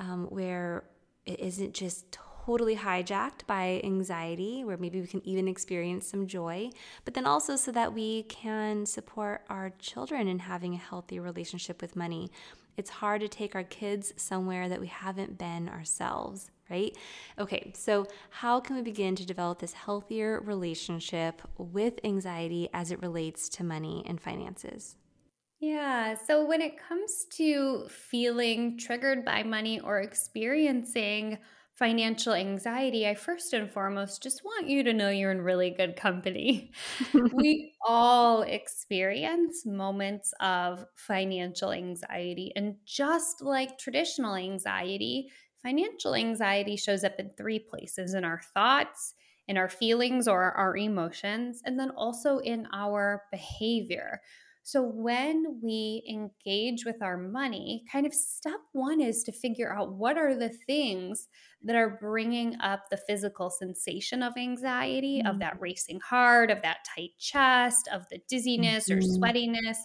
um, 0.00 0.26
where 0.26 0.82
it 1.26 1.38
isn't 1.38 1.74
just 1.74 2.18
totally 2.44 2.74
hijacked 2.74 3.46
by 3.46 3.80
anxiety, 3.84 4.64
where 4.64 4.76
maybe 4.76 5.00
we 5.00 5.06
can 5.06 5.24
even 5.26 5.46
experience 5.46 6.06
some 6.06 6.26
joy, 6.26 6.70
but 7.04 7.14
then 7.14 7.24
also 7.24 7.54
so 7.54 7.70
that 7.70 7.92
we 7.92 8.24
can 8.24 8.84
support 8.84 9.44
our 9.48 9.70
children 9.78 10.26
in 10.26 10.40
having 10.40 10.74
a 10.74 10.78
healthy 10.78 11.20
relationship 11.20 11.80
with 11.80 11.94
money. 11.94 12.32
It's 12.76 12.90
hard 12.90 13.20
to 13.20 13.28
take 13.28 13.54
our 13.54 13.64
kids 13.64 14.12
somewhere 14.16 14.68
that 14.68 14.80
we 14.80 14.86
haven't 14.86 15.38
been 15.38 15.68
ourselves, 15.68 16.50
right? 16.70 16.96
Okay, 17.38 17.72
so 17.74 18.06
how 18.30 18.60
can 18.60 18.76
we 18.76 18.82
begin 18.82 19.14
to 19.16 19.26
develop 19.26 19.58
this 19.58 19.72
healthier 19.72 20.40
relationship 20.40 21.42
with 21.58 22.00
anxiety 22.04 22.68
as 22.72 22.90
it 22.90 23.02
relates 23.02 23.48
to 23.50 23.64
money 23.64 24.02
and 24.06 24.20
finances? 24.20 24.96
Yeah. 25.60 26.14
So 26.14 26.44
when 26.44 26.60
it 26.60 26.76
comes 26.76 27.26
to 27.36 27.86
feeling 27.88 28.76
triggered 28.76 29.24
by 29.24 29.44
money 29.44 29.78
or 29.78 30.00
experiencing 30.00 31.38
financial 31.82 32.32
anxiety, 32.32 33.08
I 33.08 33.16
first 33.16 33.52
and 33.54 33.68
foremost 33.68 34.22
just 34.22 34.44
want 34.44 34.68
you 34.68 34.84
to 34.84 34.92
know 34.92 35.08
you're 35.08 35.32
in 35.32 35.42
really 35.42 35.70
good 35.70 35.96
company. 35.96 36.70
we 37.32 37.74
all 37.84 38.42
experience 38.42 39.66
moments 39.66 40.32
of 40.38 40.86
financial 40.94 41.72
anxiety. 41.72 42.52
And 42.54 42.76
just 42.86 43.42
like 43.42 43.78
traditional 43.78 44.36
anxiety, 44.36 45.32
financial 45.60 46.14
anxiety 46.14 46.76
shows 46.76 47.02
up 47.02 47.18
in 47.18 47.32
three 47.36 47.58
places 47.58 48.14
in 48.14 48.24
our 48.24 48.40
thoughts, 48.54 49.14
in 49.48 49.56
our 49.56 49.68
feelings 49.68 50.28
or 50.28 50.52
our 50.52 50.76
emotions, 50.76 51.62
and 51.64 51.80
then 51.80 51.90
also 51.90 52.38
in 52.38 52.68
our 52.72 53.24
behavior. 53.32 54.20
So, 54.64 54.82
when 54.82 55.60
we 55.60 56.04
engage 56.08 56.84
with 56.84 57.02
our 57.02 57.16
money, 57.16 57.84
kind 57.90 58.06
of 58.06 58.14
step 58.14 58.60
one 58.72 59.00
is 59.00 59.24
to 59.24 59.32
figure 59.32 59.74
out 59.74 59.94
what 59.94 60.16
are 60.16 60.36
the 60.36 60.50
things 60.66 61.26
that 61.64 61.74
are 61.74 61.98
bringing 62.00 62.60
up 62.60 62.84
the 62.90 62.96
physical 62.96 63.50
sensation 63.50 64.22
of 64.22 64.34
anxiety, 64.36 65.18
mm-hmm. 65.18 65.28
of 65.28 65.40
that 65.40 65.56
mm. 65.56 65.62
racing 65.62 66.00
heart, 66.00 66.50
of 66.50 66.62
that 66.62 66.78
tight 66.94 67.10
chest, 67.18 67.88
of 67.92 68.02
the 68.10 68.18
dizziness 68.28 68.88
mm-hmm. 68.88 68.98
or 68.98 69.02
sweatiness. 69.02 69.78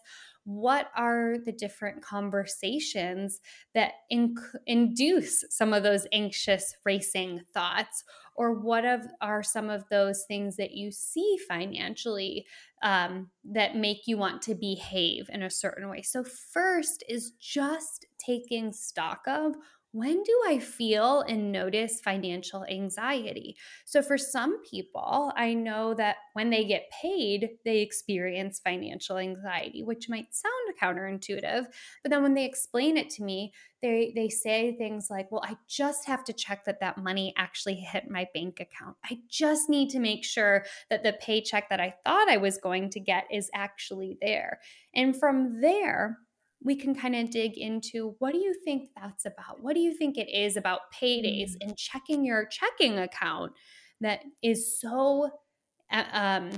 What 0.47 0.91
are 0.95 1.35
the 1.43 1.51
different 1.51 2.01
conversations 2.01 3.41
that 3.73 3.91
inc- 4.09 4.55
induce 4.65 5.43
some 5.49 5.73
of 5.73 5.83
those 5.83 6.07
anxious 6.13 6.73
racing 6.85 7.41
thoughts? 7.53 8.05
Or 8.33 8.53
what 8.53 8.85
of, 8.85 9.01
are 9.19 9.43
some 9.43 9.69
of 9.69 9.83
those 9.89 10.23
things 10.25 10.55
that 10.55 10.71
you 10.71 10.89
see 10.89 11.37
financially 11.49 12.45
um, 12.81 13.29
that 13.43 13.75
make 13.75 14.07
you 14.07 14.17
want 14.17 14.41
to 14.43 14.55
behave 14.55 15.29
in 15.33 15.43
a 15.43 15.49
certain 15.49 15.89
way? 15.89 16.01
So, 16.01 16.23
first 16.23 17.03
is 17.09 17.31
just 17.31 18.05
taking 18.17 18.71
stock 18.71 19.23
of 19.27 19.53
when 19.97 20.21
do 20.21 20.41
I 20.47 20.59
feel 20.59 21.21
and 21.21 21.51
notice 21.51 21.99
financial 21.99 22.63
anxiety? 22.65 23.55
So, 23.83 24.03
for 24.03 24.15
some 24.15 24.61
people, 24.61 25.33
I 25.35 25.55
know 25.55 25.95
that 25.95 26.17
when 26.33 26.51
they 26.51 26.65
get 26.65 26.91
paid, 27.01 27.49
they 27.65 27.79
experience 27.79 28.61
financial 28.63 29.17
anxiety, 29.17 29.83
which 29.83 30.07
might 30.07 30.35
sound 30.35 30.53
counterintuitive. 30.79 31.65
But 32.03 32.11
then 32.11 32.21
when 32.21 32.35
they 32.35 32.45
explain 32.45 32.95
it 32.95 33.09
to 33.11 33.23
me, 33.23 33.53
they, 33.81 34.13
they 34.15 34.29
say 34.29 34.75
things 34.77 35.07
like, 35.09 35.31
Well, 35.31 35.43
I 35.43 35.57
just 35.67 36.05
have 36.05 36.23
to 36.25 36.33
check 36.33 36.65
that 36.65 36.79
that 36.79 36.99
money 36.99 37.33
actually 37.35 37.75
hit 37.75 38.07
my 38.07 38.27
bank 38.35 38.59
account. 38.59 38.97
I 39.03 39.17
just 39.27 39.67
need 39.67 39.89
to 39.89 39.99
make 39.99 40.23
sure 40.23 40.65
that 40.91 41.01
the 41.01 41.13
paycheck 41.13 41.69
that 41.69 41.79
I 41.79 41.95
thought 42.05 42.29
I 42.29 42.37
was 42.37 42.59
going 42.59 42.91
to 42.91 42.99
get 42.99 43.25
is 43.31 43.49
actually 43.55 44.19
there. 44.21 44.59
And 44.93 45.17
from 45.19 45.59
there, 45.59 46.19
we 46.63 46.75
can 46.75 46.95
kind 46.95 47.15
of 47.15 47.29
dig 47.29 47.57
into 47.57 48.15
what 48.19 48.31
do 48.31 48.39
you 48.39 48.55
think 48.65 48.89
that's 48.95 49.25
about? 49.25 49.61
What 49.61 49.75
do 49.75 49.79
you 49.79 49.93
think 49.93 50.17
it 50.17 50.29
is 50.29 50.57
about 50.57 50.81
paydays 50.93 51.51
mm. 51.51 51.57
and 51.61 51.77
checking 51.77 52.25
your 52.25 52.47
checking 52.47 52.97
account 52.97 53.53
that 54.01 54.21
is 54.41 54.79
so 54.79 55.29
uh, 55.91 56.03
um 56.13 56.49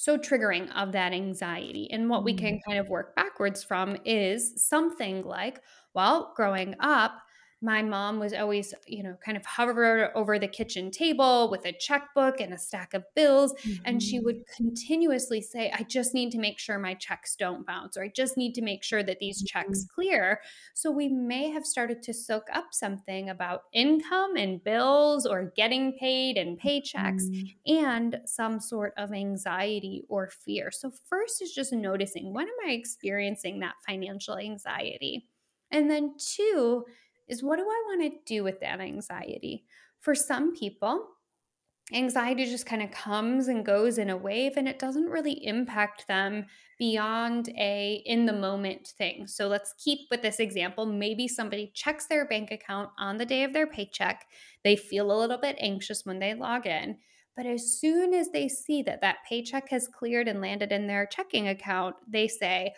so 0.00 0.16
triggering 0.16 0.74
of 0.74 0.92
that 0.92 1.12
anxiety. 1.12 1.86
And 1.92 2.08
what 2.08 2.24
we 2.24 2.32
can 2.32 2.54
mm. 2.54 2.60
kind 2.66 2.78
of 2.78 2.88
work 2.88 3.14
backwards 3.16 3.62
from 3.62 3.98
is 4.06 4.66
something 4.66 5.22
like, 5.24 5.60
well, 5.92 6.32
growing 6.34 6.74
up, 6.80 7.20
my 7.62 7.82
mom 7.82 8.18
was 8.18 8.32
always, 8.32 8.72
you 8.86 9.02
know, 9.02 9.16
kind 9.22 9.36
of 9.36 9.44
hover 9.44 10.16
over 10.16 10.38
the 10.38 10.48
kitchen 10.48 10.90
table 10.90 11.50
with 11.50 11.66
a 11.66 11.72
checkbook 11.72 12.40
and 12.40 12.54
a 12.54 12.58
stack 12.58 12.94
of 12.94 13.04
bills. 13.14 13.52
Mm-hmm. 13.52 13.82
And 13.84 14.02
she 14.02 14.18
would 14.18 14.36
mm-hmm. 14.36 14.64
continuously 14.64 15.42
say, 15.42 15.70
I 15.70 15.82
just 15.82 16.14
need 16.14 16.30
to 16.32 16.38
make 16.38 16.58
sure 16.58 16.78
my 16.78 16.94
checks 16.94 17.36
don't 17.36 17.66
bounce, 17.66 17.98
or 17.98 18.04
I 18.04 18.12
just 18.14 18.38
need 18.38 18.54
to 18.54 18.62
make 18.62 18.82
sure 18.82 19.02
that 19.02 19.18
these 19.18 19.42
mm-hmm. 19.42 19.58
checks 19.58 19.86
clear. 19.94 20.40
So 20.74 20.90
we 20.90 21.08
may 21.08 21.50
have 21.50 21.66
started 21.66 22.02
to 22.04 22.14
soak 22.14 22.44
up 22.54 22.68
something 22.72 23.28
about 23.28 23.64
income 23.74 24.36
and 24.36 24.64
bills 24.64 25.26
or 25.26 25.52
getting 25.54 25.92
paid 25.98 26.38
and 26.38 26.58
paychecks 26.58 27.24
mm-hmm. 27.24 27.84
and 27.84 28.20
some 28.24 28.58
sort 28.60 28.94
of 28.96 29.12
anxiety 29.12 30.04
or 30.08 30.30
fear. 30.30 30.70
So, 30.70 30.90
first 31.08 31.42
is 31.42 31.52
just 31.52 31.72
noticing 31.72 32.32
when 32.32 32.46
am 32.46 32.68
I 32.68 32.72
experiencing 32.72 33.60
that 33.60 33.74
financial 33.86 34.38
anxiety? 34.38 35.26
And 35.70 35.90
then, 35.90 36.14
two, 36.18 36.84
is 37.30 37.42
what 37.42 37.56
do 37.56 37.62
I 37.62 37.82
want 37.86 38.02
to 38.12 38.18
do 38.26 38.44
with 38.44 38.60
that 38.60 38.80
anxiety? 38.80 39.64
For 40.00 40.14
some 40.14 40.54
people, 40.54 41.06
anxiety 41.92 42.44
just 42.44 42.66
kind 42.66 42.82
of 42.82 42.90
comes 42.90 43.48
and 43.48 43.64
goes 43.64 43.98
in 43.98 44.10
a 44.10 44.16
wave 44.16 44.56
and 44.56 44.68
it 44.68 44.78
doesn't 44.78 45.06
really 45.06 45.44
impact 45.46 46.06
them 46.08 46.46
beyond 46.78 47.48
a 47.50 48.02
in 48.06 48.26
the 48.26 48.32
moment 48.32 48.88
thing. 48.98 49.26
So 49.26 49.48
let's 49.48 49.74
keep 49.82 50.00
with 50.10 50.22
this 50.22 50.40
example. 50.40 50.86
Maybe 50.86 51.28
somebody 51.28 51.70
checks 51.74 52.06
their 52.06 52.26
bank 52.26 52.50
account 52.50 52.90
on 52.98 53.16
the 53.16 53.26
day 53.26 53.44
of 53.44 53.52
their 53.52 53.66
paycheck. 53.66 54.26
They 54.64 54.76
feel 54.76 55.10
a 55.10 55.18
little 55.18 55.38
bit 55.38 55.56
anxious 55.58 56.04
when 56.04 56.18
they 56.18 56.34
log 56.34 56.66
in. 56.66 56.98
But 57.36 57.46
as 57.46 57.78
soon 57.78 58.12
as 58.12 58.30
they 58.30 58.48
see 58.48 58.82
that 58.82 59.00
that 59.02 59.18
paycheck 59.28 59.68
has 59.70 59.88
cleared 59.88 60.28
and 60.28 60.40
landed 60.40 60.72
in 60.72 60.86
their 60.86 61.06
checking 61.06 61.48
account, 61.48 61.96
they 62.06 62.28
say, 62.28 62.74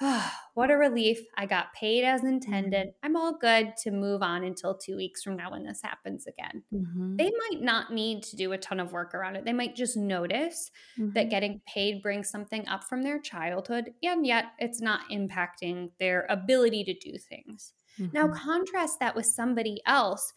what 0.54 0.70
a 0.70 0.76
relief. 0.76 1.18
I 1.36 1.46
got 1.46 1.72
paid 1.72 2.04
as 2.04 2.20
mm-hmm. 2.20 2.34
intended. 2.34 2.88
I'm 3.02 3.16
all 3.16 3.36
good 3.38 3.76
to 3.82 3.90
move 3.90 4.22
on 4.22 4.44
until 4.44 4.76
two 4.76 4.96
weeks 4.96 5.22
from 5.22 5.36
now 5.36 5.50
when 5.50 5.64
this 5.64 5.80
happens 5.82 6.26
again. 6.26 6.62
Mm-hmm. 6.72 7.16
They 7.16 7.30
might 7.30 7.62
not 7.62 7.92
need 7.92 8.22
to 8.24 8.36
do 8.36 8.52
a 8.52 8.58
ton 8.58 8.80
of 8.80 8.92
work 8.92 9.14
around 9.14 9.36
it. 9.36 9.44
They 9.44 9.52
might 9.52 9.74
just 9.74 9.96
notice 9.96 10.70
mm-hmm. 10.98 11.12
that 11.14 11.30
getting 11.30 11.60
paid 11.66 12.02
brings 12.02 12.30
something 12.30 12.66
up 12.68 12.84
from 12.84 13.02
their 13.02 13.20
childhood, 13.20 13.92
and 14.02 14.26
yet 14.26 14.46
it's 14.58 14.80
not 14.80 15.00
impacting 15.10 15.90
their 15.98 16.26
ability 16.28 16.84
to 16.84 16.94
do 16.94 17.16
things. 17.18 17.72
Now, 17.98 18.26
mm-hmm. 18.26 18.34
contrast 18.34 19.00
that 19.00 19.16
with 19.16 19.24
somebody 19.24 19.80
else 19.86 20.34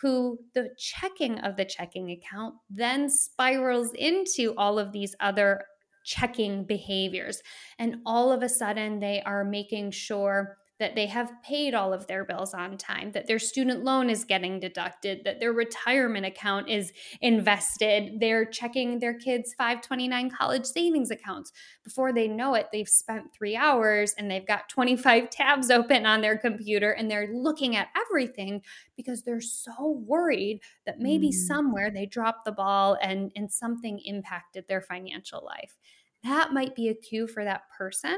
who 0.00 0.38
the 0.54 0.70
checking 0.78 1.38
of 1.40 1.56
the 1.56 1.64
checking 1.64 2.10
account 2.10 2.54
then 2.68 3.08
spirals 3.08 3.92
into 3.94 4.54
all 4.56 4.78
of 4.78 4.90
these 4.92 5.14
other 5.20 5.62
checking 6.04 6.64
behaviors. 6.64 7.42
And 7.78 7.96
all 8.06 8.32
of 8.32 8.42
a 8.42 8.48
sudden, 8.48 9.00
they 9.00 9.22
are 9.22 9.44
making 9.44 9.90
sure 9.92 10.58
that 10.82 10.96
they 10.96 11.06
have 11.06 11.32
paid 11.44 11.74
all 11.74 11.92
of 11.92 12.08
their 12.08 12.24
bills 12.24 12.54
on 12.54 12.76
time, 12.76 13.12
that 13.12 13.28
their 13.28 13.38
student 13.38 13.84
loan 13.84 14.10
is 14.10 14.24
getting 14.24 14.58
deducted, 14.58 15.22
that 15.24 15.38
their 15.38 15.52
retirement 15.52 16.26
account 16.26 16.68
is 16.68 16.92
invested, 17.20 18.18
they're 18.18 18.44
checking 18.44 18.98
their 18.98 19.14
kids' 19.14 19.54
529 19.56 20.30
college 20.30 20.64
savings 20.64 21.12
accounts. 21.12 21.52
Before 21.84 22.12
they 22.12 22.26
know 22.26 22.54
it, 22.54 22.66
they've 22.72 22.88
spent 22.88 23.32
three 23.32 23.54
hours 23.54 24.12
and 24.18 24.28
they've 24.28 24.46
got 24.46 24.68
25 24.68 25.30
tabs 25.30 25.70
open 25.70 26.04
on 26.04 26.20
their 26.20 26.36
computer 26.36 26.90
and 26.90 27.08
they're 27.08 27.32
looking 27.32 27.76
at 27.76 27.86
everything 27.96 28.60
because 28.96 29.22
they're 29.22 29.40
so 29.40 30.02
worried 30.04 30.62
that 30.84 30.98
maybe 30.98 31.28
mm. 31.28 31.34
somewhere 31.34 31.92
they 31.92 32.06
dropped 32.06 32.44
the 32.44 32.50
ball 32.50 32.98
and, 33.00 33.30
and 33.36 33.52
something 33.52 34.00
impacted 34.04 34.64
their 34.66 34.80
financial 34.80 35.44
life. 35.44 35.76
That 36.24 36.52
might 36.52 36.74
be 36.74 36.88
a 36.88 36.94
cue 36.94 37.26
for 37.26 37.44
that 37.44 37.62
person 37.76 38.16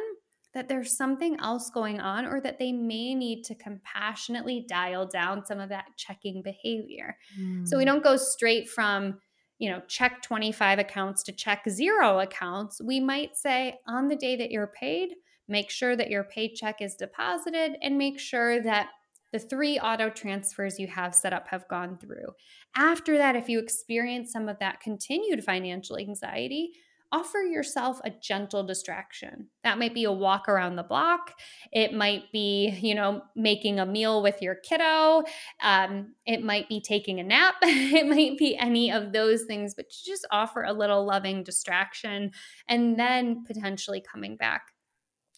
that 0.54 0.68
there's 0.68 0.96
something 0.96 1.36
else 1.40 1.68
going 1.68 2.00
on 2.00 2.24
or 2.24 2.40
that 2.40 2.58
they 2.58 2.72
may 2.72 3.14
need 3.14 3.42
to 3.42 3.54
compassionately 3.56 4.64
dial 4.68 5.06
down 5.06 5.44
some 5.44 5.60
of 5.60 5.68
that 5.68 5.86
checking 5.96 6.42
behavior. 6.42 7.16
Mm. 7.38 7.66
So 7.66 7.76
we 7.76 7.82
hmm. 7.82 7.88
don't 7.88 8.04
go 8.04 8.16
straight 8.16 8.68
from, 8.68 9.18
you 9.58 9.68
know, 9.68 9.82
check 9.88 10.22
25 10.22 10.78
accounts 10.78 11.24
to 11.24 11.32
check 11.32 11.64
zero 11.68 12.20
accounts. 12.20 12.80
We 12.80 13.00
might 13.00 13.36
say 13.36 13.80
on 13.88 14.08
the 14.08 14.16
day 14.16 14.36
that 14.36 14.52
you're 14.52 14.72
paid, 14.78 15.10
make 15.48 15.70
sure 15.70 15.96
that 15.96 16.10
your 16.10 16.24
paycheck 16.24 16.80
is 16.80 16.94
deposited 16.94 17.76
and 17.82 17.98
make 17.98 18.18
sure 18.20 18.62
that 18.62 18.90
the 19.32 19.40
three 19.40 19.80
auto 19.80 20.08
transfers 20.08 20.78
you 20.78 20.86
have 20.86 21.12
set 21.12 21.32
up 21.32 21.48
have 21.48 21.66
gone 21.66 21.98
through. 21.98 22.28
After 22.76 23.18
that, 23.18 23.34
if 23.34 23.48
you 23.48 23.58
experience 23.58 24.30
some 24.30 24.48
of 24.48 24.60
that 24.60 24.80
continued 24.80 25.42
financial 25.42 25.98
anxiety, 25.98 26.70
offer 27.14 27.38
yourself 27.42 28.00
a 28.03 28.11
gentle 28.11 28.64
distraction. 28.64 29.46
That 29.62 29.79
might 29.79 29.94
be 29.94 30.03
a 30.03 30.11
walk 30.11 30.48
around 30.48 30.74
the 30.74 30.83
block. 30.83 31.33
It 31.70 31.92
might 31.92 32.33
be, 32.33 32.70
you 32.83 32.94
know, 32.94 33.22
making 33.37 33.79
a 33.79 33.87
meal 33.87 34.20
with 34.20 34.42
your 34.42 34.57
kiddo. 34.57 35.22
Um, 35.62 36.14
it 36.27 36.42
might 36.42 36.68
be 36.68 36.81
taking 36.81 37.20
a 37.20 37.22
nap. 37.22 37.55
it 37.62 38.09
might 38.09 38.37
be 38.37 38.57
any 38.57 38.90
of 38.90 39.12
those 39.12 39.44
things, 39.44 39.74
but 39.77 39.90
just 39.90 40.27
offer 40.33 40.64
a 40.64 40.72
little 40.72 41.07
loving 41.07 41.44
distraction 41.44 42.33
and 42.68 42.98
then 42.98 43.44
potentially 43.46 44.03
coming 44.03 44.37
back. 44.37 44.62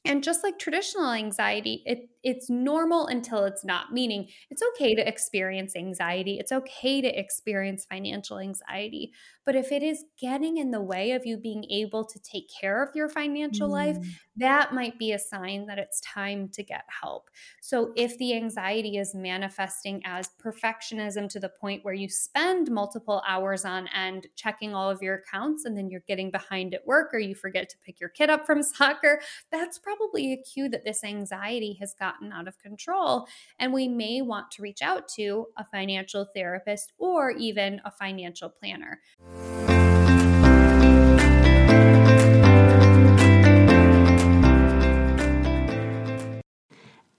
And 0.07 0.23
just 0.23 0.43
like 0.43 0.59
traditional 0.59 1.13
anxiety, 1.13 1.83
it, 1.85 2.09
it's 2.27 2.51
normal 2.51 3.07
until 3.07 3.45
it's 3.45 3.65
not, 3.65 3.93
meaning 3.93 4.27
it's 4.51 4.61
okay 4.75 4.97
to 4.97 5.09
experience 5.09 5.77
anxiety. 5.77 6.39
It's 6.41 6.51
okay 6.51 7.01
to 7.01 7.07
experience 7.07 7.87
financial 7.89 8.41
anxiety. 8.41 9.13
But 9.45 9.55
if 9.55 9.71
it 9.71 9.85
is 9.85 10.05
getting 10.21 10.57
in 10.57 10.73
the 10.73 10.83
way 10.83 11.13
of 11.13 11.25
you 11.25 11.37
being 11.37 11.65
able 11.71 12.05
to 12.05 12.19
take 12.19 12.51
care 12.61 12.83
of 12.83 12.97
your 12.97 13.09
financial 13.09 13.69
mm. 13.69 13.73
life, 13.73 13.99
that 14.39 14.75
might 14.75 14.99
be 14.99 15.13
a 15.13 15.21
sign 15.21 15.67
that 15.67 15.79
it's 15.79 16.01
time 16.01 16.49
to 16.55 16.65
get 16.65 16.83
help. 17.01 17.31
So 17.63 17.93
if 17.97 18.19
the 18.19 18.35
anxiety 18.35 18.99
is 18.99 19.15
manifesting 19.15 20.03
as 20.05 20.31
perfectionism 20.45 21.29
to 21.29 21.39
the 21.39 21.49
point 21.49 21.85
where 21.85 21.95
you 21.95 22.09
spend 22.09 22.73
multiple 22.73 23.23
hours 23.27 23.65
on 23.65 23.89
end 23.95 24.27
checking 24.35 24.75
all 24.75 24.91
of 24.91 25.01
your 25.01 25.15
accounts 25.15 25.65
and 25.65 25.77
then 25.77 25.91
you're 25.91 26.03
getting 26.09 26.33
behind 26.33 26.75
at 26.75 26.85
work 26.85 27.15
or 27.15 27.21
you 27.21 27.37
forget 27.37 27.69
to 27.69 27.77
pick 27.87 28.01
your 28.01 28.11
kid 28.11 28.31
up 28.31 28.47
from 28.47 28.63
soccer, 28.65 29.21
that's 29.53 29.79
probably 29.79 30.33
a 30.33 30.43
cue 30.43 30.69
that 30.69 30.85
this 30.85 31.05
anxiety 31.05 31.79
has 31.81 31.95
got 31.95 32.16
gotten 32.17 32.33
out 32.33 32.49
of 32.49 32.59
control. 32.59 33.29
And 33.59 33.73
we 33.73 33.89
may 33.89 34.23
want 34.23 34.51
to 34.53 34.63
reach 34.63 34.83
out 34.83 35.09
to 35.17 35.47
a 35.57 35.65
financial 35.65 36.27
therapist 36.35 36.93
or 36.99 37.31
even 37.33 37.81
a 37.85 37.91
financial 37.91 38.49
planner. 38.49 39.01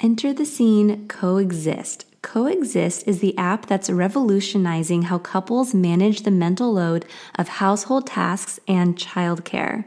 Enter 0.00 0.32
the 0.32 0.44
scene 0.44 1.08
coexist 1.08 2.04
Coexist 2.22 3.06
is 3.08 3.20
the 3.20 3.36
app 3.38 3.66
that's 3.66 3.90
revolutionizing 3.90 5.02
how 5.02 5.18
couples 5.18 5.72
manage 5.72 6.22
the 6.22 6.30
mental 6.30 6.72
load 6.72 7.04
of 7.36 7.48
household 7.48 8.06
tasks 8.06 8.60
and 8.68 8.96
childcare. 8.96 9.84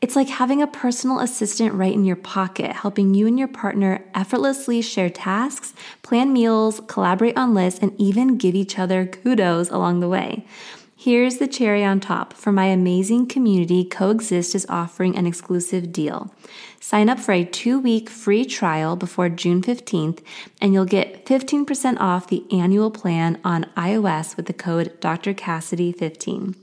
It's 0.00 0.16
like 0.16 0.28
having 0.28 0.62
a 0.62 0.66
personal 0.66 1.20
assistant 1.20 1.74
right 1.74 1.92
in 1.92 2.04
your 2.04 2.16
pocket, 2.16 2.72
helping 2.72 3.14
you 3.14 3.26
and 3.26 3.38
your 3.38 3.48
partner 3.48 4.04
effortlessly 4.14 4.80
share 4.80 5.10
tasks, 5.10 5.74
plan 6.02 6.32
meals, 6.32 6.80
collaborate 6.86 7.36
on 7.36 7.54
lists, 7.54 7.80
and 7.80 7.92
even 8.00 8.38
give 8.38 8.54
each 8.54 8.78
other 8.78 9.04
kudos 9.06 9.68
along 9.70 10.00
the 10.00 10.08
way. 10.08 10.46
Here's 10.96 11.38
the 11.38 11.48
cherry 11.48 11.84
on 11.84 11.98
top. 11.98 12.32
For 12.32 12.52
my 12.52 12.66
amazing 12.66 13.26
community, 13.26 13.84
Coexist 13.84 14.54
is 14.54 14.66
offering 14.68 15.16
an 15.16 15.26
exclusive 15.26 15.92
deal. 15.92 16.32
Sign 16.82 17.08
up 17.08 17.20
for 17.20 17.30
a 17.30 17.44
two 17.44 17.78
week 17.78 18.10
free 18.10 18.44
trial 18.44 18.96
before 18.96 19.28
June 19.28 19.62
15th, 19.62 20.18
and 20.60 20.74
you'll 20.74 20.84
get 20.84 21.24
15% 21.26 22.00
off 22.00 22.26
the 22.26 22.44
annual 22.50 22.90
plan 22.90 23.40
on 23.44 23.66
iOS 23.76 24.36
with 24.36 24.46
the 24.46 24.52
code 24.52 24.98
Dr. 24.98 25.32
Cassidy15. 25.32 26.56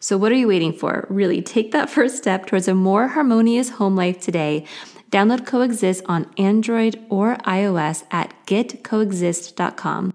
So, 0.00 0.16
what 0.16 0.32
are 0.32 0.36
you 0.36 0.48
waiting 0.48 0.72
for? 0.72 1.06
Really, 1.10 1.42
take 1.42 1.72
that 1.72 1.90
first 1.96 2.16
step 2.16 2.46
towards 2.46 2.66
a 2.66 2.74
more 2.74 3.08
harmonious 3.08 3.68
home 3.68 3.94
life 3.94 4.18
today. 4.18 4.64
Download 5.10 5.44
Coexist 5.44 6.02
on 6.06 6.32
Android 6.38 6.98
or 7.10 7.36
iOS 7.44 8.04
at 8.10 8.32
getcoexist.com. 8.46 10.14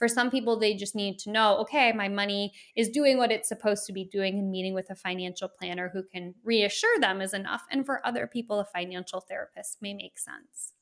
For 0.00 0.08
some 0.08 0.30
people, 0.30 0.58
they 0.58 0.74
just 0.74 0.94
need 0.94 1.18
to 1.20 1.30
know, 1.30 1.58
okay, 1.58 1.92
my 1.92 2.08
money 2.08 2.54
is 2.74 2.88
doing 2.88 3.18
what 3.18 3.30
it's 3.30 3.50
supposed 3.50 3.84
to 3.84 3.92
be 3.92 4.06
doing, 4.06 4.38
and 4.38 4.50
meeting 4.50 4.72
with 4.72 4.88
a 4.88 4.94
financial 4.96 5.46
planner 5.46 5.90
who 5.92 6.02
can 6.02 6.34
reassure 6.42 6.98
them 6.98 7.20
is 7.20 7.34
enough. 7.34 7.66
And 7.70 7.84
for 7.84 8.04
other 8.04 8.26
people, 8.26 8.60
a 8.60 8.64
financial 8.64 9.20
therapist 9.20 9.82
may 9.82 9.92
make 9.92 10.18
sense. 10.18 10.72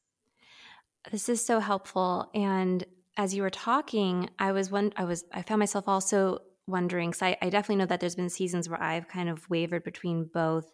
This 1.11 1.29
is 1.29 1.45
so 1.45 1.59
helpful. 1.59 2.31
And 2.33 2.85
as 3.17 3.35
you 3.35 3.43
were 3.43 3.51
talking, 3.51 4.31
I 4.39 4.53
was 4.53 4.71
one, 4.71 4.93
I 4.97 5.03
was, 5.03 5.25
I 5.33 5.43
found 5.43 5.59
myself 5.59 5.89
also 5.89 6.39
wondering. 6.69 7.13
So 7.13 7.27
I, 7.27 7.37
I 7.43 7.51
definitely 7.51 7.77
know 7.77 7.87
that 7.87 7.99
there's 7.99 8.15
been 8.15 8.31
seasons 8.31 8.69
where 8.69 8.81
I've 8.81 9.09
kind 9.09 9.29
of 9.29 9.51
wavered 9.51 9.83
between 9.83 10.31
both 10.33 10.71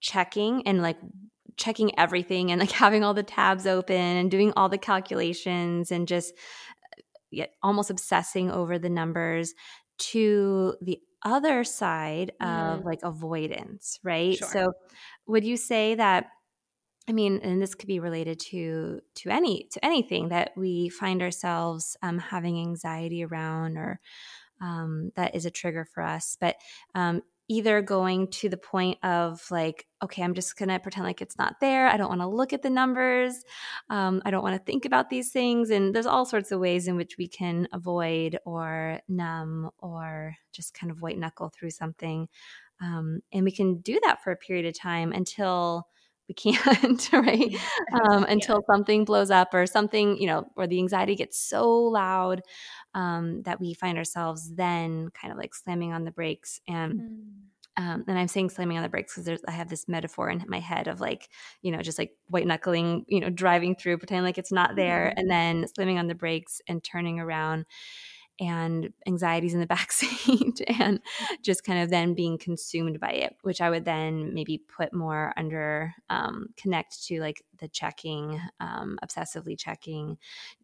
checking 0.00 0.66
and 0.66 0.82
like 0.82 0.98
checking 1.56 1.98
everything 1.98 2.50
and 2.50 2.60
like 2.60 2.70
having 2.82 3.02
all 3.02 3.14
the 3.14 3.22
tabs 3.22 3.66
open 3.66 3.96
and 3.96 4.30
doing 4.30 4.52
all 4.56 4.68
the 4.68 4.78
calculations 4.78 5.90
and 5.90 6.06
just 6.06 6.34
almost 7.62 7.90
obsessing 7.90 8.50
over 8.50 8.78
the 8.78 8.90
numbers 8.90 9.54
to 9.98 10.74
the 10.80 11.00
other 11.22 11.64
side 11.64 12.30
of 12.40 12.80
mm. 12.80 12.84
like 12.84 13.00
avoidance, 13.02 13.98
right? 14.02 14.36
Sure. 14.36 14.48
So 14.48 14.72
would 15.26 15.44
you 15.44 15.56
say 15.56 15.94
that 15.94 16.26
I 17.08 17.12
mean, 17.12 17.40
and 17.42 17.62
this 17.62 17.74
could 17.74 17.86
be 17.86 18.00
related 18.00 18.40
to 18.50 19.00
to 19.16 19.30
any 19.30 19.68
to 19.72 19.84
anything 19.84 20.30
that 20.30 20.50
we 20.56 20.88
find 20.88 21.22
ourselves 21.22 21.96
um, 22.02 22.18
having 22.18 22.58
anxiety 22.58 23.24
around, 23.24 23.76
or 23.76 24.00
um, 24.60 25.12
that 25.14 25.34
is 25.34 25.46
a 25.46 25.50
trigger 25.50 25.84
for 25.84 26.02
us. 26.02 26.36
But 26.40 26.56
um, 26.94 27.22
either 27.48 27.80
going 27.80 28.28
to 28.28 28.48
the 28.48 28.56
point 28.56 28.98
of 29.04 29.40
like, 29.50 29.86
okay, 30.02 30.22
I'm 30.22 30.34
just 30.34 30.56
going 30.56 30.68
to 30.68 30.78
pretend 30.78 31.06
like 31.06 31.22
it's 31.22 31.38
not 31.38 31.60
there. 31.60 31.86
I 31.86 31.96
don't 31.96 32.08
want 32.08 32.20
to 32.20 32.26
look 32.26 32.52
at 32.52 32.62
the 32.62 32.70
numbers. 32.70 33.44
Um, 33.88 34.20
I 34.24 34.30
don't 34.30 34.42
want 34.42 34.56
to 34.56 34.64
think 34.64 34.84
about 34.84 35.10
these 35.10 35.30
things. 35.30 35.70
And 35.70 35.94
there's 35.94 36.06
all 36.06 36.24
sorts 36.24 36.50
of 36.50 36.60
ways 36.60 36.88
in 36.88 36.96
which 36.96 37.16
we 37.18 37.28
can 37.28 37.68
avoid 37.72 38.38
or 38.44 39.00
numb 39.08 39.70
or 39.78 40.34
just 40.52 40.74
kind 40.74 40.90
of 40.90 41.02
white 41.02 41.18
knuckle 41.18 41.50
through 41.50 41.70
something. 41.70 42.28
Um, 42.82 43.20
and 43.32 43.44
we 43.44 43.52
can 43.52 43.78
do 43.78 44.00
that 44.04 44.22
for 44.22 44.32
a 44.32 44.36
period 44.36 44.66
of 44.66 44.78
time 44.78 45.12
until 45.12 45.86
we 46.28 46.34
can't, 46.34 47.08
right? 47.12 47.56
Um, 47.92 48.24
until 48.24 48.56
yeah. 48.56 48.74
something 48.74 49.04
blows 49.04 49.30
up 49.30 49.54
or 49.54 49.66
something, 49.66 50.18
you 50.18 50.26
know, 50.26 50.50
or 50.56 50.66
the 50.66 50.78
anxiety 50.78 51.14
gets 51.14 51.40
so 51.40 51.70
loud 51.70 52.42
um, 52.94 53.42
that 53.42 53.60
we 53.60 53.74
find 53.74 53.96
ourselves 53.96 54.54
then 54.54 55.08
kind 55.10 55.32
of 55.32 55.38
like 55.38 55.54
slamming 55.54 55.92
on 55.92 56.04
the 56.04 56.10
brakes 56.10 56.60
and. 56.68 57.00
Mm. 57.00 57.20
Um, 57.78 58.04
and 58.08 58.18
I'm 58.18 58.26
saying 58.26 58.48
slamming 58.48 58.78
on 58.78 58.82
the 58.82 58.88
brakes 58.88 59.14
because 59.14 59.38
I 59.46 59.50
have 59.50 59.68
this 59.68 59.86
metaphor 59.86 60.30
in 60.30 60.42
my 60.48 60.60
head 60.60 60.88
of 60.88 60.98
like, 61.02 61.28
you 61.60 61.70
know, 61.70 61.82
just 61.82 61.98
like 61.98 62.12
white 62.28 62.46
knuckling, 62.46 63.04
you 63.06 63.20
know, 63.20 63.28
driving 63.28 63.74
through, 63.76 63.98
pretending 63.98 64.24
like 64.24 64.38
it's 64.38 64.50
not 64.50 64.76
there, 64.76 65.10
mm-hmm. 65.10 65.18
and 65.18 65.30
then 65.30 65.68
slamming 65.74 65.98
on 65.98 66.06
the 66.06 66.14
brakes 66.14 66.62
and 66.66 66.82
turning 66.82 67.20
around 67.20 67.66
and 68.38 68.92
anxieties 69.06 69.54
in 69.54 69.60
the 69.60 69.66
backseat 69.76 70.62
and 70.80 71.00
just 71.42 71.64
kind 71.64 71.82
of 71.82 71.90
then 71.90 72.14
being 72.14 72.36
consumed 72.38 73.00
by 73.00 73.10
it 73.10 73.36
which 73.42 73.60
i 73.60 73.70
would 73.70 73.84
then 73.84 74.34
maybe 74.34 74.58
put 74.58 74.92
more 74.92 75.32
under 75.36 75.94
um, 76.10 76.48
connect 76.56 77.04
to 77.04 77.20
like 77.20 77.42
the 77.58 77.68
checking 77.68 78.40
um, 78.60 78.98
obsessively 79.02 79.58
checking 79.58 80.18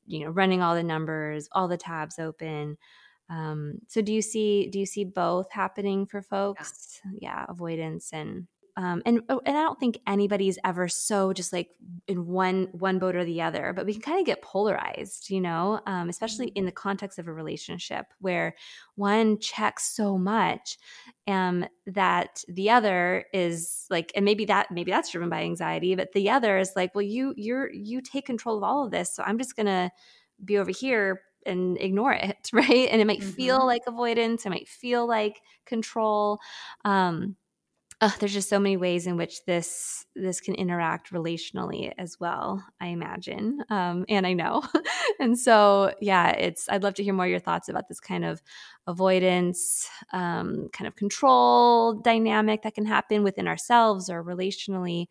you 0.07 0.25
know 0.25 0.31
running 0.31 0.63
all 0.63 0.75
the 0.75 0.83
numbers 0.83 1.49
all 1.53 1.69
the 1.69 1.77
tabs 1.77 2.19
open. 2.19 2.77
Um, 3.31 3.79
so 3.89 4.03
do 4.03 4.13
you 4.13 4.23
see 4.23 4.69
do 4.69 4.79
you 4.79 4.87
see 4.87 5.05
both 5.05 5.51
happening 5.51 6.07
for 6.07 6.21
folks? 6.23 7.01
Yeah, 7.05 7.21
yeah 7.21 7.47
avoidance 7.49 8.11
and 8.13 8.47
um, 8.77 9.03
and 9.05 9.21
oh, 9.29 9.41
and 9.45 9.57
I 9.57 9.63
don't 9.63 9.79
think 9.79 9.99
anybody's 10.07 10.59
ever 10.65 10.89
so 10.89 11.35
just 11.35 11.53
like 11.53 11.69
in 12.09 12.27
one 12.27 12.69
one 12.73 12.99
boat 12.99 13.15
or 13.15 13.25
the 13.25 13.43
other, 13.43 13.75
but 13.75 13.85
we 13.85 13.93
can 13.93 14.01
kind 14.01 14.19
of 14.19 14.25
get 14.25 14.41
polarized, 14.41 15.29
you 15.29 15.43
know, 15.43 15.81
um, 15.87 16.09
especially 16.09 16.49
in 16.49 16.65
the 16.65 16.73
context 16.73 17.19
of 17.19 17.29
a 17.29 17.33
relationship 17.33 18.07
where 18.21 18.55
one 18.95 19.39
checks 19.39 19.95
so 19.95 20.17
much 20.17 20.79
um, 21.27 21.67
that 21.87 22.43
the 22.49 22.71
other 22.71 23.27
is 23.35 23.85
like, 23.91 24.11
and 24.15 24.25
maybe 24.25 24.47
that 24.47 24.71
maybe 24.71 24.91
that's 24.91 25.11
driven 25.11 25.29
by 25.29 25.43
anxiety, 25.43 25.95
but 25.95 26.13
the 26.13 26.31
other 26.31 26.57
is 26.57 26.73
like, 26.75 26.95
well, 26.95 27.03
you 27.03 27.35
you're 27.37 27.71
you 27.71 28.01
take 28.01 28.25
control 28.25 28.57
of 28.57 28.63
all 28.63 28.87
of 28.87 28.91
this, 28.91 29.15
so 29.15 29.23
I'm 29.23 29.37
just 29.37 29.55
gonna 29.55 29.91
be 30.43 30.57
over 30.57 30.71
here 30.71 31.21
and 31.45 31.77
ignore 31.79 32.13
it, 32.15 32.49
right? 32.55 32.89
And 32.91 33.03
it 33.03 33.07
might 33.07 33.21
mm-hmm. 33.21 33.31
feel 33.33 33.67
like 33.67 33.83
avoidance, 33.87 34.47
it 34.47 34.51
might 34.51 34.69
feel 34.69 35.07
like 35.07 35.43
control. 35.67 36.39
Um, 36.87 37.37
there's 38.19 38.33
just 38.33 38.49
so 38.49 38.59
many 38.59 38.77
ways 38.77 39.07
in 39.07 39.17
which 39.17 39.45
this 39.45 40.05
this 40.15 40.41
can 40.41 40.55
interact 40.55 41.13
relationally 41.13 41.93
as 41.99 42.19
well. 42.19 42.65
I 42.81 42.89
imagine, 42.89 43.63
um, 43.71 44.05
and 44.09 44.27
I 44.27 44.33
know, 44.33 44.63
and 45.21 45.39
so 45.39 45.93
yeah, 46.01 46.31
it's. 46.31 46.69
I'd 46.69 46.83
love 46.83 46.95
to 46.95 47.05
hear 47.05 47.15
more 47.15 47.27
your 47.27 47.39
thoughts 47.39 47.69
about 47.69 47.89
this 47.89 48.01
kind 48.01 48.25
of 48.25 48.43
avoidance, 48.87 49.89
um, 50.13 50.69
kind 50.73 50.89
of 50.89 50.97
control 50.97 51.95
dynamic 51.95 52.63
that 52.63 52.75
can 52.75 52.87
happen 52.87 53.23
within 53.23 53.47
ourselves 53.47 54.11
or 54.11 54.25
relationally, 54.25 55.07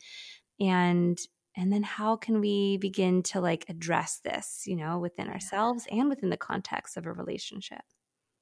and 0.59 1.17
and 1.55 1.71
then 1.71 1.83
how 1.83 2.15
can 2.15 2.39
we 2.39 2.77
begin 2.77 3.23
to 3.23 3.41
like 3.41 3.65
address 3.69 4.19
this 4.23 4.63
you 4.65 4.75
know 4.75 4.99
within 4.99 5.27
ourselves 5.27 5.87
and 5.91 6.09
within 6.09 6.29
the 6.29 6.37
context 6.37 6.97
of 6.97 7.05
a 7.05 7.11
relationship 7.11 7.81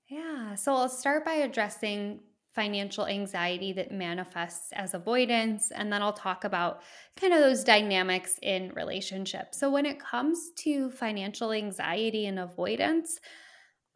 yeah 0.09 0.55
so 0.55 0.73
i'll 0.73 0.89
start 0.89 1.25
by 1.25 1.33
addressing 1.33 2.19
financial 2.53 3.05
anxiety 3.05 3.73
that 3.73 3.91
manifests 3.91 4.71
as 4.73 4.93
avoidance 4.93 5.71
and 5.71 5.93
then 5.93 6.01
i'll 6.01 6.13
talk 6.13 6.43
about 6.43 6.81
kind 7.15 7.33
of 7.33 7.39
those 7.39 7.63
dynamics 7.63 8.39
in 8.41 8.71
relationships. 8.75 9.59
So 9.59 9.69
when 9.69 9.85
it 9.85 9.99
comes 9.99 10.51
to 10.63 10.89
financial 10.91 11.51
anxiety 11.51 12.25
and 12.25 12.39
avoidance 12.39 13.19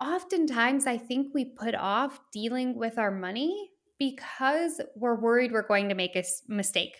oftentimes 0.01 0.85
i 0.87 0.97
think 0.97 1.33
we 1.33 1.45
put 1.45 1.75
off 1.75 2.19
dealing 2.31 2.75
with 2.75 2.97
our 2.97 3.11
money 3.11 3.71
because 3.99 4.81
we're 4.95 5.19
worried 5.19 5.51
we're 5.51 5.67
going 5.67 5.89
to 5.89 5.95
make 5.95 6.15
a 6.15 6.23
mistake. 6.47 6.95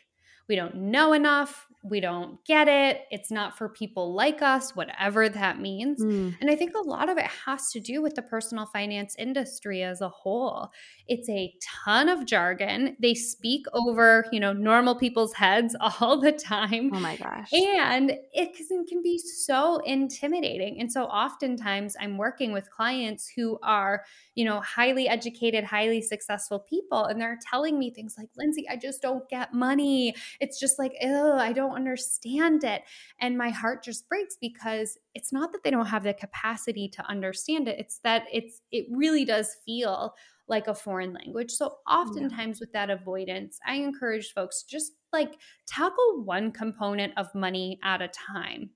We 0.47 0.55
don't 0.55 0.75
know 0.75 1.13
enough, 1.13 1.67
we 1.83 1.99
don't 1.99 2.43
get 2.45 2.69
it, 2.69 3.01
it's 3.11 3.29
not 3.29 3.57
for 3.57 3.67
people 3.67 4.13
like 4.13 4.41
us, 4.41 4.73
whatever 4.73 5.27
that 5.27 5.59
means. 5.59 6.01
Mm. 6.01 6.35
And 6.39 6.49
I 6.49 6.55
think 6.55 6.75
a 6.75 6.87
lot 6.87 7.09
of 7.09 7.17
it 7.17 7.27
has 7.45 7.71
to 7.71 7.81
do 7.81 8.01
with 8.01 8.15
the 8.15 8.21
personal 8.21 8.65
finance 8.67 9.15
industry 9.19 9.83
as 9.83 9.99
a 9.99 10.07
whole. 10.07 10.71
It's 11.09 11.27
a 11.29 11.53
ton 11.83 12.07
of 12.07 12.25
jargon. 12.25 12.95
They 13.01 13.13
speak 13.13 13.65
over, 13.73 14.25
you 14.31 14.39
know, 14.39 14.53
normal 14.53 14.95
people's 14.95 15.33
heads 15.33 15.75
all 15.99 16.21
the 16.21 16.31
time. 16.31 16.89
Oh 16.93 16.99
my 16.99 17.17
gosh. 17.17 17.49
And 17.51 18.11
it 18.31 18.55
can, 18.55 18.85
can 18.85 19.01
be 19.01 19.17
so 19.17 19.79
intimidating. 19.79 20.79
And 20.79 20.89
so 20.89 21.03
oftentimes 21.03 21.97
I'm 21.99 22.17
working 22.17 22.53
with 22.53 22.71
clients 22.71 23.29
who 23.35 23.59
are, 23.61 24.05
you 24.35 24.45
know, 24.45 24.61
highly 24.61 25.07
educated, 25.07 25.63
highly 25.63 26.01
successful 26.01 26.59
people 26.59 27.05
and 27.05 27.19
they're 27.19 27.39
telling 27.49 27.77
me 27.77 27.91
things 27.91 28.15
like, 28.17 28.29
"Lindsay, 28.37 28.67
I 28.69 28.75
just 28.75 29.01
don't 29.01 29.27
get 29.29 29.53
money." 29.53 30.15
it's 30.39 30.59
just 30.59 30.79
like, 30.79 30.93
oh, 31.01 31.37
I 31.37 31.53
don't 31.53 31.75
understand 31.75 32.63
it. 32.63 32.83
And 33.19 33.37
my 33.37 33.49
heart 33.49 33.83
just 33.83 34.07
breaks 34.09 34.35
because 34.39 34.97
it's 35.15 35.31
not 35.31 35.51
that 35.51 35.63
they 35.63 35.71
don't 35.71 35.85
have 35.85 36.03
the 36.03 36.13
capacity 36.13 36.87
to 36.89 37.09
understand 37.09 37.67
it. 37.67 37.79
It's 37.79 37.99
that 38.03 38.25
it's 38.31 38.61
it 38.71 38.85
really 38.91 39.25
does 39.25 39.55
feel 39.65 40.13
like 40.47 40.67
a 40.67 40.75
foreign 40.75 41.13
language. 41.13 41.51
So 41.51 41.77
oftentimes 41.89 42.57
yeah. 42.57 42.63
with 42.63 42.73
that 42.73 42.89
avoidance, 42.89 43.59
I 43.65 43.75
encourage 43.75 44.33
folks 44.33 44.63
just 44.63 44.91
like 45.13 45.35
tackle 45.65 46.23
one 46.25 46.51
component 46.51 47.13
of 47.17 47.33
money 47.33 47.79
at 47.83 48.01
a 48.01 48.09
time. 48.09 48.71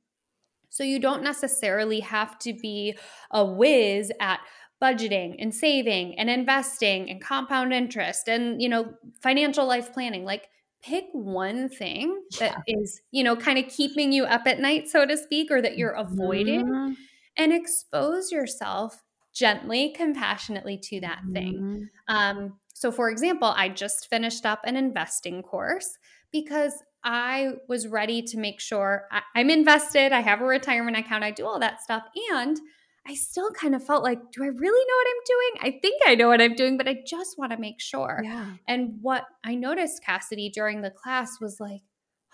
So 0.69 0.83
you 0.83 0.99
don't 0.99 1.23
necessarily 1.23 1.99
have 2.01 2.37
to 2.39 2.53
be 2.53 2.97
a 3.31 3.43
whiz 3.43 4.11
at 4.19 4.39
budgeting 4.81 5.35
and 5.39 5.53
saving 5.53 6.17
and 6.19 6.29
investing 6.29 7.09
and 7.09 7.21
compound 7.21 7.73
interest 7.73 8.27
and 8.27 8.61
you 8.61 8.69
know 8.69 8.93
financial 9.21 9.65
life 9.65 9.91
planning 9.91 10.23
like 10.23 10.47
pick 10.81 11.05
one 11.11 11.69
thing 11.69 12.21
that 12.39 12.55
yeah. 12.67 12.79
is, 12.79 13.01
you 13.11 13.23
know, 13.23 13.35
kind 13.35 13.57
of 13.59 13.67
keeping 13.67 14.11
you 14.11 14.25
up 14.25 14.43
at 14.45 14.59
night, 14.59 14.87
so 14.87 15.05
to 15.05 15.17
speak, 15.17 15.51
or 15.51 15.61
that 15.61 15.77
you're 15.77 15.91
avoiding, 15.91 16.65
mm-hmm. 16.65 16.93
and 17.35 17.53
expose 17.53 18.31
yourself 18.31 19.03
gently, 19.33 19.93
compassionately 19.95 20.77
to 20.77 20.99
that 21.01 21.19
mm-hmm. 21.19 21.33
thing. 21.33 21.89
Um, 22.07 22.53
so, 22.73 22.91
for 22.91 23.09
example, 23.09 23.53
I 23.55 23.69
just 23.69 24.07
finished 24.09 24.45
up 24.45 24.61
an 24.63 24.75
investing 24.75 25.41
course 25.41 25.97
because 26.31 26.73
I 27.03 27.53
was 27.67 27.87
ready 27.87 28.21
to 28.21 28.37
make 28.37 28.59
sure 28.59 29.07
I, 29.11 29.21
I'm 29.35 29.49
invested, 29.49 30.11
I 30.11 30.21
have 30.21 30.41
a 30.41 30.45
retirement 30.45 30.97
account, 30.97 31.23
I 31.23 31.31
do 31.31 31.45
all 31.45 31.59
that 31.59 31.81
stuff. 31.81 32.03
And 32.31 32.59
I 33.07 33.13
still 33.13 33.51
kind 33.51 33.73
of 33.73 33.83
felt 33.83 34.03
like, 34.03 34.19
do 34.31 34.43
I 34.43 34.47
really 34.47 34.85
know 34.85 34.95
what 34.95 35.07
I'm 35.07 35.23
doing? 35.25 35.75
I 35.75 35.79
think 35.79 36.01
I 36.05 36.15
know 36.15 36.27
what 36.27 36.41
I'm 36.41 36.55
doing, 36.55 36.77
but 36.77 36.87
I 36.87 36.97
just 37.05 37.37
want 37.37 37.51
to 37.53 37.57
make 37.57 37.79
sure. 37.79 38.21
Yeah. 38.23 38.53
And 38.67 38.95
what 39.01 39.23
I 39.43 39.55
noticed, 39.55 40.03
Cassidy, 40.03 40.49
during 40.49 40.81
the 40.81 40.91
class 40.91 41.39
was 41.39 41.59
like, 41.59 41.81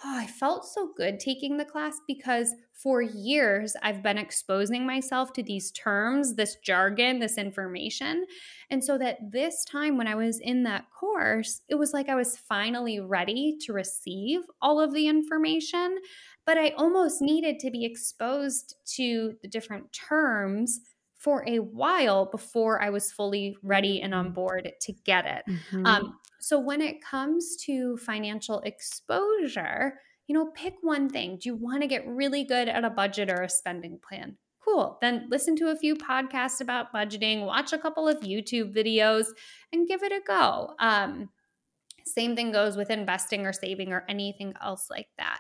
oh, 0.04 0.18
I 0.18 0.28
felt 0.28 0.66
so 0.66 0.90
good 0.98 1.20
taking 1.20 1.58
the 1.58 1.66
class 1.66 1.98
because 2.08 2.54
for 2.74 3.02
years 3.02 3.76
I've 3.82 4.04
been 4.04 4.18
exposing 4.18 4.86
myself 4.86 5.32
to 5.34 5.44
these 5.44 5.72
terms, 5.72 6.36
this 6.36 6.58
jargon, 6.64 7.20
this 7.20 7.38
information. 7.38 8.26
And 8.70 8.84
so 8.84 8.98
that 8.98 9.20
this 9.32 9.64
time 9.64 9.98
when 9.98 10.08
I 10.08 10.16
was 10.16 10.40
in 10.40 10.64
that 10.64 10.86
course, 11.00 11.62
it 11.70 11.76
was 11.76 11.94
like 11.94 12.10
I 12.10 12.16
was 12.16 12.38
finally 12.38 13.00
ready 13.00 13.58
to 13.62 13.74
receive 13.74 14.42
all 14.62 14.82
of 14.82 14.94
the 14.94 15.08
information, 15.08 15.98
but 16.46 16.58
I 16.58 16.70
almost 16.78 17.22
needed 17.22 17.60
to 17.60 17.72
be 17.72 17.86
exposed 17.86 18.76
to 18.96 19.36
the 19.42 19.48
different 19.48 19.92
terms 19.94 20.82
for 21.18 21.44
a 21.48 21.60
while 21.60 22.26
before 22.26 22.82
I 22.82 22.90
was 22.90 23.12
fully 23.12 23.56
ready 23.64 24.02
and 24.02 24.14
on 24.14 24.32
board 24.32 24.72
to 24.82 24.94
get 25.06 25.26
it. 25.26 25.44
Mm-hmm. 25.48 25.86
Um, 25.86 26.20
so 26.40 26.60
when 26.60 26.82
it 26.82 27.02
comes 27.02 27.56
to 27.66 27.96
financial 27.98 28.60
exposure, 28.62 30.00
you 30.28 30.36
know, 30.36 30.52
pick 30.52 30.76
one 30.82 31.10
thing. 31.10 31.38
Do 31.42 31.50
you 31.50 31.56
want 31.56 31.82
to 31.82 31.88
get 31.88 32.08
really 32.08 32.44
good 32.44 32.68
at 32.68 32.84
a 32.84 32.90
budget 32.90 33.30
or 33.30 33.44
a 33.44 33.50
spending 33.50 34.00
plan? 34.08 34.38
Cool. 34.64 34.98
Then 35.02 35.28
listen 35.30 35.56
to 35.58 35.70
a 35.70 35.76
few 35.76 35.96
podcasts 35.96 36.62
about 36.62 36.94
budgeting, 36.94 37.46
watch 37.46 37.74
a 37.74 37.78
couple 37.78 38.08
of 38.08 38.22
YouTube 38.22 38.74
videos, 38.74 39.28
and 39.74 39.88
give 39.88 40.04
it 40.04 40.12
a 40.12 40.22
go. 40.26 40.74
Um, 40.80 41.30
same 42.06 42.36
thing 42.36 42.52
goes 42.52 42.78
with 42.78 42.90
investing 42.90 43.46
or 43.46 43.54
saving 43.54 43.92
or 43.92 44.06
anything 44.08 44.54
else 44.62 44.88
like 44.90 45.08
that. 45.18 45.40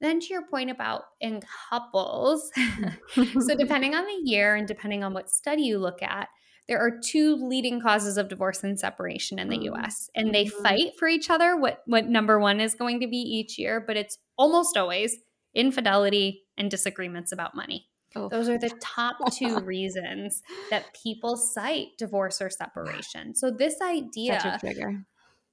Then, 0.00 0.20
to 0.20 0.26
your 0.26 0.46
point 0.46 0.70
about 0.70 1.02
in 1.20 1.40
couples, 1.70 2.50
so 3.14 3.54
depending 3.58 3.94
on 3.94 4.04
the 4.04 4.20
year 4.30 4.54
and 4.54 4.68
depending 4.68 5.02
on 5.02 5.14
what 5.14 5.30
study 5.30 5.62
you 5.62 5.78
look 5.78 6.02
at, 6.02 6.28
there 6.68 6.80
are 6.80 6.98
two 7.02 7.36
leading 7.36 7.80
causes 7.80 8.18
of 8.18 8.28
divorce 8.28 8.64
and 8.64 8.78
separation 8.78 9.38
in 9.38 9.48
the 9.48 9.58
mm. 9.58 9.72
US 9.74 10.10
and 10.16 10.34
they 10.34 10.46
mm-hmm. 10.46 10.62
fight 10.62 10.98
for 10.98 11.06
each 11.06 11.30
other 11.30 11.56
what 11.56 11.82
what 11.86 12.06
number 12.06 12.40
1 12.40 12.60
is 12.60 12.74
going 12.74 12.98
to 12.98 13.06
be 13.06 13.18
each 13.18 13.56
year 13.56 13.80
but 13.86 13.96
it's 13.96 14.18
almost 14.36 14.76
always 14.76 15.16
infidelity 15.56 16.44
and 16.56 16.70
disagreements 16.70 17.32
about 17.32 17.54
money. 17.54 17.88
Oh. 18.14 18.28
Those 18.28 18.48
are 18.48 18.58
the 18.58 18.70
top 18.80 19.16
two 19.32 19.58
reasons 19.60 20.42
that 20.70 20.84
people 21.02 21.36
cite 21.36 21.88
divorce 21.98 22.40
or 22.40 22.50
separation. 22.50 23.34
So 23.34 23.50
this 23.50 23.80
idea 23.80 24.40
Such 24.40 24.54
a 24.54 24.58
trigger. 24.58 25.04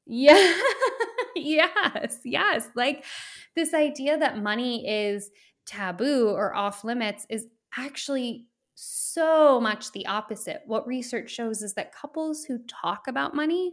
Yeah. 0.05 0.53
yes. 1.35 2.19
Yes. 2.23 2.67
Like 2.75 3.05
this 3.55 3.73
idea 3.73 4.17
that 4.17 4.41
money 4.41 4.87
is 4.87 5.29
taboo 5.65 6.29
or 6.29 6.53
off 6.55 6.83
limits 6.83 7.25
is 7.29 7.47
actually 7.77 8.47
so 8.75 9.59
much 9.61 9.91
the 9.91 10.05
opposite. 10.07 10.61
What 10.65 10.87
research 10.87 11.29
shows 11.29 11.61
is 11.61 11.73
that 11.75 11.93
couples 11.93 12.43
who 12.45 12.59
talk 12.67 13.07
about 13.07 13.35
money 13.35 13.71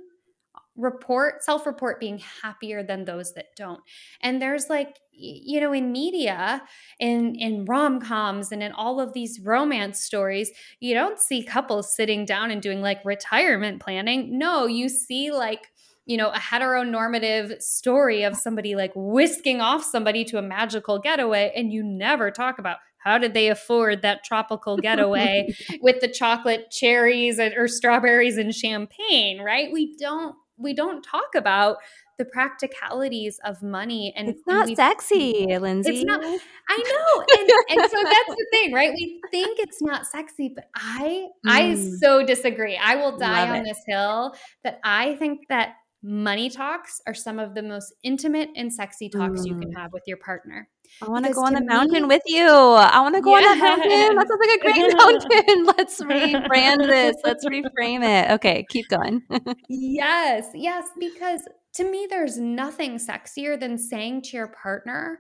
report 0.77 1.43
self 1.43 1.67
report 1.67 2.01
being 2.01 2.19
happier 2.43 2.83
than 2.83 3.05
those 3.05 3.35
that 3.35 3.47
don't 3.57 3.81
and 4.23 4.41
there's 4.41 4.71
like 4.71 4.99
you 5.13 5.61
know 5.61 5.73
in 5.73 5.93
media 5.93 6.63
in 7.01 7.35
in 7.35 7.65
rom-coms 7.65 8.53
and 8.53 8.63
in 8.63 8.73
all 8.73 9.01
of 9.01 9.13
these 9.13 9.41
romance 9.41 10.01
stories 10.01 10.51
you 10.79 10.95
don't 10.95 11.19
see 11.19 11.43
couples 11.43 11.95
sitting 11.95 12.25
down 12.25 12.51
and 12.51 12.63
doing 12.63 12.81
like 12.81 13.05
retirement 13.05 13.81
planning 13.83 14.39
no 14.39 14.67
you 14.67 14.89
see 14.89 15.31
like 15.33 15.69
you 16.11 16.17
know, 16.17 16.31
a 16.31 16.39
heteronormative 16.39 17.63
story 17.63 18.25
of 18.25 18.35
somebody 18.35 18.75
like 18.75 18.91
whisking 18.97 19.61
off 19.61 19.85
somebody 19.85 20.25
to 20.25 20.39
a 20.39 20.43
magical 20.43 20.99
getaway, 20.99 21.53
and 21.55 21.73
you 21.73 21.85
never 21.85 22.33
talk 22.33 22.59
about 22.59 22.79
how 22.99 23.17
did 23.17 23.33
they 23.33 23.47
afford 23.47 24.03
that 24.03 24.25
tropical 24.25 24.77
getaway 24.77 25.55
with 25.81 26.01
the 26.01 26.09
chocolate 26.09 26.69
cherries 26.73 27.39
and, 27.39 27.55
or 27.57 27.69
strawberries 27.69 28.39
and 28.39 28.53
champagne, 28.53 29.41
right? 29.41 29.71
We 29.73 29.97
don't 29.99 30.35
we 30.59 30.75
don't 30.75 31.03
talk 31.03 31.37
about 31.37 31.77
the 32.19 32.25
practicalities 32.27 33.39
of 33.45 33.63
money 33.63 34.13
and 34.15 34.29
it's 34.29 34.43
not 34.47 34.69
sexy 34.77 35.47
lindsay 35.59 36.03
it's 36.03 36.05
not 36.05 36.21
i 36.23 36.29
know 36.77 37.25
and, 37.39 37.51
and 37.71 37.91
so 37.91 37.97
that's 38.03 38.29
the 38.29 38.47
thing 38.51 38.75
right 38.75 38.93
we 38.93 39.19
think 39.31 39.59
it's 39.59 39.81
not 39.81 40.05
sexy 40.07 40.53
but 40.55 40.69
i 40.75 41.29
mm. 41.47 41.51
i 41.51 41.75
so 41.99 42.23
disagree 42.23 42.77
i 42.77 42.95
will 42.95 43.17
die 43.17 43.45
Love 43.45 43.57
on 43.57 43.57
it. 43.63 43.65
this 43.65 43.83
hill 43.87 44.35
that 44.65 44.81
i 44.85 45.15
think 45.15 45.49
that 45.49 45.77
money 46.03 46.49
talks 46.49 47.01
are 47.07 47.15
some 47.15 47.39
of 47.39 47.55
the 47.55 47.63
most 47.63 47.95
intimate 48.03 48.49
and 48.57 48.73
sexy 48.73 49.09
talks 49.09 49.43
mm. 49.43 49.47
you 49.47 49.59
can 49.59 49.71
mm. 49.71 49.77
have 49.77 49.93
with 49.93 50.03
your 50.07 50.17
partner. 50.17 50.69
I 51.03 51.09
want 51.09 51.25
to 51.27 51.33
go 51.33 51.45
on 51.45 51.55
the 51.55 51.61
me, 51.61 51.67
mountain 51.67 52.09
with 52.09 52.23
you. 52.27 52.47
I 52.47 53.01
want 53.01 53.15
to 53.15 53.21
go 53.21 53.39
yeah. 53.39 53.47
on 53.47 53.59
the 53.59 53.65
mountain. 53.65 54.17
That 54.17 54.29
sounds 54.29 54.41
like 54.41 54.59
a 54.59 54.63
great 54.65 54.97
mountain. 54.97 55.65
Let's 55.79 56.01
rebrand 56.01 56.87
this. 56.89 57.17
Let's 57.23 57.45
reframe 57.45 58.03
it. 58.03 58.31
Okay, 58.33 58.67
keep 58.69 58.89
going. 58.89 59.23
yes, 59.69 60.47
yes, 60.55 60.89
because 60.99 61.43
to 61.75 61.91
me, 61.91 62.07
there's 62.11 62.39
nothing 62.39 62.99
sexier 62.99 63.59
than 63.59 63.79
saying 63.79 64.23
to 64.23 64.37
your 64.37 64.49
partner, 64.49 65.19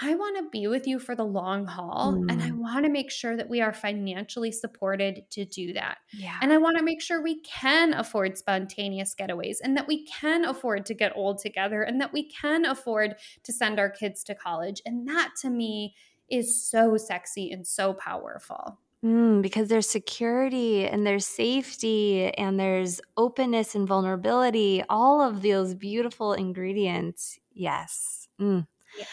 I 0.00 0.14
want 0.14 0.38
to 0.38 0.48
be 0.50 0.66
with 0.68 0.86
you 0.86 0.98
for 0.98 1.14
the 1.14 1.24
long 1.24 1.66
haul. 1.66 2.14
Mm. 2.14 2.30
And 2.30 2.42
I 2.42 2.50
mm. 2.50 2.58
want 2.58 2.84
to 2.84 2.90
make 2.90 3.10
sure 3.10 3.36
that 3.36 3.48
we 3.48 3.60
are 3.60 3.72
financially 3.72 4.50
supported 4.50 5.24
to 5.30 5.44
do 5.44 5.74
that. 5.74 5.98
Yeah. 6.12 6.38
And 6.40 6.52
I 6.52 6.58
want 6.58 6.78
to 6.78 6.84
make 6.84 7.02
sure 7.02 7.22
we 7.22 7.40
can 7.40 7.92
afford 7.92 8.38
spontaneous 8.38 9.14
getaways 9.14 9.58
and 9.62 9.76
that 9.76 9.86
we 9.86 10.06
can 10.06 10.44
afford 10.44 10.86
to 10.86 10.94
get 10.94 11.12
old 11.14 11.38
together 11.38 11.82
and 11.82 12.00
that 12.00 12.12
we 12.12 12.24
can 12.24 12.64
afford 12.64 13.16
to 13.42 13.52
send 13.52 13.78
our 13.78 13.90
kids 13.90 14.24
to 14.24 14.34
college. 14.34 14.80
And 14.86 15.06
that 15.08 15.32
to 15.42 15.50
me 15.50 15.94
is 16.30 16.64
so 16.64 16.96
sexy 16.96 17.50
and 17.50 17.66
so 17.66 17.92
powerful. 17.92 18.78
Mm, 19.04 19.42
because 19.42 19.68
there's 19.68 19.90
security 19.90 20.86
and 20.86 21.04
there's 21.06 21.26
safety 21.26 22.32
and 22.34 22.58
there's 22.58 23.00
openness 23.16 23.74
and 23.74 23.86
vulnerability, 23.86 24.82
all 24.88 25.20
of 25.20 25.42
those 25.42 25.74
beautiful 25.74 26.32
ingredients. 26.32 27.38
Yes. 27.52 28.28
Mm. 28.40 28.66
yes. 28.96 29.08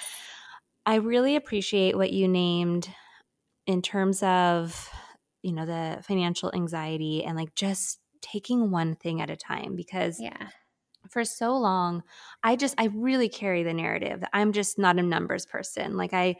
I 0.85 0.95
really 0.95 1.35
appreciate 1.35 1.95
what 1.95 2.11
you 2.11 2.27
named 2.27 2.89
in 3.67 3.81
terms 3.81 4.23
of, 4.23 4.89
you 5.43 5.53
know, 5.53 5.65
the 5.65 6.01
financial 6.03 6.53
anxiety 6.55 7.23
and 7.23 7.37
like 7.37 7.55
just 7.55 7.99
taking 8.21 8.71
one 8.71 8.95
thing 8.95 9.21
at 9.21 9.29
a 9.29 9.37
time 9.37 9.75
because 9.75 10.19
yeah. 10.19 10.49
For 11.09 11.23
so 11.25 11.57
long, 11.57 12.03
I 12.43 12.55
just 12.57 12.75
I 12.77 12.85
really 12.87 13.29
carry 13.29 13.63
the 13.63 13.73
narrative 13.73 14.21
that 14.21 14.29
I'm 14.33 14.51
just 14.53 14.77
not 14.77 14.99
a 14.99 15.03
numbers 15.03 15.45
person. 15.45 15.97
Like 15.97 16.13
I 16.13 16.35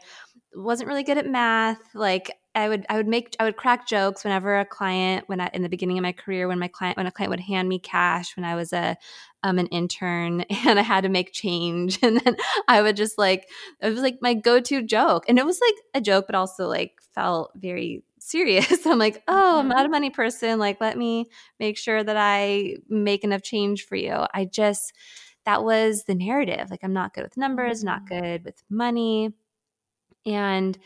wasn't 0.54 0.88
really 0.88 1.02
good 1.02 1.18
at 1.18 1.26
math. 1.26 1.80
Like 1.94 2.32
I 2.54 2.68
would 2.68 2.84
I 2.88 2.96
would 2.96 3.06
make 3.06 3.36
I 3.38 3.44
would 3.44 3.56
crack 3.56 3.86
jokes 3.86 4.24
whenever 4.24 4.58
a 4.58 4.64
client 4.64 5.28
when 5.28 5.40
I 5.40 5.50
in 5.52 5.62
the 5.62 5.68
beginning 5.68 5.98
of 5.98 6.02
my 6.02 6.12
career 6.12 6.48
when 6.48 6.58
my 6.58 6.68
client 6.68 6.96
when 6.96 7.06
a 7.06 7.12
client 7.12 7.30
would 7.30 7.40
hand 7.40 7.68
me 7.68 7.78
cash 7.78 8.36
when 8.36 8.44
I 8.44 8.56
was 8.56 8.72
a 8.72 8.96
um 9.42 9.58
an 9.58 9.66
intern 9.68 10.40
and 10.66 10.78
I 10.78 10.82
had 10.82 11.02
to 11.02 11.08
make 11.08 11.32
change 11.32 11.98
and 12.02 12.20
then 12.20 12.36
I 12.66 12.82
would 12.82 12.96
just 12.96 13.18
like 13.18 13.48
it 13.80 13.90
was 13.90 14.00
like 14.00 14.18
my 14.20 14.34
go-to 14.34 14.82
joke 14.82 15.24
and 15.28 15.38
it 15.38 15.46
was 15.46 15.60
like 15.60 15.74
a 15.94 16.00
joke 16.00 16.26
but 16.26 16.34
also 16.34 16.66
like 16.66 16.94
felt 17.14 17.52
very 17.54 18.02
serious. 18.18 18.86
I'm 18.86 18.98
like, 18.98 19.22
"Oh, 19.28 19.58
I'm 19.58 19.68
not 19.68 19.80
a 19.80 19.82
mm-hmm. 19.84 19.92
money 19.92 20.10
person. 20.10 20.58
Like 20.58 20.80
let 20.80 20.96
me 20.96 21.30
make 21.58 21.76
sure 21.76 22.02
that 22.02 22.16
I 22.16 22.76
make 22.88 23.24
enough 23.24 23.42
change 23.42 23.86
for 23.86 23.96
you." 23.96 24.14
I 24.34 24.44
just 24.44 24.92
that 25.46 25.64
was 25.64 26.04
the 26.04 26.14
narrative. 26.14 26.70
Like 26.70 26.80
I'm 26.82 26.92
not 26.92 27.14
good 27.14 27.24
with 27.24 27.36
numbers, 27.36 27.82
not 27.82 28.04
mm-hmm. 28.04 28.20
good 28.20 28.44
with 28.44 28.62
money. 28.68 29.32
And 30.26 30.78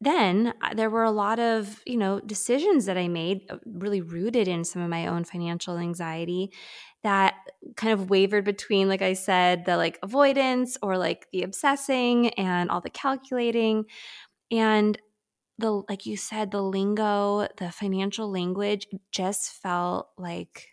then 0.00 0.52
uh, 0.62 0.74
there 0.74 0.90
were 0.90 1.04
a 1.04 1.10
lot 1.10 1.38
of 1.38 1.82
you 1.86 1.96
know 1.96 2.20
decisions 2.20 2.86
that 2.86 2.98
i 2.98 3.08
made 3.08 3.42
uh, 3.48 3.56
really 3.64 4.00
rooted 4.00 4.48
in 4.48 4.64
some 4.64 4.82
of 4.82 4.90
my 4.90 5.06
own 5.06 5.24
financial 5.24 5.78
anxiety 5.78 6.52
that 7.02 7.34
kind 7.76 7.92
of 7.92 8.10
wavered 8.10 8.44
between 8.44 8.88
like 8.88 9.02
i 9.02 9.12
said 9.12 9.64
the 9.64 9.76
like 9.76 9.98
avoidance 10.02 10.76
or 10.82 10.98
like 10.98 11.26
the 11.32 11.42
obsessing 11.42 12.30
and 12.30 12.70
all 12.70 12.80
the 12.80 12.90
calculating. 12.90 13.84
And 14.50 14.98
the 15.58 15.82
like 15.88 16.06
you 16.06 16.16
said 16.16 16.50
the 16.50 16.62
lingo 16.62 17.46
the 17.58 17.70
financial 17.70 18.30
language 18.30 18.88
just 19.12 19.52
felt 19.52 20.08
like 20.18 20.68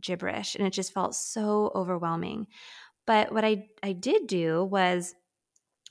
gibberish 0.00 0.54
and 0.54 0.66
it 0.66 0.72
just 0.72 0.92
felt 0.94 1.14
so 1.14 1.72
overwhelming. 1.74 2.46
But 3.06 3.32
what 3.32 3.44
i 3.44 3.64
i 3.82 3.92
did 3.92 4.26
do 4.26 4.64
was 4.64 5.14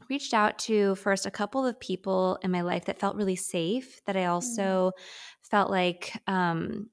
reached 0.10 0.34
out 0.34 0.58
to 0.60 0.96
first 0.96 1.26
a 1.26 1.32
couple 1.32 1.66
of 1.66 1.80
people 1.80 2.38
in 2.42 2.52
my 2.52 2.62
life 2.62 2.86
that 2.86 3.00
felt 3.00 3.16
really 3.16 3.36
safe, 3.36 4.02
that 4.06 4.18
I 4.18 4.26
also 4.26 4.92
mm. 4.92 5.50
felt 5.50 5.70
like 5.70 6.20
um, 6.28 6.90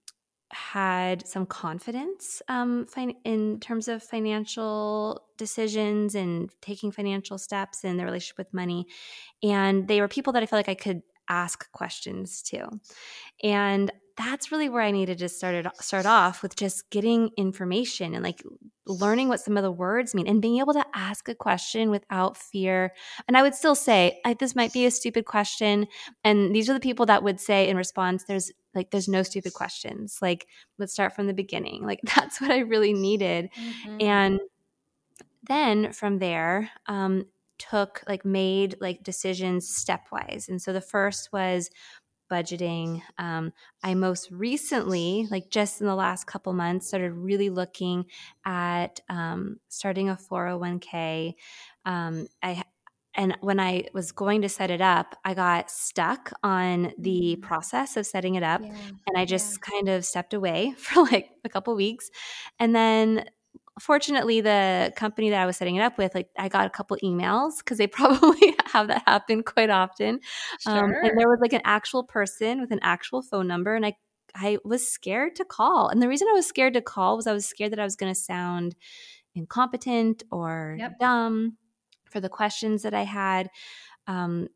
had 0.50 1.26
some 1.26 1.46
confidence 1.46 2.40
um, 2.48 2.86
in 3.24 3.60
terms 3.60 3.88
of 3.88 4.02
financial 4.02 5.22
decisions 5.36 6.14
and 6.14 6.50
taking 6.60 6.92
financial 6.92 7.38
steps 7.38 7.84
in 7.84 7.96
the 7.96 8.04
relationship 8.04 8.38
with 8.38 8.54
money. 8.54 8.86
And 9.42 9.88
they 9.88 10.00
were 10.00 10.08
people 10.08 10.32
that 10.34 10.42
I 10.42 10.46
felt 10.46 10.58
like 10.58 10.68
I 10.68 10.74
could 10.80 11.02
ask 11.28 11.70
questions 11.72 12.42
to. 12.42 12.68
And 13.42 13.90
that's 14.16 14.50
really 14.50 14.68
where 14.68 14.82
I 14.82 14.90
needed 14.90 15.18
to 15.18 15.28
start 15.28 15.66
start 15.80 16.06
off 16.06 16.42
with 16.42 16.56
just 16.56 16.88
getting 16.90 17.30
information 17.36 18.14
and 18.14 18.24
like 18.24 18.42
learning 18.86 19.28
what 19.28 19.40
some 19.40 19.56
of 19.56 19.62
the 19.62 19.70
words 19.70 20.14
mean 20.14 20.26
and 20.26 20.40
being 20.40 20.58
able 20.58 20.72
to 20.72 20.84
ask 20.94 21.28
a 21.28 21.34
question 21.34 21.90
without 21.90 22.36
fear. 22.36 22.92
And 23.28 23.36
I 23.36 23.42
would 23.42 23.54
still 23.54 23.74
say 23.74 24.20
this 24.38 24.56
might 24.56 24.72
be 24.72 24.86
a 24.86 24.90
stupid 24.90 25.26
question, 25.26 25.86
and 26.24 26.54
these 26.54 26.70
are 26.70 26.74
the 26.74 26.80
people 26.80 27.06
that 27.06 27.22
would 27.22 27.40
say 27.40 27.68
in 27.68 27.76
response, 27.76 28.24
"There's 28.24 28.50
like 28.74 28.90
there's 28.90 29.08
no 29.08 29.22
stupid 29.22 29.52
questions. 29.52 30.18
Like 30.22 30.46
let's 30.78 30.92
start 30.92 31.14
from 31.14 31.26
the 31.26 31.34
beginning." 31.34 31.84
Like 31.84 32.00
that's 32.16 32.40
what 32.40 32.50
I 32.50 32.58
really 32.58 32.94
needed, 32.94 33.50
mm-hmm. 33.52 34.00
and 34.00 34.40
then 35.46 35.92
from 35.92 36.18
there, 36.18 36.70
um, 36.86 37.26
took 37.58 38.02
like 38.08 38.24
made 38.24 38.76
like 38.80 39.02
decisions 39.02 39.68
stepwise. 39.68 40.48
And 40.48 40.60
so 40.60 40.72
the 40.72 40.80
first 40.80 41.32
was 41.32 41.70
budgeting. 42.30 43.02
Um, 43.18 43.52
I 43.82 43.94
most 43.94 44.30
recently, 44.30 45.26
like 45.30 45.50
just 45.50 45.80
in 45.80 45.86
the 45.86 45.94
last 45.94 46.26
couple 46.26 46.52
months, 46.52 46.88
started 46.88 47.12
really 47.12 47.50
looking 47.50 48.06
at 48.44 49.00
um, 49.08 49.58
starting 49.68 50.08
a 50.08 50.16
401k. 50.16 51.34
Um, 51.84 52.26
I 52.42 52.62
and 53.16 53.36
when 53.40 53.58
I 53.58 53.86
was 53.94 54.12
going 54.12 54.42
to 54.42 54.48
set 54.48 54.70
it 54.70 54.82
up, 54.82 55.16
I 55.24 55.32
got 55.32 55.70
stuck 55.70 56.32
on 56.42 56.92
the 56.98 57.36
mm. 57.36 57.42
process 57.42 57.96
of 57.96 58.06
setting 58.06 58.34
it 58.34 58.42
up, 58.42 58.60
yeah. 58.62 58.74
and 59.06 59.16
I 59.16 59.24
just 59.24 59.58
yeah. 59.58 59.70
kind 59.70 59.88
of 59.88 60.04
stepped 60.04 60.34
away 60.34 60.74
for 60.78 61.02
like 61.02 61.30
a 61.44 61.48
couple 61.48 61.74
weeks, 61.74 62.10
and 62.58 62.74
then 62.74 63.24
fortunately 63.78 64.40
the 64.40 64.92
company 64.96 65.30
that 65.30 65.42
i 65.42 65.46
was 65.46 65.56
setting 65.56 65.76
it 65.76 65.80
up 65.80 65.98
with 65.98 66.14
like 66.14 66.28
i 66.38 66.48
got 66.48 66.66
a 66.66 66.70
couple 66.70 66.96
emails 67.02 67.58
because 67.58 67.78
they 67.78 67.86
probably 67.86 68.54
have 68.72 68.88
that 68.88 69.02
happen 69.06 69.42
quite 69.42 69.70
often 69.70 70.20
sure. 70.60 70.72
um, 70.72 70.94
and 71.02 71.18
there 71.18 71.28
was 71.28 71.38
like 71.40 71.52
an 71.52 71.60
actual 71.64 72.02
person 72.02 72.60
with 72.60 72.70
an 72.70 72.80
actual 72.82 73.22
phone 73.22 73.46
number 73.46 73.74
and 73.74 73.84
i 73.84 73.92
i 74.34 74.58
was 74.64 74.86
scared 74.86 75.34
to 75.36 75.44
call 75.44 75.88
and 75.88 76.02
the 76.02 76.08
reason 76.08 76.28
i 76.28 76.32
was 76.32 76.46
scared 76.46 76.74
to 76.74 76.80
call 76.80 77.16
was 77.16 77.26
i 77.26 77.32
was 77.32 77.46
scared 77.46 77.72
that 77.72 77.80
i 77.80 77.84
was 77.84 77.96
going 77.96 78.12
to 78.12 78.18
sound 78.18 78.74
incompetent 79.34 80.22
or 80.30 80.76
yep. 80.78 80.98
dumb 80.98 81.56
for 82.10 82.20
the 82.20 82.28
questions 82.28 82.82
that 82.82 82.94
i 82.94 83.02
had 83.02 83.48
um, 84.06 84.48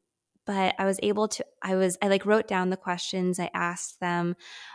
but 0.50 0.74
I 0.80 0.84
was 0.84 0.98
able 1.04 1.28
to, 1.28 1.46
I 1.62 1.76
was, 1.76 1.96
I 2.02 2.08
like 2.08 2.26
wrote 2.26 2.48
down 2.48 2.70
the 2.70 2.76
questions, 2.76 3.38
I 3.38 3.50
asked 3.54 4.00
them, 4.00 4.34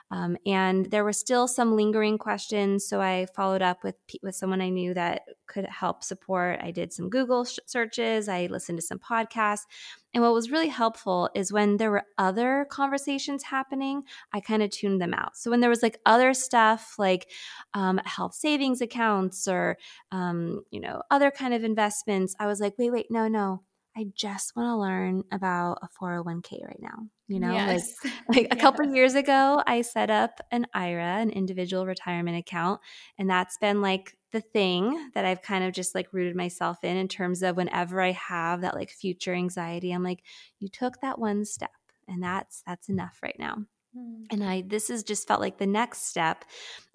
um, 0.09 0.37
and 0.45 0.85
there 0.85 1.03
were 1.03 1.11
still 1.11 1.49
some 1.49 1.75
lingering 1.75 2.17
questions. 2.17 2.87
So 2.87 3.01
I 3.01 3.25
followed 3.35 3.61
up 3.61 3.83
with, 3.83 3.95
with 4.23 4.35
someone 4.35 4.61
I 4.61 4.69
knew 4.69 4.93
that 4.93 5.23
could 5.47 5.65
help 5.65 6.01
support. 6.01 6.61
I 6.63 6.71
did 6.71 6.93
some 6.93 7.09
Google 7.09 7.45
searches, 7.65 8.29
I 8.29 8.45
listened 8.45 8.77
to 8.77 8.85
some 8.85 8.99
podcasts. 8.99 9.65
And 10.13 10.23
what 10.23 10.31
was 10.31 10.49
really 10.49 10.69
helpful 10.69 11.29
is 11.35 11.51
when 11.51 11.75
there 11.75 11.91
were 11.91 12.05
other 12.17 12.67
conversations 12.71 13.43
happening, 13.43 14.03
I 14.31 14.39
kind 14.39 14.63
of 14.63 14.69
tuned 14.69 15.01
them 15.01 15.13
out. 15.13 15.35
So 15.35 15.51
when 15.51 15.59
there 15.59 15.69
was 15.69 15.83
like 15.83 15.99
other 16.05 16.33
stuff 16.33 16.95
like 16.97 17.29
um, 17.73 17.99
health 18.05 18.35
savings 18.35 18.79
accounts 18.79 19.45
or, 19.45 19.77
um, 20.13 20.61
you 20.71 20.79
know, 20.79 21.01
other 21.11 21.31
kind 21.31 21.53
of 21.53 21.65
investments, 21.65 22.33
I 22.39 22.47
was 22.47 22.61
like, 22.61 22.75
wait, 22.77 22.93
wait, 22.93 23.07
no, 23.09 23.27
no 23.27 23.61
I 23.97 24.07
just 24.13 24.55
want 24.55 24.67
to 24.67 24.77
learn 24.77 25.23
about 25.31 25.79
a 25.81 25.87
401k 25.87 26.65
right 26.65 26.81
now. 26.81 27.07
You 27.27 27.39
know, 27.39 27.53
yes. 27.53 27.95
like, 28.03 28.13
like 28.29 28.45
a 28.51 28.55
yes. 28.55 28.61
couple 28.61 28.85
years 28.93 29.15
ago, 29.15 29.63
I 29.65 29.81
set 29.81 30.09
up 30.09 30.41
an 30.51 30.67
IRA, 30.73 31.21
an 31.21 31.29
individual 31.29 31.85
retirement 31.85 32.37
account. 32.37 32.81
And 33.17 33.29
that's 33.29 33.57
been 33.57 33.81
like 33.81 34.15
the 34.31 34.41
thing 34.41 35.11
that 35.13 35.25
I've 35.25 35.41
kind 35.41 35.63
of 35.63 35.71
just 35.71 35.95
like 35.95 36.11
rooted 36.11 36.35
myself 36.35 36.83
in, 36.83 36.97
in 36.97 37.07
terms 37.07 37.41
of 37.41 37.55
whenever 37.55 38.01
I 38.01 38.11
have 38.11 38.61
that 38.61 38.75
like 38.75 38.89
future 38.89 39.33
anxiety, 39.33 39.91
I'm 39.91 40.03
like, 40.03 40.23
you 40.59 40.67
took 40.67 40.99
that 41.01 41.17
one 41.17 41.45
step 41.45 41.71
and 42.07 42.21
that's, 42.21 42.63
that's 42.67 42.89
enough 42.89 43.19
right 43.23 43.37
now. 43.39 43.59
Hmm. 43.95 44.23
And 44.29 44.43
I, 44.43 44.63
this 44.67 44.89
has 44.89 45.03
just 45.03 45.27
felt 45.27 45.39
like 45.39 45.57
the 45.57 45.65
next 45.65 46.07
step. 46.07 46.43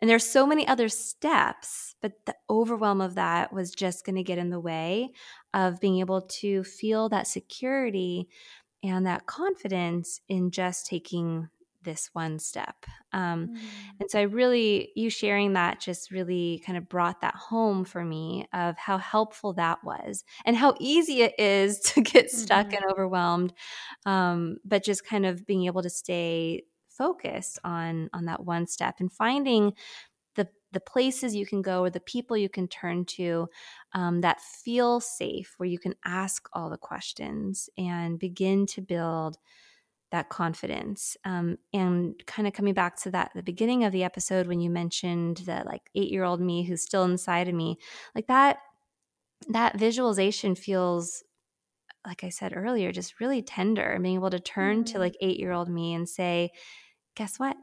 And 0.01 0.11
there's 0.11 0.27
so 0.27 0.47
many 0.47 0.69
other 0.69 0.89
steps, 0.89 1.95
but 2.03 2.13
the 2.27 2.37
overwhelm 2.49 3.01
of 3.01 3.15
that 3.15 3.53
was 3.53 3.71
just 3.71 4.05
going 4.05 4.17
to 4.17 4.23
get 4.23 4.39
in 4.39 4.51
the 4.51 4.61
way 4.61 5.13
of 5.55 5.81
being 5.81 6.01
able 6.01 6.23
to 6.23 6.65
feel 6.65 7.09
that 7.09 7.27
security 7.27 8.29
and 8.83 9.07
that 9.07 9.27
confidence 9.27 10.21
in 10.29 10.51
just 10.51 10.87
taking 10.87 11.49
this 11.83 12.11
one 12.13 12.39
step. 12.39 12.85
Um, 13.13 13.49
mm. 13.49 13.59
And 14.01 14.11
so 14.11 14.19
I 14.19 14.23
really, 14.23 14.91
you 14.95 15.11
sharing 15.11 15.55
that 15.55 15.81
just 15.81 16.11
really 16.11 16.63
kind 16.67 16.77
of 16.77 16.89
brought 16.89 17.23
that 17.23 17.35
home 17.35 17.85
for 17.85 18.05
me 18.05 18.47
of 18.53 18.77
how 18.77 18.99
helpful 18.99 19.55
that 19.55 19.79
was 19.83 20.25
and 20.45 20.57
how 20.57 20.75
easy 20.79 21.23
it 21.23 21.35
is 21.39 21.81
to 21.95 22.03
get 22.03 22.31
stuck 22.31 22.67
mm-hmm. 22.69 22.77
and 22.77 22.93
overwhelmed. 22.93 23.53
Um, 24.07 24.59
but 24.65 24.85
just 24.85 25.07
kind 25.07 25.27
of 25.27 25.47
being 25.47 25.67
able 25.67 25.83
to 25.83 25.91
stay 25.91 26.65
focused 26.89 27.59
on 27.65 28.11
on 28.13 28.27
that 28.27 28.45
one 28.45 28.67
step 28.67 28.97
and 29.01 29.11
finding 29.11 29.73
the 30.73 30.81
places 30.81 31.35
you 31.35 31.47
can 31.47 31.63
go 31.63 31.83
or 31.83 31.91
the 31.91 32.01
people 32.01 32.37
you 32.37 32.49
can 32.49 32.69
turn 32.69 33.05
to 33.05 33.49
um, 33.93 34.21
that 34.21 34.41
feel 34.41 35.01
safe, 35.01 35.55
where 35.57 35.69
you 35.69 35.79
can 35.79 35.95
ask 36.05 36.49
all 36.53 36.71
the 36.71 36.77
questions 36.77 37.69
and 37.77 38.19
begin 38.19 38.67
to 38.67 38.81
build 38.81 39.37
that 40.13 40.29
confidence. 40.29 41.17
Um, 41.25 41.57
and 41.73 42.15
kind 42.27 42.49
of 42.49 42.55
coming 42.55 42.75
back 42.75 43.01
to 43.03 43.11
that, 43.13 43.31
the 43.35 43.43
beginning 43.43 43.85
of 43.85 43.93
the 43.93 44.05
episode 44.05 44.47
when 44.47 44.61
you 44.61 44.71
mentioned 44.71 45.39
that 45.47 45.67
like 45.67 45.83
eight 45.95 46.11
year 46.11 46.25
old 46.25 46.41
me 46.41 46.65
who's 46.65 46.83
still 46.83 47.05
inside 47.05 47.49
of 47.49 47.55
me, 47.55 47.79
like 48.15 48.27
that, 48.27 48.59
that 49.49 49.79
visualization 49.79 50.55
feels 50.55 51.23
like 52.07 52.25
I 52.25 52.31
said 52.31 52.57
earlier, 52.57 52.93
just 52.93 53.21
really 53.21 53.43
tender 53.43 53.83
and 53.83 54.03
being 54.03 54.15
able 54.15 54.31
to 54.31 54.41
turn 54.41 54.79
mm-hmm. 54.79 54.93
to 54.93 54.99
like 54.99 55.17
eight 55.21 55.39
year 55.39 55.53
old 55.53 55.69
me 55.69 55.95
and 55.95 56.09
say, 56.09 56.51
guess 57.15 57.39
what? 57.39 57.57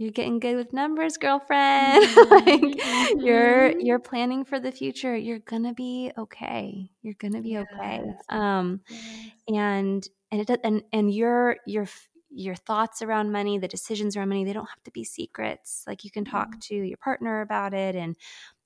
You're 0.00 0.12
getting 0.12 0.40
good 0.40 0.56
with 0.56 0.72
numbers, 0.72 1.18
girlfriend. 1.18 2.04
Mm-hmm. 2.20 2.30
like 2.32 2.60
mm-hmm. 2.62 3.20
you're 3.20 3.78
you're 3.78 3.98
planning 3.98 4.46
for 4.46 4.58
the 4.58 4.72
future. 4.72 5.14
You're 5.14 5.40
gonna 5.40 5.74
be 5.74 6.10
okay. 6.16 6.90
You're 7.02 7.16
gonna 7.18 7.42
be 7.42 7.50
yes. 7.50 7.66
okay. 7.74 8.02
Um, 8.30 8.80
yes. 8.88 9.32
and 9.48 10.08
and 10.32 10.40
it 10.40 10.60
and 10.64 10.82
and 10.94 11.12
your 11.12 11.58
your 11.66 11.86
your 12.30 12.54
thoughts 12.54 13.02
around 13.02 13.30
money, 13.30 13.58
the 13.58 13.68
decisions 13.68 14.16
around 14.16 14.30
money, 14.30 14.44
they 14.44 14.54
don't 14.54 14.68
have 14.68 14.82
to 14.84 14.90
be 14.90 15.04
secrets. 15.04 15.84
Like 15.86 16.02
you 16.02 16.10
can 16.10 16.24
talk 16.24 16.48
mm-hmm. 16.48 16.60
to 16.60 16.74
your 16.76 16.96
partner 16.96 17.42
about 17.42 17.74
it 17.74 17.94
and 17.94 18.16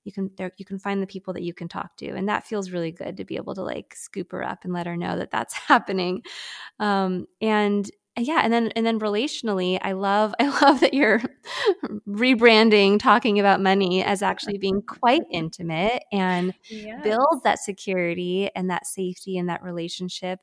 you 0.04 0.12
can 0.12 0.30
there 0.36 0.52
you 0.56 0.64
can 0.64 0.78
find 0.78 1.02
the 1.02 1.06
people 1.06 1.34
that 1.34 1.42
you 1.42 1.52
can 1.52 1.66
talk 1.66 1.96
to 1.96 2.10
and 2.10 2.28
that 2.28 2.46
feels 2.46 2.70
really 2.70 2.92
good 2.92 3.16
to 3.16 3.24
be 3.24 3.36
able 3.36 3.54
to 3.54 3.62
like 3.62 3.94
scoop 3.96 4.30
her 4.30 4.44
up 4.44 4.64
and 4.64 4.72
let 4.72 4.86
her 4.86 4.96
know 4.96 5.18
that 5.18 5.32
that's 5.32 5.54
happening 5.68 6.22
um, 6.78 7.26
and 7.40 7.90
yeah 8.16 8.40
and 8.42 8.52
then 8.52 8.70
and 8.76 8.86
then 8.86 9.00
relationally 9.00 9.78
i 9.82 9.92
love 9.92 10.34
i 10.40 10.46
love 10.62 10.80
that 10.80 10.94
you're 10.94 11.20
rebranding 12.08 12.98
talking 12.98 13.38
about 13.40 13.60
money 13.60 14.02
as 14.02 14.22
actually 14.22 14.58
being 14.58 14.82
quite 14.82 15.22
intimate 15.30 16.02
and 16.12 16.54
yes. 16.70 17.00
builds 17.02 17.42
that 17.42 17.58
security 17.58 18.50
and 18.54 18.70
that 18.70 18.86
safety 18.86 19.36
in 19.36 19.46
that 19.46 19.62
relationship. 19.62 20.38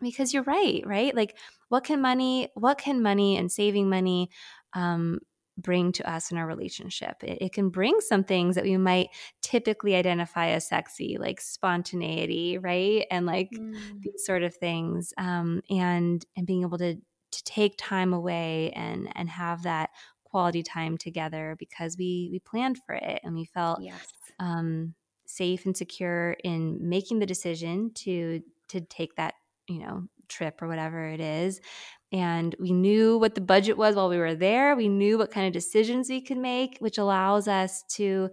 Because 0.00 0.32
you're 0.32 0.44
right 0.44 0.82
right? 0.86 1.14
Like 1.14 1.36
what 1.68 1.84
can 1.84 2.00
money 2.00 2.48
what 2.54 2.78
can 2.78 3.02
money 3.02 3.36
and 3.36 3.50
saving 3.50 3.88
money 3.88 4.30
um, 4.74 5.18
bring 5.58 5.92
to 5.92 6.08
us 6.10 6.30
in 6.30 6.38
our 6.38 6.46
relationship. 6.46 7.22
It, 7.22 7.38
it, 7.40 7.52
can 7.52 7.68
bring 7.68 8.00
some 8.00 8.24
things 8.24 8.54
that 8.54 8.64
we 8.64 8.76
might 8.76 9.08
typically 9.42 9.96
identify 9.96 10.48
as 10.48 10.68
sexy, 10.68 11.16
like 11.18 11.40
spontaneity, 11.40 12.58
right, 12.58 13.04
and 13.10 13.26
like 13.26 13.50
mm. 13.50 13.74
these 14.00 14.24
sort 14.24 14.44
of 14.44 14.54
things, 14.54 15.12
um, 15.18 15.60
and 15.68 16.24
and 16.36 16.46
being 16.46 16.62
able 16.62 16.78
to 16.78 16.96
to 17.30 17.44
take 17.44 17.74
time 17.76 18.12
away 18.12 18.72
and 18.74 19.08
and 19.14 19.28
have 19.28 19.64
that 19.64 19.90
quality 20.24 20.62
time 20.62 20.96
together 20.96 21.56
because 21.58 21.96
we 21.98 22.28
we 22.30 22.38
planned 22.38 22.78
for 22.78 22.94
it 22.94 23.20
and 23.24 23.34
we 23.34 23.44
felt 23.44 23.82
yes. 23.82 24.06
um, 24.38 24.94
safe 25.26 25.66
and 25.66 25.76
secure 25.76 26.36
in 26.44 26.78
making 26.88 27.18
the 27.18 27.26
decision 27.26 27.90
to 27.94 28.40
to 28.68 28.80
take 28.80 29.14
that 29.16 29.34
you 29.68 29.78
know 29.78 30.04
trip 30.28 30.60
or 30.60 30.68
whatever 30.68 31.08
it 31.08 31.20
is 31.20 31.60
and 32.12 32.54
we 32.58 32.72
knew 32.72 33.18
what 33.18 33.34
the 33.34 33.40
budget 33.40 33.76
was 33.76 33.96
while 33.96 34.08
we 34.08 34.18
were 34.18 34.34
there. 34.34 34.74
We 34.74 34.88
knew 34.88 35.18
what 35.18 35.30
kind 35.30 35.46
of 35.46 35.52
decisions 35.52 36.08
we 36.08 36.20
could 36.20 36.38
make, 36.38 36.78
which 36.78 36.98
allows 36.98 37.48
us 37.48 37.84
to 37.90 38.30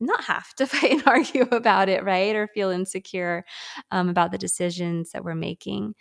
not 0.00 0.24
have 0.24 0.54
to 0.54 0.66
fight 0.68 0.92
and 0.92 1.02
argue 1.06 1.42
about 1.42 1.88
it, 1.88 2.04
right? 2.04 2.34
Or 2.34 2.48
feel 2.48 2.70
insecure 2.70 3.44
um, 3.90 4.08
about 4.08 4.32
the 4.32 4.38
decisions 4.38 5.10
that 5.12 5.24
we're 5.24 5.34
making. 5.34 5.94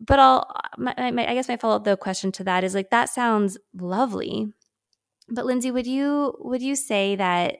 But 0.00 0.18
I'll, 0.18 0.50
my, 0.78 0.94
my, 1.10 1.30
I 1.30 1.34
guess 1.34 1.48
my 1.48 1.56
follow 1.58 1.76
up 1.76 1.84
though 1.84 1.96
question 1.96 2.32
to 2.32 2.44
that 2.44 2.64
is 2.64 2.74
like 2.74 2.90
that 2.90 3.10
sounds 3.10 3.58
lovely, 3.74 4.48
but 5.28 5.46
Lindsay, 5.46 5.70
would 5.70 5.86
you 5.86 6.34
would 6.40 6.62
you 6.62 6.74
say 6.74 7.16
that 7.16 7.58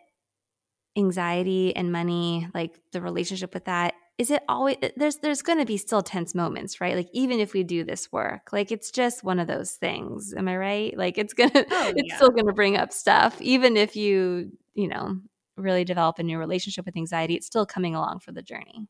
anxiety 0.97 1.75
and 1.77 1.93
money, 1.93 2.49
like 2.55 2.81
the 2.93 3.01
relationship 3.01 3.55
with 3.55 3.67
that, 3.67 3.95
is 4.21 4.31
it 4.31 4.43
always 4.49 4.77
eh, 4.83 4.91
there's 4.97 5.17
there's 5.17 5.41
going 5.41 5.59
to 5.59 5.65
be 5.65 5.79
still 5.79 6.03
tense 6.03 6.35
moments 6.35 6.81
right 6.81 6.95
like 6.95 7.09
even 7.13 7.41
if 7.41 7.55
we 7.55 7.65
do 7.65 7.83
this 7.83 8.13
work 8.13 8.53
like 8.53 8.71
it's 8.71 8.91
just 8.91 9.25
one 9.25 9.41
of 9.41 9.49
those 9.49 9.73
things 9.73 10.35
am 10.37 10.47
i 10.47 10.57
right 10.57 10.97
like 10.97 11.17
it's 11.17 11.33
gonna 11.33 11.51
oh, 11.55 11.93
it's 11.97 12.15
still 12.15 12.31
gonna 12.31 12.53
bring 12.53 12.77
up 12.77 12.93
stuff 12.93 13.41
even 13.41 13.77
if 13.77 13.97
you 13.97 14.53
you 14.75 14.87
know 14.87 15.17
really 15.57 15.85
develop 15.85 16.19
a 16.19 16.23
new 16.23 16.39
relationship 16.39 16.85
with 16.85 16.97
anxiety 16.97 17.35
it's 17.35 17.47
still 17.47 17.67
coming 17.67 17.95
along 17.95 18.21
for 18.21 18.31
the 18.31 18.43
journey 18.43 18.87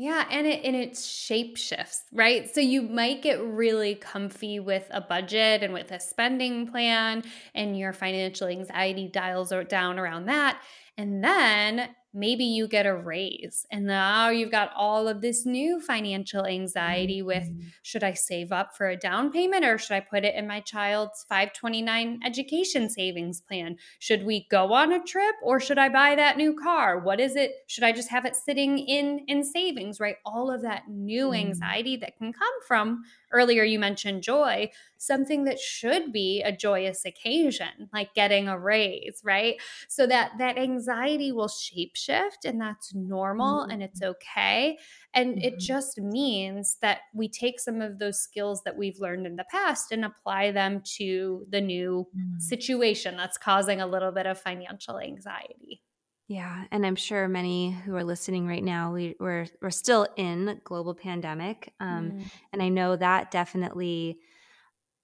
yeah, 0.00 0.26
and 0.30 0.46
it 0.46 0.64
and 0.64 0.76
it 0.76 0.96
shape 0.96 1.56
shifts, 1.56 2.04
right? 2.12 2.48
So 2.54 2.60
you 2.60 2.82
might 2.82 3.20
get 3.20 3.42
really 3.42 3.96
comfy 3.96 4.60
with 4.60 4.86
a 4.92 5.00
budget 5.00 5.64
and 5.64 5.74
with 5.74 5.90
a 5.90 5.98
spending 5.98 6.68
plan 6.68 7.24
and 7.52 7.76
your 7.76 7.92
financial 7.92 8.46
anxiety 8.46 9.08
dials 9.08 9.52
down 9.68 9.98
around 9.98 10.26
that. 10.26 10.62
And 10.96 11.24
then 11.24 11.88
maybe 12.14 12.44
you 12.44 12.66
get 12.66 12.86
a 12.86 12.94
raise 12.94 13.66
and 13.70 13.86
now 13.86 14.28
you've 14.30 14.50
got 14.50 14.70
all 14.74 15.06
of 15.06 15.20
this 15.20 15.44
new 15.44 15.80
financial 15.80 16.46
anxiety 16.46 17.22
with 17.22 17.44
mm-hmm. 17.44 17.68
should 17.82 18.02
I 18.02 18.14
save 18.14 18.50
up 18.50 18.76
for 18.76 18.88
a 18.88 18.96
down 18.96 19.30
payment 19.30 19.64
or 19.64 19.78
should 19.78 19.94
I 19.94 20.00
put 20.00 20.24
it 20.24 20.34
in 20.34 20.46
my 20.46 20.60
child's 20.60 21.24
529 21.28 22.20
education 22.24 22.88
savings 22.88 23.40
plan? 23.40 23.76
Should 23.98 24.24
we 24.24 24.46
go 24.50 24.72
on 24.72 24.92
a 24.92 25.02
trip 25.02 25.34
or 25.42 25.60
should 25.60 25.78
I 25.78 25.88
buy 25.88 26.14
that 26.14 26.36
new 26.36 26.54
car? 26.54 26.98
What 26.98 27.20
is 27.20 27.36
it? 27.36 27.52
Should 27.66 27.84
I 27.84 27.92
just 27.92 28.10
have 28.10 28.24
it 28.24 28.36
sitting 28.36 28.78
in 28.78 29.24
in 29.28 29.44
savings, 29.44 30.00
right? 30.00 30.16
All 30.24 30.50
of 30.50 30.62
that 30.62 30.88
new 30.88 31.26
mm-hmm. 31.26 31.48
anxiety 31.48 31.96
that 31.98 32.16
can 32.16 32.32
come 32.32 32.54
from 32.66 33.04
earlier 33.32 33.62
you 33.62 33.78
mentioned 33.78 34.22
joy, 34.22 34.70
something 34.98 35.44
that 35.44 35.58
should 35.58 36.12
be 36.12 36.42
a 36.42 36.52
joyous 36.52 37.04
occasion, 37.04 37.88
like 37.92 38.14
getting 38.14 38.48
a 38.48 38.58
raise, 38.58 39.20
right? 39.24 39.56
So 39.88 40.06
that 40.06 40.32
that 40.38 40.58
anxiety 40.58 41.32
will 41.32 41.48
shapeshift 41.48 42.44
and 42.44 42.60
that's 42.60 42.94
normal 42.94 43.62
mm-hmm. 43.62 43.70
and 43.70 43.82
it's 43.82 44.02
okay. 44.02 44.78
And 45.14 45.36
mm-hmm. 45.36 45.44
it 45.44 45.58
just 45.58 45.98
means 45.98 46.76
that 46.82 47.00
we 47.14 47.28
take 47.28 47.60
some 47.60 47.80
of 47.80 47.98
those 47.98 48.18
skills 48.18 48.62
that 48.64 48.76
we've 48.76 49.00
learned 49.00 49.26
in 49.26 49.36
the 49.36 49.46
past 49.50 49.92
and 49.92 50.04
apply 50.04 50.50
them 50.52 50.82
to 50.96 51.46
the 51.48 51.60
new 51.60 52.06
mm-hmm. 52.16 52.38
situation 52.38 53.16
that's 53.16 53.38
causing 53.38 53.80
a 53.80 53.86
little 53.86 54.12
bit 54.12 54.26
of 54.26 54.38
financial 54.38 54.98
anxiety. 54.98 55.82
Yeah, 56.28 56.64
and 56.70 56.84
I'm 56.84 56.94
sure 56.94 57.26
many 57.26 57.70
who 57.70 57.96
are 57.96 58.04
listening 58.04 58.46
right 58.46 58.62
now, 58.62 58.92
we, 58.92 59.16
we're, 59.18 59.46
we're 59.62 59.70
still 59.70 60.06
in 60.16 60.60
global 60.62 60.94
pandemic, 60.94 61.72
um, 61.80 62.10
mm. 62.10 62.24
and 62.52 62.62
I 62.62 62.68
know 62.68 62.96
that 62.96 63.30
definitely 63.30 64.18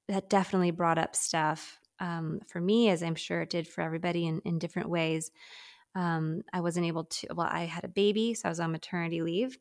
that 0.09 0.29
definitely 0.29 0.71
brought 0.71 0.99
up 0.99 1.17
stuff 1.17 1.79
um, 1.99 2.41
for 2.47 2.61
me, 2.61 2.91
as 2.91 3.03
I'm 3.03 3.15
sure 3.15 3.41
it 3.41 3.49
did 3.51 3.67
for 3.67 3.81
everybody 3.81 4.27
in, 4.27 4.41
in 4.45 4.59
different 4.59 4.91
ways. 4.91 5.31
Um, 5.95 6.43
I 6.53 6.61
wasn't 6.61 6.87
able 6.87 7.05
to. 7.05 7.29
Well, 7.35 7.49
I 7.51 7.65
had 7.65 7.85
a 7.85 7.89
baby, 7.89 8.35
so 8.35 8.47
I 8.47 8.51
was 8.51 8.61
on 8.61 8.73
maternity 8.73 9.23
leave, 9.23 9.57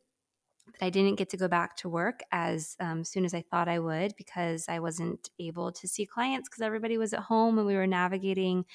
but 0.66 0.86
I 0.86 0.90
didn't 0.90 1.16
get 1.16 1.30
to 1.30 1.38
go 1.38 1.48
back 1.48 1.78
to 1.78 1.90
work 1.90 2.22
as 2.32 2.76
um, 2.80 3.06
soon 3.06 3.24
as 3.24 3.34
I 3.34 3.42
thought 3.42 3.70
I 3.70 3.80
would 3.80 4.16
because 4.18 4.66
I 4.68 4.80
wasn't 4.80 5.30
able 5.40 5.72
to 5.72 5.88
see 5.88 6.06
clients 6.06 6.50
because 6.50 6.62
everybody 6.62 6.98
was 6.98 7.14
at 7.14 7.22
home 7.22 7.58
and 7.58 7.68
we 7.68 7.76
were 7.76 7.88
navigating 7.88 8.66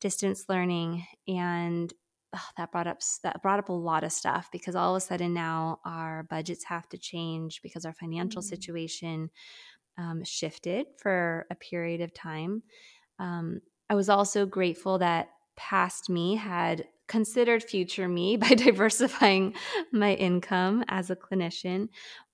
distance 0.00 0.46
learning 0.48 1.06
and 1.28 1.92
oh, 2.34 2.48
that 2.56 2.72
brought 2.72 2.86
up 2.86 2.98
that 3.22 3.42
brought 3.42 3.58
up 3.58 3.68
a 3.68 3.72
lot 3.72 4.04
of 4.04 4.12
stuff 4.12 4.48
because 4.52 4.74
all 4.74 4.94
of 4.94 5.02
a 5.02 5.04
sudden 5.04 5.34
now 5.34 5.80
our 5.84 6.24
budgets 6.24 6.64
have 6.64 6.88
to 6.88 6.98
change 6.98 7.60
because 7.62 7.84
our 7.84 7.92
financial 7.92 8.42
mm-hmm. 8.42 8.48
situation 8.48 9.30
um, 9.98 10.24
shifted 10.24 10.86
for 10.98 11.46
a 11.50 11.54
period 11.54 12.00
of 12.00 12.12
time. 12.12 12.62
Um, 13.18 13.60
I 13.88 13.94
was 13.94 14.08
also 14.08 14.46
grateful 14.46 14.98
that 14.98 15.28
past 15.56 16.10
me 16.10 16.36
had 16.36 16.86
considered 17.08 17.62
future 17.62 18.08
me 18.08 18.36
by 18.36 18.50
diversifying 18.50 19.54
my 19.92 20.14
income 20.14 20.84
as 20.88 21.10
a 21.10 21.16
clinician, 21.16 21.88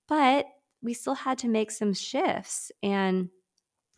but 0.07 0.47
we 0.81 0.93
still 0.93 1.15
had 1.15 1.37
to 1.39 1.47
make 1.47 1.71
some 1.71 1.93
shifts 1.93 2.71
and 2.81 3.29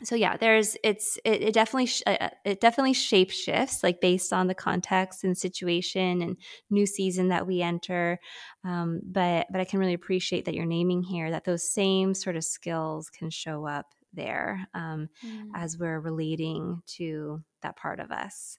so 0.03 0.15
yeah 0.15 0.35
there's 0.37 0.75
it's 0.83 1.17
it, 1.23 1.41
it 1.41 1.53
definitely 1.53 1.85
sh- 1.85 2.03
uh, 2.05 2.17
uh, 2.19 2.29
it 2.43 2.59
definitely 2.59 2.93
shape 2.93 3.31
shifts 3.31 3.81
like 3.83 4.01
based 4.01 4.33
on 4.33 4.47
the 4.47 4.55
context 4.55 5.23
and 5.23 5.37
situation 5.37 6.21
and 6.21 6.37
new 6.69 6.85
season 6.85 7.29
that 7.29 7.47
we 7.47 7.61
enter 7.61 8.19
um, 8.63 8.99
but 9.05 9.47
but 9.51 9.61
i 9.61 9.65
can 9.65 9.79
really 9.79 9.93
appreciate 9.93 10.45
that 10.45 10.53
you're 10.53 10.65
naming 10.65 11.01
here 11.01 11.31
that 11.31 11.45
those 11.45 11.71
same 11.71 12.13
sort 12.13 12.35
of 12.35 12.43
skills 12.43 13.09
can 13.09 13.29
show 13.29 13.65
up 13.65 13.87
there 14.13 14.67
um, 14.73 15.09
mm. 15.25 15.47
as 15.55 15.77
we're 15.77 15.99
relating 15.99 16.81
to 16.85 17.41
that 17.61 17.77
part 17.77 17.99
of 17.99 18.11
us 18.11 18.57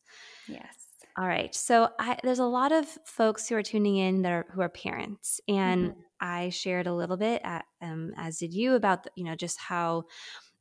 yes 0.49 0.75
all 1.19 1.27
right 1.27 1.55
so 1.55 1.91
I, 1.99 2.19
there's 2.23 2.39
a 2.39 2.45
lot 2.45 2.73
of 2.73 2.87
folks 3.05 3.49
who 3.49 3.57
are 3.57 3.63
tuning 3.63 3.97
in 3.97 4.23
that 4.23 4.33
are 4.33 4.47
who 4.53 4.63
are 4.63 4.69
parents 4.69 5.41
and 5.49 5.91
mm-hmm. 5.91 6.01
i 6.21 6.49
shared 6.49 6.87
a 6.87 6.95
little 6.95 7.17
bit 7.17 7.43
at, 7.45 7.65
um, 7.83 8.13
as 8.17 8.39
did 8.39 8.55
you 8.55 8.75
about 8.75 9.05
the, 9.05 9.11
you 9.17 9.25
know 9.25 9.35
just 9.35 9.59
how 9.59 10.05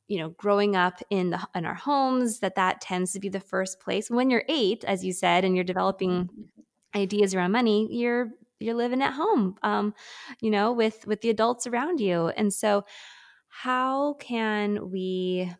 you 0.08 0.20
know 0.20 0.30
growing 0.30 0.76
up 0.76 1.01
in 1.10 1.32
the 1.32 1.47
in 1.56 1.66
our 1.66 1.76
homes 1.76 2.39
that 2.39 2.56
that 2.56 2.82
tends 2.82 3.12
to 3.14 3.20
be 3.20 3.30
the 3.30 3.39
first 3.39 3.80
place 3.80 4.10
when 4.10 4.30
you're 4.30 4.45
8 4.47 4.84
as 4.86 5.03
you 5.03 5.14
said 5.14 5.43
and 5.43 5.56
you're 5.56 5.64
developing 5.64 6.26
mm-hmm. 6.26 6.99
ideas 6.99 7.34
around 7.34 7.51
money 7.51 7.88
you're 7.91 8.30
you're 8.60 8.76
living 8.76 9.01
at 9.01 9.14
home 9.14 9.56
um 9.64 9.93
you 10.41 10.49
know 10.49 10.72
with 10.72 11.06
with 11.08 11.22
the 11.22 11.30
adults 11.30 11.68
around 11.68 11.99
you 11.99 12.28
and 12.30 12.53
so 12.53 12.86
how 13.49 14.14
can 14.20 14.91
we 14.91 15.51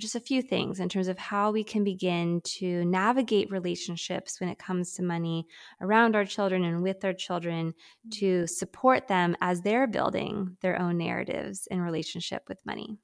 just 0.00 0.14
a 0.14 0.20
few 0.20 0.40
things 0.40 0.80
in 0.80 0.88
terms 0.88 1.06
of 1.06 1.18
how 1.18 1.50
we 1.50 1.62
can 1.62 1.84
begin 1.84 2.40
to 2.44 2.84
navigate 2.86 3.50
relationships 3.50 4.40
when 4.40 4.48
it 4.48 4.58
comes 4.58 4.94
to 4.94 5.02
money 5.02 5.46
around 5.80 6.16
our 6.16 6.24
children 6.24 6.64
and 6.64 6.82
with 6.82 7.04
our 7.04 7.12
children 7.12 7.74
to 8.10 8.46
support 8.46 9.06
them 9.06 9.36
as 9.40 9.60
they're 9.60 9.86
building 9.86 10.56
their 10.62 10.80
own 10.80 10.96
narratives 10.96 11.68
in 11.70 11.80
relationship 11.80 12.42
with 12.48 12.64
money? 12.64 12.98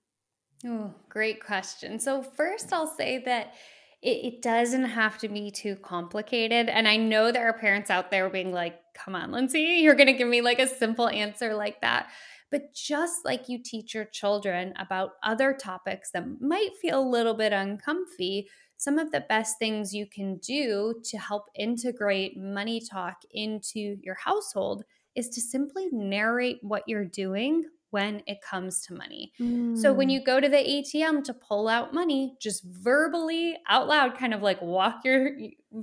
Oh, 0.66 0.92
great 1.08 1.44
question. 1.44 2.00
So, 2.00 2.22
first, 2.22 2.72
I'll 2.72 2.86
say 2.86 3.22
that 3.24 3.54
it, 4.02 4.24
it, 4.24 4.42
doesn't 4.42 4.84
have 4.84 5.18
to 5.18 5.28
be 5.28 5.50
too 5.50 5.76
complicated. 5.76 6.68
And 6.68 6.86
I 6.86 6.96
know 6.96 7.30
there 7.30 7.48
are 7.48 7.58
parents 7.58 7.90
out 7.90 8.10
there 8.10 8.28
being 8.30 8.52
like, 8.52 8.76
come 8.94 9.14
on, 9.14 9.32
Lindsay, 9.32 9.60
you're 9.82 9.94
going 9.94 10.08
to 10.08 10.12
give 10.12 10.28
me 10.28 10.40
like 10.40 10.58
a 10.58 10.66
simple 10.66 11.08
answer 11.08 11.54
like 11.54 11.80
that. 11.80 12.08
But 12.50 12.74
just 12.74 13.24
like 13.24 13.48
you 13.48 13.62
teach 13.62 13.94
your 13.94 14.06
children 14.06 14.72
about 14.78 15.10
other 15.22 15.52
topics 15.52 16.10
that 16.12 16.40
might 16.40 16.70
feel 16.80 17.00
a 17.00 17.10
little 17.10 17.34
bit 17.34 17.52
uncomfy, 17.52 18.48
some 18.78 18.98
of 18.98 19.12
the 19.12 19.24
best 19.28 19.58
things 19.58 19.92
you 19.92 20.06
can 20.06 20.38
do 20.38 20.94
to 21.04 21.18
help 21.18 21.46
integrate 21.56 22.38
money 22.38 22.80
talk 22.80 23.16
into 23.32 23.96
your 24.02 24.14
household 24.14 24.84
is 25.14 25.28
to 25.30 25.40
simply 25.40 25.88
narrate 25.92 26.58
what 26.62 26.84
you're 26.86 27.04
doing 27.04 27.64
when 27.90 28.22
it 28.26 28.42
comes 28.42 28.82
to 28.86 28.94
money. 28.94 29.32
Mm. 29.40 29.76
So 29.78 29.92
when 29.92 30.08
mm. 30.08 30.12
you 30.12 30.24
go 30.24 30.40
to 30.40 30.48
the 30.48 30.56
ATM 30.56 31.24
to 31.24 31.34
pull 31.34 31.68
out 31.68 31.94
money, 31.94 32.36
just 32.40 32.64
verbally 32.64 33.56
out 33.68 33.88
loud 33.88 34.16
kind 34.16 34.34
of 34.34 34.42
like 34.42 34.60
walk 34.60 35.04
your 35.04 35.30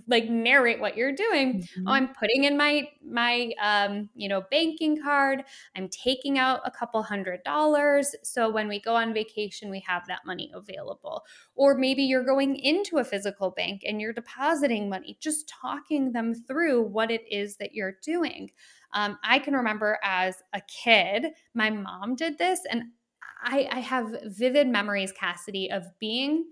like 0.08 0.30
narrate 0.30 0.80
what 0.80 0.98
you're 0.98 1.14
doing. 1.14 1.62
Oh, 1.64 1.80
mm-hmm. 1.80 1.88
Oh, 1.88 1.92
I'm 1.92 2.08
putting 2.14 2.46
in 2.46 2.58
my 2.58 2.90
my 3.08 3.52
um, 3.62 4.10
you 4.16 4.28
know, 4.28 4.44
banking 4.50 5.02
card. 5.02 5.44
I'm 5.76 5.90
taking 5.90 6.40
out 6.40 6.62
a 6.66 6.72
couple 6.72 7.02
hundred 7.04 7.44
dollars. 7.44 8.16
So 8.24 8.50
when 8.50 8.68
we 8.68 8.80
go 8.80 8.96
on 8.96 9.14
vacation, 9.14 9.70
we 9.70 9.84
have 9.88 10.08
that 10.08 10.26
money 10.26 10.52
available. 10.54 11.24
Or 11.56 11.78
maybe 11.78 12.04
you're 12.04 12.26
going 12.26 12.56
into 12.56 12.98
a 12.98 13.04
physical 13.04 13.52
bank 13.52 13.84
and 13.86 14.02
you're 14.02 14.14
depositing 14.14 14.90
money, 14.90 15.18
just 15.20 15.48
talking 15.48 16.12
them 16.12 16.34
through 16.34 16.84
what 16.84 17.12
it 17.12 17.24
is 17.30 17.58
that 17.58 17.74
you're 17.74 17.98
doing. 18.04 18.52
Um, 18.96 19.20
I 19.24 19.40
can 19.40 19.54
remember 19.54 20.00
as 20.04 20.42
a 20.54 20.62
kid, 20.62 21.28
my 21.54 21.70
mom 21.70 22.16
did 22.16 22.38
this, 22.38 22.62
and 22.70 22.86
I, 23.44 23.68
I 23.72 23.80
have 23.82 24.16
vivid 24.24 24.68
memories, 24.68 25.12
Cassidy, 25.12 25.70
of 25.70 25.84
being 26.00 26.46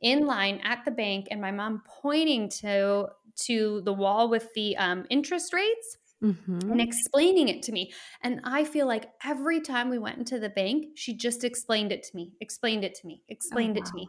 in 0.00 0.26
line 0.26 0.60
at 0.64 0.84
the 0.84 0.90
bank 0.90 1.28
and 1.30 1.40
my 1.40 1.52
mom 1.52 1.82
pointing 1.86 2.48
to 2.48 3.06
to 3.34 3.80
the 3.84 3.92
wall 3.92 4.28
with 4.28 4.48
the 4.54 4.76
um, 4.76 5.06
interest 5.08 5.52
rates 5.54 5.98
Mm-hmm. 6.22 6.70
and 6.70 6.80
explaining 6.80 7.48
it 7.48 7.64
to 7.64 7.72
me. 7.72 7.92
And 8.22 8.42
I 8.44 8.62
feel 8.62 8.86
like 8.86 9.10
every 9.24 9.60
time 9.60 9.90
we 9.90 9.98
went 9.98 10.18
into 10.18 10.38
the 10.38 10.50
bank, 10.50 10.90
she 10.94 11.16
just 11.16 11.42
explained 11.42 11.90
it 11.90 12.04
to 12.04 12.14
me, 12.14 12.34
explained 12.40 12.84
it 12.84 12.94
to 12.94 13.06
me, 13.08 13.24
explained 13.28 13.76
oh, 13.76 13.80
wow. 13.80 13.82
it 13.82 13.86
to 13.86 13.94
me. 13.96 14.08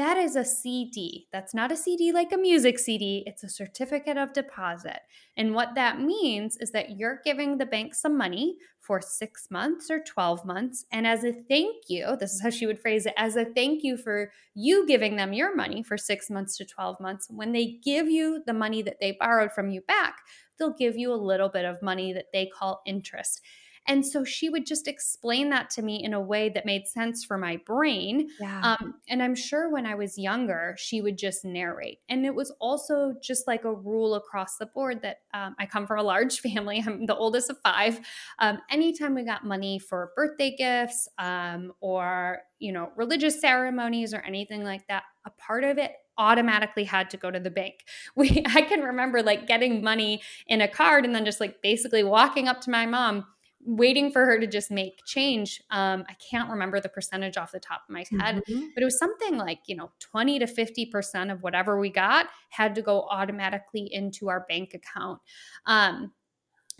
That 0.00 0.16
is 0.16 0.34
a 0.34 0.46
CD. 0.46 1.28
That's 1.30 1.52
not 1.52 1.70
a 1.70 1.76
CD 1.76 2.10
like 2.10 2.32
a 2.32 2.38
music 2.38 2.78
CD, 2.78 3.22
it's 3.26 3.44
a 3.44 3.50
certificate 3.50 4.16
of 4.16 4.32
deposit. 4.32 5.00
And 5.36 5.54
what 5.54 5.74
that 5.74 6.00
means 6.00 6.56
is 6.56 6.70
that 6.70 6.96
you're 6.96 7.20
giving 7.22 7.58
the 7.58 7.66
bank 7.66 7.94
some 7.94 8.16
money 8.16 8.56
for 8.78 9.02
six 9.02 9.48
months 9.50 9.90
or 9.90 10.02
12 10.02 10.46
months. 10.46 10.86
And 10.90 11.06
as 11.06 11.22
a 11.22 11.34
thank 11.34 11.90
you, 11.90 12.16
this 12.18 12.32
is 12.32 12.40
how 12.40 12.48
she 12.48 12.64
would 12.64 12.80
phrase 12.80 13.04
it 13.04 13.12
as 13.18 13.36
a 13.36 13.44
thank 13.44 13.84
you 13.84 13.98
for 13.98 14.32
you 14.54 14.86
giving 14.86 15.16
them 15.16 15.34
your 15.34 15.54
money 15.54 15.82
for 15.82 15.98
six 15.98 16.30
months 16.30 16.56
to 16.56 16.64
12 16.64 16.98
months, 16.98 17.26
when 17.28 17.52
they 17.52 17.78
give 17.84 18.08
you 18.08 18.42
the 18.46 18.54
money 18.54 18.80
that 18.80 19.00
they 19.02 19.18
borrowed 19.20 19.52
from 19.52 19.68
you 19.68 19.82
back, 19.82 20.16
they'll 20.58 20.72
give 20.72 20.96
you 20.96 21.12
a 21.12 21.14
little 21.14 21.50
bit 21.50 21.66
of 21.66 21.82
money 21.82 22.14
that 22.14 22.32
they 22.32 22.46
call 22.46 22.80
interest. 22.86 23.42
And 23.90 24.06
so 24.06 24.22
she 24.22 24.48
would 24.48 24.66
just 24.66 24.86
explain 24.86 25.50
that 25.50 25.68
to 25.70 25.82
me 25.82 26.04
in 26.04 26.14
a 26.14 26.20
way 26.20 26.48
that 26.50 26.64
made 26.64 26.86
sense 26.86 27.24
for 27.24 27.36
my 27.36 27.56
brain. 27.66 28.28
Yeah. 28.38 28.76
Um, 28.80 28.94
and 29.08 29.20
I'm 29.20 29.34
sure 29.34 29.68
when 29.68 29.84
I 29.84 29.96
was 29.96 30.16
younger, 30.16 30.76
she 30.78 31.02
would 31.02 31.18
just 31.18 31.44
narrate. 31.44 31.98
And 32.08 32.24
it 32.24 32.32
was 32.32 32.52
also 32.60 33.14
just 33.20 33.48
like 33.48 33.64
a 33.64 33.74
rule 33.74 34.14
across 34.14 34.58
the 34.58 34.66
board 34.66 35.02
that 35.02 35.22
um, 35.34 35.56
I 35.58 35.66
come 35.66 35.88
from 35.88 35.98
a 35.98 36.04
large 36.04 36.38
family. 36.48 36.80
I'm 36.86 37.06
the 37.06 37.16
oldest 37.16 37.50
of 37.50 37.58
five. 37.64 37.98
Um, 38.38 38.60
anytime 38.70 39.16
we 39.16 39.24
got 39.24 39.44
money 39.44 39.80
for 39.80 40.12
birthday 40.14 40.54
gifts 40.56 41.08
um, 41.18 41.72
or, 41.80 42.42
you 42.60 42.70
know, 42.70 42.92
religious 42.94 43.40
ceremonies 43.40 44.14
or 44.14 44.20
anything 44.20 44.62
like 44.62 44.86
that, 44.86 45.02
a 45.24 45.30
part 45.30 45.64
of 45.64 45.78
it 45.78 45.94
automatically 46.16 46.84
had 46.84 47.10
to 47.10 47.16
go 47.16 47.28
to 47.28 47.40
the 47.40 47.50
bank. 47.50 47.74
We 48.14 48.44
I 48.54 48.62
can 48.62 48.82
remember 48.82 49.20
like 49.20 49.48
getting 49.48 49.82
money 49.82 50.22
in 50.46 50.60
a 50.60 50.68
card 50.68 51.04
and 51.04 51.12
then 51.12 51.24
just 51.24 51.40
like 51.40 51.60
basically 51.60 52.04
walking 52.04 52.46
up 52.46 52.60
to 52.60 52.70
my 52.70 52.86
mom 52.86 53.24
waiting 53.70 54.10
for 54.10 54.24
her 54.26 54.38
to 54.38 54.46
just 54.46 54.70
make 54.70 55.04
change. 55.06 55.62
Um, 55.70 56.04
I 56.08 56.14
can't 56.14 56.50
remember 56.50 56.80
the 56.80 56.88
percentage 56.88 57.36
off 57.36 57.52
the 57.52 57.60
top 57.60 57.82
of 57.88 57.92
my 57.92 58.04
head, 58.20 58.42
mm-hmm. 58.48 58.66
but 58.74 58.82
it 58.82 58.84
was 58.84 58.98
something 58.98 59.36
like, 59.36 59.60
you 59.66 59.76
know, 59.76 59.92
20 60.00 60.40
to 60.40 60.46
50% 60.46 61.32
of 61.32 61.42
whatever 61.42 61.78
we 61.78 61.88
got 61.88 62.26
had 62.48 62.74
to 62.74 62.82
go 62.82 63.02
automatically 63.02 63.88
into 63.92 64.28
our 64.28 64.44
bank 64.48 64.74
account. 64.74 65.20
Um, 65.66 66.12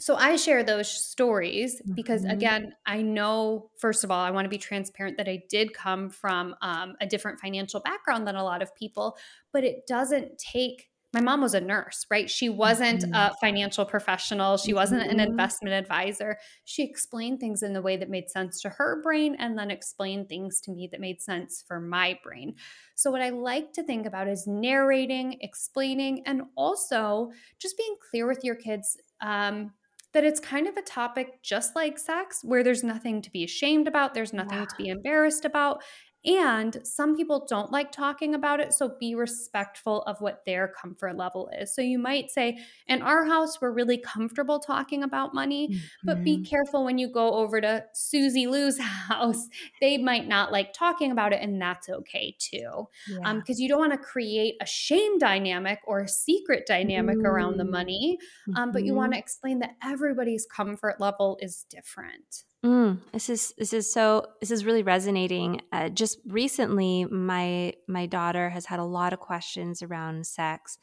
so 0.01 0.17
I 0.17 0.37
share 0.37 0.65
those 0.65 0.91
stories 0.91 1.81
because, 1.95 2.23
mm-hmm. 2.23 2.33
again, 2.33 2.73
I 2.87 3.03
know, 3.03 3.71
first 3.79 4.03
of 4.03 4.11
all, 4.11 4.21
I 4.21 4.31
want 4.31 4.47
to 4.47 4.51
be 4.51 4.59
transparent 4.59 5.19
that 5.19 5.29
I 5.29 5.43
did 5.51 5.75
come 5.75 6.09
from 6.09 6.55
um, 6.63 6.97
a 7.01 7.07
different 7.07 7.39
financial 7.39 7.81
background 7.81 8.27
than 8.27 8.35
a 8.35 8.43
lot 8.43 8.63
of 8.63 8.75
people, 8.75 9.17
but 9.53 9.63
it 9.63 9.87
doesn't 9.87 10.39
take 10.39 10.90
my 11.13 11.21
mom 11.21 11.41
was 11.41 11.55
a 11.55 11.61
nurse, 11.61 12.07
right? 12.09 12.31
She 12.31 12.49
wasn't 12.49 13.03
mm-hmm. 13.03 13.15
a 13.15 13.35
financial 13.41 13.85
professional. 13.85 14.57
She 14.57 14.73
wasn't 14.73 15.03
an 15.03 15.19
mm-hmm. 15.19 15.31
investment 15.31 15.75
advisor. 15.75 16.39
She 16.65 16.85
explained 16.85 17.41
things 17.41 17.63
in 17.63 17.73
the 17.73 17.83
way 17.83 17.97
that 17.97 18.09
made 18.09 18.31
sense 18.31 18.61
to 18.63 18.69
her 18.71 19.03
brain 19.03 19.37
and 19.39 19.59
then 19.59 19.71
explained 19.71 20.29
things 20.29 20.61
to 20.63 20.71
me 20.71 20.89
that 20.93 21.01
made 21.01 21.21
sense 21.21 21.65
for 21.67 21.81
my 21.81 22.19
brain. 22.23 22.55
So, 22.95 23.11
what 23.11 23.23
I 23.23 23.31
like 23.31 23.73
to 23.73 23.83
think 23.83 24.07
about 24.07 24.29
is 24.29 24.47
narrating, 24.47 25.39
explaining, 25.41 26.23
and 26.27 26.43
also 26.57 27.31
just 27.61 27.77
being 27.77 27.97
clear 28.11 28.29
with 28.29 28.45
your 28.45 28.55
kids. 28.55 28.97
Um, 29.21 29.73
that 30.13 30.25
it's 30.25 30.41
kind 30.41 30.67
of 30.67 30.77
a 30.77 30.83
topic 30.83 31.41
just 31.41 31.77
like 31.77 31.97
sex 31.97 32.41
where 32.43 32.65
there's 32.65 32.83
nothing 32.83 33.23
to 33.23 33.31
be 33.31 33.45
ashamed 33.45 33.87
about, 33.87 34.13
there's 34.13 34.33
nothing 34.33 34.59
yeah. 34.59 34.65
to 34.65 34.75
be 34.77 34.89
embarrassed 34.89 35.45
about, 35.45 35.85
and 36.25 36.77
some 36.85 37.17
people 37.17 37.47
don't 37.49 37.73
like 37.73 37.93
talking 37.93 38.35
about 38.35 38.61
it. 38.61 38.75
So 38.75 38.95
be 39.01 39.15
respectful 39.15 40.03
of 40.03 40.21
what 40.21 40.45
their 40.45 40.69
comfort 40.69 41.17
level 41.17 41.51
is. 41.59 41.75
So 41.75 41.81
you 41.81 41.99
might 41.99 42.31
say, 42.31 42.59
in 42.87 43.01
our 43.01 43.25
house, 43.25 43.61
we're 43.61 43.73
really 43.73 43.97
comfortable 43.97 44.59
talking 44.59 45.03
about 45.03 45.35
money, 45.35 45.69
mm-hmm. 45.69 45.79
but 46.05 46.23
be 46.23 46.37
mm-hmm. 46.37 46.45
careful 46.45 46.85
when 46.85 46.99
you 46.99 47.09
go 47.09 47.33
over 47.35 47.61
to 47.63 47.85
Susie 47.95 48.47
Lou's 48.47 48.79
house. 49.09 49.49
They 49.81 49.97
might 49.97 50.29
not 50.29 50.53
like 50.53 50.75
talking 50.75 51.11
about 51.11 51.33
it, 51.33 51.41
and 51.41 51.61
that's 51.61 51.89
okay 51.89 52.37
too. 52.39 52.89
Because 53.07 53.21
yeah. 53.23 53.31
um, 53.31 53.43
you 53.47 53.69
don't 53.69 53.81
want 53.81 53.93
to 53.93 53.99
create 53.99 54.57
a 54.61 54.67
shame 54.67 55.19
dynamic 55.19 55.79
or 55.87 56.01
a 56.01 56.09
secret 56.09 56.67
dynamic 56.67 57.17
mm-hmm. 57.17 57.27
around 57.27 57.57
the 57.57 57.65
money, 57.65 58.19
um, 58.49 58.55
mm-hmm. 58.55 58.73
but 58.73 58.85
you 58.85 58.95
want 58.95 59.13
to 59.15 59.19
explain 59.19 59.61
that 59.61 59.77
everybody's 59.83 60.47
comfort 60.47 61.01
level 61.01 61.39
is 61.41 61.65
different. 61.71 62.45
Mm, 62.65 62.99
this 63.13 63.31
is 63.31 63.55
this 63.57 63.73
is 63.73 63.91
so 63.91 64.27
this 64.41 64.51
is 64.51 64.67
really 64.67 64.83
resonating. 64.83 65.63
Uh, 65.73 65.89
just 65.89 66.19
recently, 66.27 67.07
my 67.07 67.73
my 67.89 68.05
daughter 68.07 68.51
has 68.51 68.67
had 68.67 68.81
a 68.81 68.85
lot 68.85 69.15
of 69.15 69.19
questions 69.19 69.83
around 69.83 70.27
sex, 70.27 70.77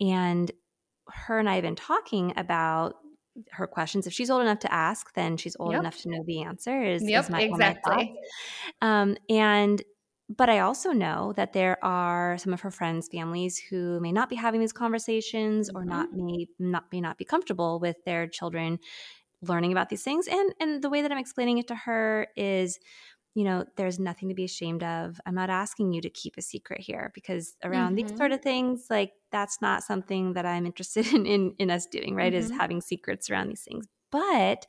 and 0.00 0.50
her 1.08 1.38
and 1.38 1.48
I 1.48 1.54
have 1.54 1.62
been 1.62 1.76
talking 1.76 2.32
about 2.36 2.96
her 3.52 3.66
questions. 3.68 4.08
If 4.08 4.12
she's 4.12 4.30
old 4.30 4.42
enough 4.42 4.60
to 4.60 4.72
ask, 4.72 5.12
then 5.14 5.36
she's 5.36 5.56
old 5.60 5.72
yep. 5.72 5.80
enough 5.80 5.98
to 5.98 6.08
know 6.08 6.24
the 6.26 6.42
answer. 6.42 6.82
Is, 6.82 7.02
yep, 7.08 7.24
is 7.24 7.30
my, 7.30 7.42
exactly. 7.42 8.14
Um, 8.82 9.16
and 9.28 9.82
but 10.28 10.48
I 10.48 10.60
also 10.60 10.92
know 10.92 11.32
that 11.36 11.52
there 11.52 11.84
are 11.84 12.38
some 12.38 12.52
of 12.52 12.62
her 12.62 12.70
friends' 12.70 13.08
families 13.12 13.58
who 13.58 14.00
may 14.00 14.10
not 14.10 14.30
be 14.30 14.36
having 14.36 14.60
these 14.60 14.72
conversations 14.72 15.68
mm-hmm. 15.68 15.76
or 15.76 15.84
not 15.84 16.12
may 16.12 16.46
not 16.58 16.84
may 16.90 17.00
not 17.00 17.18
be 17.18 17.24
comfortable 17.24 17.78
with 17.78 17.96
their 18.04 18.26
children 18.26 18.78
learning 19.48 19.72
about 19.72 19.88
these 19.88 20.02
things 20.02 20.26
and 20.28 20.54
and 20.60 20.82
the 20.82 20.90
way 20.90 21.02
that 21.02 21.12
i'm 21.12 21.18
explaining 21.18 21.58
it 21.58 21.68
to 21.68 21.74
her 21.74 22.26
is 22.36 22.78
you 23.34 23.44
know 23.44 23.64
there's 23.76 23.98
nothing 23.98 24.28
to 24.28 24.34
be 24.34 24.44
ashamed 24.44 24.82
of 24.82 25.20
i'm 25.26 25.34
not 25.34 25.50
asking 25.50 25.92
you 25.92 26.00
to 26.00 26.10
keep 26.10 26.34
a 26.36 26.42
secret 26.42 26.80
here 26.80 27.10
because 27.14 27.56
around 27.64 27.96
mm-hmm. 27.96 28.06
these 28.06 28.16
sort 28.16 28.32
of 28.32 28.40
things 28.40 28.86
like 28.90 29.12
that's 29.30 29.60
not 29.60 29.82
something 29.82 30.32
that 30.34 30.46
i'm 30.46 30.66
interested 30.66 31.06
in 31.12 31.26
in, 31.26 31.54
in 31.58 31.70
us 31.70 31.86
doing 31.86 32.14
right 32.14 32.32
mm-hmm. 32.32 32.44
is 32.44 32.50
having 32.50 32.80
secrets 32.80 33.30
around 33.30 33.48
these 33.48 33.62
things 33.62 33.86
but 34.10 34.66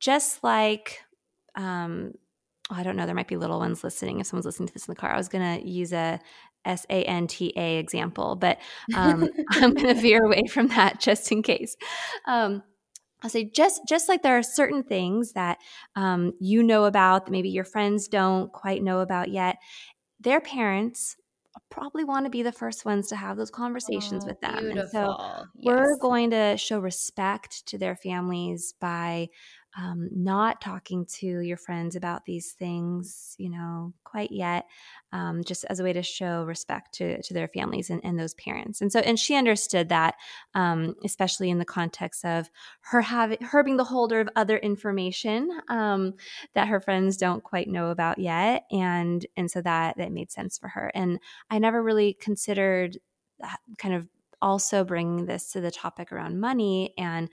just 0.00 0.44
like 0.44 1.00
um 1.56 2.12
oh, 2.70 2.76
i 2.76 2.82
don't 2.82 2.96
know 2.96 3.06
there 3.06 3.14
might 3.14 3.28
be 3.28 3.36
little 3.36 3.58
ones 3.58 3.82
listening 3.82 4.20
if 4.20 4.26
someone's 4.26 4.46
listening 4.46 4.68
to 4.68 4.74
this 4.74 4.86
in 4.86 4.92
the 4.92 5.00
car 5.00 5.12
i 5.12 5.16
was 5.16 5.28
going 5.28 5.60
to 5.60 5.68
use 5.68 5.92
a 5.92 6.20
S 6.64 6.84
A 6.90 7.02
N 7.04 7.26
T 7.26 7.52
A 7.56 7.78
example, 7.78 8.36
but 8.36 8.58
um, 8.94 9.28
I'm 9.50 9.74
going 9.74 9.94
to 9.94 10.00
veer 10.00 10.24
away 10.24 10.46
from 10.46 10.68
that 10.68 11.00
just 11.00 11.30
in 11.32 11.42
case. 11.42 11.76
Um, 12.26 12.62
I'll 13.22 13.30
say 13.30 13.44
just 13.44 13.82
just 13.88 14.08
like 14.08 14.22
there 14.22 14.38
are 14.38 14.42
certain 14.42 14.82
things 14.82 15.32
that 15.32 15.58
um, 15.96 16.32
you 16.40 16.62
know 16.62 16.84
about 16.84 17.26
that 17.26 17.32
maybe 17.32 17.48
your 17.48 17.64
friends 17.64 18.08
don't 18.08 18.52
quite 18.52 18.82
know 18.82 19.00
about 19.00 19.30
yet. 19.30 19.56
Their 20.20 20.40
parents 20.40 21.16
probably 21.70 22.04
want 22.04 22.26
to 22.26 22.30
be 22.30 22.42
the 22.42 22.52
first 22.52 22.84
ones 22.84 23.08
to 23.08 23.16
have 23.16 23.36
those 23.36 23.50
conversations 23.50 24.24
oh, 24.24 24.28
with 24.28 24.40
them. 24.40 24.58
Beautiful. 24.58 24.80
And 24.80 24.90
so 24.90 25.44
yes. 25.56 25.64
we're 25.64 25.96
going 25.98 26.30
to 26.30 26.56
show 26.56 26.78
respect 26.78 27.66
to 27.66 27.78
their 27.78 27.96
families 27.96 28.74
by 28.80 29.28
um, 29.78 30.08
not 30.12 30.60
talking 30.60 31.06
to 31.06 31.38
your 31.40 31.56
friends 31.56 31.94
about 31.94 32.24
these 32.24 32.52
things, 32.52 33.36
you 33.38 33.48
know, 33.48 33.92
quite 34.02 34.32
yet, 34.32 34.66
um, 35.12 35.44
just 35.44 35.64
as 35.70 35.78
a 35.78 35.84
way 35.84 35.92
to 35.92 36.02
show 36.02 36.42
respect 36.44 36.92
to, 36.94 37.22
to 37.22 37.32
their 37.32 37.46
families 37.46 37.88
and, 37.88 38.04
and 38.04 38.18
those 38.18 38.34
parents. 38.34 38.80
And 38.80 38.90
so, 38.90 38.98
and 38.98 39.18
she 39.18 39.36
understood 39.36 39.88
that, 39.90 40.16
um, 40.54 40.96
especially 41.04 41.48
in 41.48 41.58
the 41.58 41.64
context 41.64 42.24
of 42.24 42.50
her 42.80 43.00
having, 43.02 43.38
her 43.40 43.62
being 43.62 43.76
the 43.76 43.84
holder 43.84 44.20
of 44.20 44.28
other 44.34 44.58
information 44.58 45.48
um, 45.68 46.14
that 46.54 46.66
her 46.66 46.80
friends 46.80 47.16
don't 47.16 47.44
quite 47.44 47.68
know 47.68 47.90
about 47.90 48.18
yet. 48.18 48.64
And, 48.72 49.24
and 49.36 49.48
so 49.48 49.62
that, 49.62 49.96
that 49.98 50.10
made 50.10 50.32
sense 50.32 50.58
for 50.58 50.68
her. 50.68 50.90
And 50.92 51.20
I 51.50 51.60
never 51.60 51.80
really 51.80 52.14
considered 52.14 52.98
kind 53.78 53.94
of 53.94 54.08
also 54.40 54.84
bringing 54.84 55.26
this 55.26 55.52
to 55.52 55.60
the 55.60 55.70
topic 55.70 56.12
around 56.12 56.40
money 56.40 56.94
and 56.98 57.28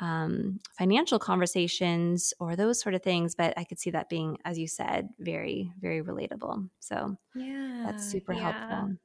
um, 0.00 0.60
financial 0.78 1.18
conversations 1.18 2.32
or 2.40 2.56
those 2.56 2.80
sort 2.80 2.94
of 2.94 3.02
things. 3.02 3.34
But 3.34 3.54
I 3.56 3.64
could 3.64 3.78
see 3.78 3.90
that 3.90 4.08
being, 4.08 4.38
as 4.44 4.58
you 4.58 4.66
said, 4.66 5.08
very, 5.18 5.72
very 5.80 6.02
relatable. 6.02 6.68
So 6.80 7.16
yeah, 7.34 7.84
that's 7.86 8.04
super 8.10 8.32
yeah. 8.32 8.40
helpful. 8.52 8.96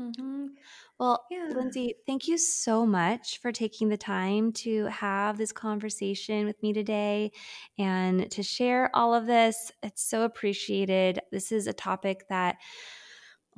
Mm-hmm. 0.00 0.46
Well, 1.00 1.24
yeah. 1.30 1.48
Lindsay, 1.54 1.94
thank 2.06 2.28
you 2.28 2.38
so 2.38 2.86
much 2.86 3.40
for 3.40 3.50
taking 3.50 3.88
the 3.88 3.96
time 3.96 4.52
to 4.52 4.84
have 4.86 5.36
this 5.36 5.50
conversation 5.50 6.46
with 6.46 6.62
me 6.62 6.72
today 6.72 7.32
and 7.78 8.30
to 8.30 8.42
share 8.42 8.90
all 8.94 9.12
of 9.12 9.26
this. 9.26 9.72
It's 9.82 10.08
so 10.08 10.22
appreciated. 10.22 11.20
This 11.32 11.50
is 11.50 11.66
a 11.66 11.72
topic 11.72 12.28
that 12.28 12.56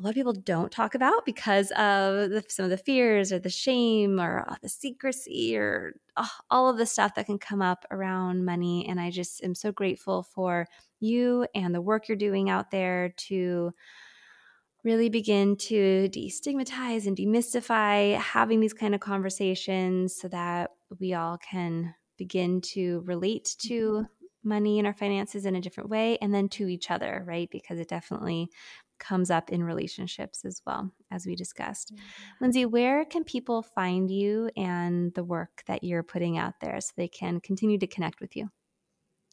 a 0.01 0.03
lot 0.03 0.11
of 0.11 0.14
people 0.14 0.32
don't 0.32 0.72
talk 0.72 0.94
about 0.94 1.26
because 1.26 1.70
of 1.72 2.30
the, 2.30 2.42
some 2.48 2.64
of 2.64 2.70
the 2.70 2.78
fears 2.78 3.32
or 3.32 3.38
the 3.38 3.51
shame 3.51 4.18
or 4.18 4.46
uh, 4.48 4.55
the 4.62 4.68
secrecy 4.68 5.57
or 5.57 5.94
uh, 6.16 6.26
all 6.51 6.70
of 6.70 6.78
the 6.78 6.86
stuff 6.86 7.14
that 7.14 7.26
can 7.26 7.38
come 7.38 7.61
up 7.61 7.84
around 7.90 8.44
money. 8.44 8.86
And 8.88 8.98
I 8.98 9.11
just 9.11 9.44
am 9.44 9.55
so 9.55 9.72
grateful 9.72 10.22
for 10.22 10.66
you 11.01 11.46
and 11.55 11.74
the 11.74 11.82
work 11.82 12.09
you're 12.09 12.16
doing 12.16 12.48
out 12.48 12.70
there 12.70 13.11
to 13.28 13.72
really 14.84 15.11
begin 15.11 15.57
to 15.57 16.09
destigmatize 16.11 17.07
and 17.07 17.16
demystify 17.16 18.16
having 18.16 18.61
these 18.61 18.72
kind 18.72 18.94
of 18.94 19.01
conversations 19.01 20.16
so 20.16 20.28
that 20.28 20.70
we 20.98 21.12
all 21.12 21.36
can 21.38 21.94
begin 22.16 22.62
to 22.62 23.03
relate 23.05 23.55
to 23.59 23.92
mm-hmm. 23.92 24.48
money 24.48 24.78
and 24.78 24.86
our 24.86 24.94
finances 24.94 25.44
in 25.44 25.57
a 25.57 25.61
different 25.61 25.90
way 25.90 26.16
and 26.22 26.32
then 26.32 26.48
to 26.48 26.68
each 26.68 26.90
other, 26.90 27.22
right? 27.26 27.51
Because 27.51 27.78
it 27.78 27.88
definitely 27.88 28.48
comes 29.01 29.30
up 29.30 29.51
in 29.51 29.64
relationships 29.64 30.44
as 30.44 30.62
well, 30.64 30.92
as 31.11 31.26
we 31.26 31.34
discussed. 31.34 31.92
Mm-hmm. 31.92 32.44
Lindsay, 32.44 32.66
where 32.66 33.05
can 33.05 33.24
people 33.24 33.62
find 33.62 34.11
you 34.11 34.51
and 34.57 35.12
the 35.14 35.24
work 35.24 35.64
that 35.66 35.82
you're 35.82 36.05
putting 36.05 36.38
out 36.38 36.55
there 36.61 36.80
so 36.80 36.92
they 36.96 37.09
can 37.09 37.40
continue 37.40 37.78
to 37.78 37.86
connect 37.88 38.20
with 38.20 38.36
you? 38.36 38.51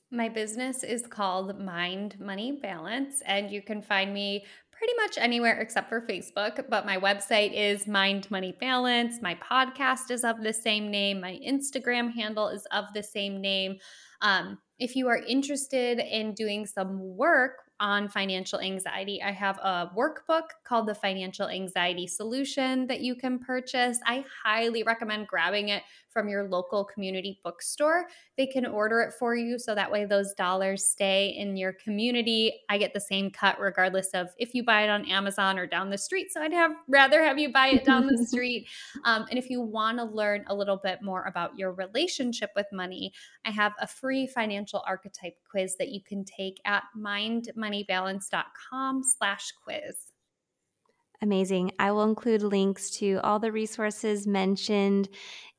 My 0.09 0.29
business 0.29 0.83
is 0.83 1.05
called 1.05 1.59
Mind 1.59 2.17
Money 2.19 2.59
Balance, 2.63 3.21
and 3.25 3.51
you 3.51 3.61
can 3.61 3.81
find 3.81 4.13
me 4.13 4.45
pretty 4.71 4.93
much 4.95 5.17
anywhere 5.17 5.59
except 5.59 5.89
for 5.89 6.01
Facebook. 6.01 6.63
But 6.69 6.85
my 6.85 6.97
website 6.97 7.53
is 7.53 7.87
Mind 7.87 8.29
Money 8.31 8.55
Balance. 8.59 9.21
My 9.21 9.35
podcast 9.35 10.11
is 10.11 10.23
of 10.23 10.41
the 10.41 10.53
same 10.53 10.89
name. 10.89 11.19
My 11.19 11.39
Instagram 11.45 12.13
handle 12.13 12.47
is 12.47 12.65
of 12.71 12.85
the 12.93 13.03
same 13.03 13.41
name. 13.41 13.79
Um, 14.21 14.59
if 14.79 14.95
you 14.95 15.07
are 15.07 15.17
interested 15.17 15.99
in 15.99 16.33
doing 16.33 16.65
some 16.65 17.17
work 17.17 17.66
on 17.79 18.09
financial 18.09 18.59
anxiety. 18.59 19.21
I 19.21 19.31
have 19.31 19.57
a 19.59 19.91
workbook 19.95 20.47
called 20.63 20.87
the 20.87 20.95
Financial 20.95 21.47
Anxiety 21.47 22.07
Solution 22.07 22.87
that 22.87 23.01
you 23.01 23.15
can 23.15 23.39
purchase. 23.39 23.99
I 24.05 24.25
highly 24.43 24.83
recommend 24.83 25.27
grabbing 25.27 25.69
it 25.69 25.83
from 26.17 26.27
your 26.27 26.49
local 26.49 26.83
community 26.83 27.39
bookstore. 27.43 28.07
They 28.37 28.47
can 28.47 28.65
order 28.65 29.01
it 29.01 29.13
for 29.13 29.35
you 29.35 29.59
so 29.59 29.75
that 29.75 29.91
way 29.91 30.03
those 30.03 30.33
dollars 30.33 30.83
stay 30.83 31.35
in 31.37 31.55
your 31.55 31.73
community. 31.73 32.61
I 32.69 32.79
get 32.79 32.95
the 32.95 32.99
same 32.99 33.29
cut 33.29 33.59
regardless 33.59 34.07
of 34.15 34.29
if 34.39 34.55
you 34.55 34.63
buy 34.63 34.81
it 34.81 34.89
on 34.89 35.05
Amazon 35.05 35.59
or 35.59 35.67
down 35.67 35.91
the 35.91 35.97
street. 35.99 36.33
So 36.33 36.41
I'd 36.41 36.53
have 36.53 36.71
rather 36.87 37.23
have 37.23 37.37
you 37.37 37.53
buy 37.53 37.67
it 37.67 37.85
down 37.85 38.07
the 38.07 38.17
street. 38.25 38.67
Um, 39.05 39.27
and 39.29 39.37
if 39.37 39.51
you 39.51 39.61
want 39.61 39.99
to 39.99 40.05
learn 40.05 40.43
a 40.47 40.55
little 40.55 40.77
bit 40.77 41.03
more 41.03 41.25
about 41.25 41.55
your 41.55 41.71
relationship 41.73 42.49
with 42.55 42.65
money, 42.73 43.13
I 43.45 43.51
have 43.51 43.73
a 43.79 43.85
free 43.85 44.25
financial 44.25 44.83
archetype 44.87 45.35
quiz 45.47 45.75
that 45.77 45.89
you 45.89 46.01
can 46.01 46.25
take 46.25 46.59
at 46.65 46.81
mindmoneybalance.com 46.97 49.03
slash 49.03 49.51
quiz. 49.63 50.13
Amazing. 51.21 51.71
I 51.79 51.91
will 51.91 52.03
include 52.03 52.43
links 52.43 52.91
to 52.91 53.19
all 53.23 53.39
the 53.39 53.51
resources 53.51 54.27
mentioned 54.27 55.09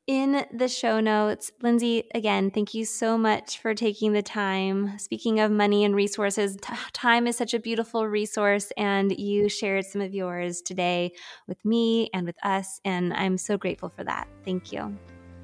in 0.08 0.46
the 0.52 0.66
show 0.68 1.00
notes. 1.00 1.52
Lindsay, 1.62 2.04
again, 2.14 2.50
thank 2.50 2.72
you 2.72 2.86
so 2.86 3.18
much 3.18 3.58
for 3.58 3.74
taking 3.74 4.14
the 4.14 4.22
time. 4.22 4.98
Speaking 4.98 5.38
of 5.38 5.52
money 5.52 5.84
and 5.84 5.94
resources, 5.94 6.56
t- 6.56 6.72
time 6.94 7.26
is 7.26 7.36
such 7.36 7.52
a 7.52 7.58
beautiful 7.60 8.08
resource, 8.08 8.72
and 8.78 9.16
you 9.16 9.50
shared 9.50 9.84
some 9.84 10.00
of 10.00 10.14
yours 10.14 10.62
today 10.62 11.12
with 11.46 11.62
me 11.62 12.08
and 12.14 12.26
with 12.26 12.36
us, 12.42 12.80
and 12.86 13.12
I'm 13.12 13.36
so 13.36 13.58
grateful 13.58 13.90
for 13.90 14.02
that. 14.02 14.26
Thank 14.46 14.72
you. 14.72 14.96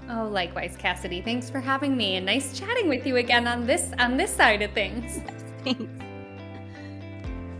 Oh, 0.08 0.28
likewise, 0.28 0.76
Cassidy. 0.78 1.20
Thanks 1.20 1.50
for 1.50 1.60
having 1.60 1.94
me, 1.94 2.16
and 2.16 2.24
nice 2.24 2.58
chatting 2.58 2.88
with 2.88 3.06
you 3.06 3.16
again 3.16 3.46
on 3.46 3.66
this 3.66 3.92
on 3.98 4.16
this 4.16 4.34
side 4.34 4.62
of 4.62 4.72
things. 4.72 5.20
Thanks. 5.64 6.13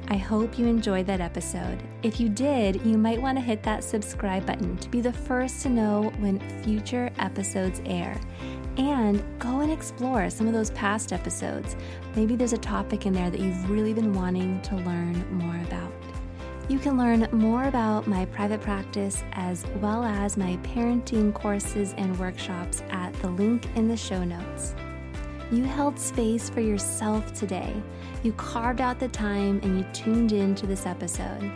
I 0.09 0.17
hope 0.17 0.59
you 0.59 0.67
enjoyed 0.67 1.07
that 1.07 1.21
episode. 1.21 1.83
If 2.03 2.21
you 2.21 2.29
did, 2.29 2.85
you 2.85 2.99
might 2.99 3.21
want 3.21 3.39
to 3.39 3.43
hit 3.43 3.63
that 3.63 3.83
subscribe 3.83 4.45
button 4.45 4.77
to 4.79 4.89
be 4.91 5.01
the 5.01 5.13
first 5.13 5.63
to 5.63 5.71
know 5.71 6.13
when 6.19 6.41
future 6.63 7.11
episodes 7.19 7.81
air. 7.87 8.21
And 8.77 9.25
go 9.39 9.61
and 9.61 9.73
explore 9.73 10.29
some 10.29 10.47
of 10.47 10.53
those 10.53 10.71
past 10.73 11.13
episodes. 11.13 11.77
Maybe 12.17 12.37
there's 12.37 12.53
a 12.53 12.59
topic 12.59 13.07
in 13.07 13.15
there 13.15 13.31
that 13.31 13.41
you've 13.41 13.71
really 13.71 13.95
been 13.95 14.13
wanting 14.13 14.61
to 14.63 14.77
learn 14.77 15.25
more 15.39 15.61
about. 15.63 15.93
You 16.69 16.79
can 16.79 16.99
learn 16.99 17.29
more 17.33 17.65
about 17.65 18.07
my 18.07 18.27
private 18.27 18.61
practice 18.61 19.23
as 19.33 19.67
well 19.81 20.05
as 20.05 20.37
my 20.37 20.57
parenting 20.59 21.33
courses 21.33 21.95
and 21.97 22.19
workshops 22.19 22.83
at 22.91 23.13
the 23.23 23.29
link 23.29 23.67
in 23.75 23.89
the 23.89 23.97
show 23.97 24.23
notes. 24.23 24.75
You 25.51 25.65
held 25.65 25.99
space 25.99 26.49
for 26.51 26.61
yourself 26.61 27.33
today. 27.33 27.83
You 28.25 28.33
carved 28.33 28.81
out 28.81 28.99
the 28.99 29.09
time 29.09 29.61
and 29.63 29.79
you 29.79 29.87
tuned 29.93 30.33
in 30.33 30.55
to 30.55 30.67
this 30.67 30.87
episode. 30.87 31.53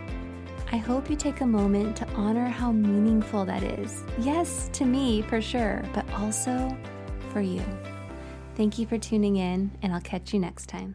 I 0.71 0.77
hope 0.77 1.09
you 1.09 1.17
take 1.17 1.41
a 1.41 1.47
moment 1.47 1.97
to 1.97 2.09
honor 2.11 2.45
how 2.45 2.73
meaningful 2.73 3.47
that 3.47 3.63
is. 3.63 4.05
Yes, 4.19 4.69
to 4.75 4.85
me 4.85 5.23
for 5.23 5.41
sure, 5.41 5.83
but 5.95 6.07
also 6.13 6.77
for 7.33 7.41
you. 7.41 7.65
Thank 8.55 8.79
you 8.79 8.87
for 8.87 8.99
tuning 8.99 9.37
in, 9.37 9.71
and 9.81 9.95
I'll 9.95 10.03
catch 10.03 10.35
you 10.35 10.41
next 10.41 10.67
time. 10.69 10.95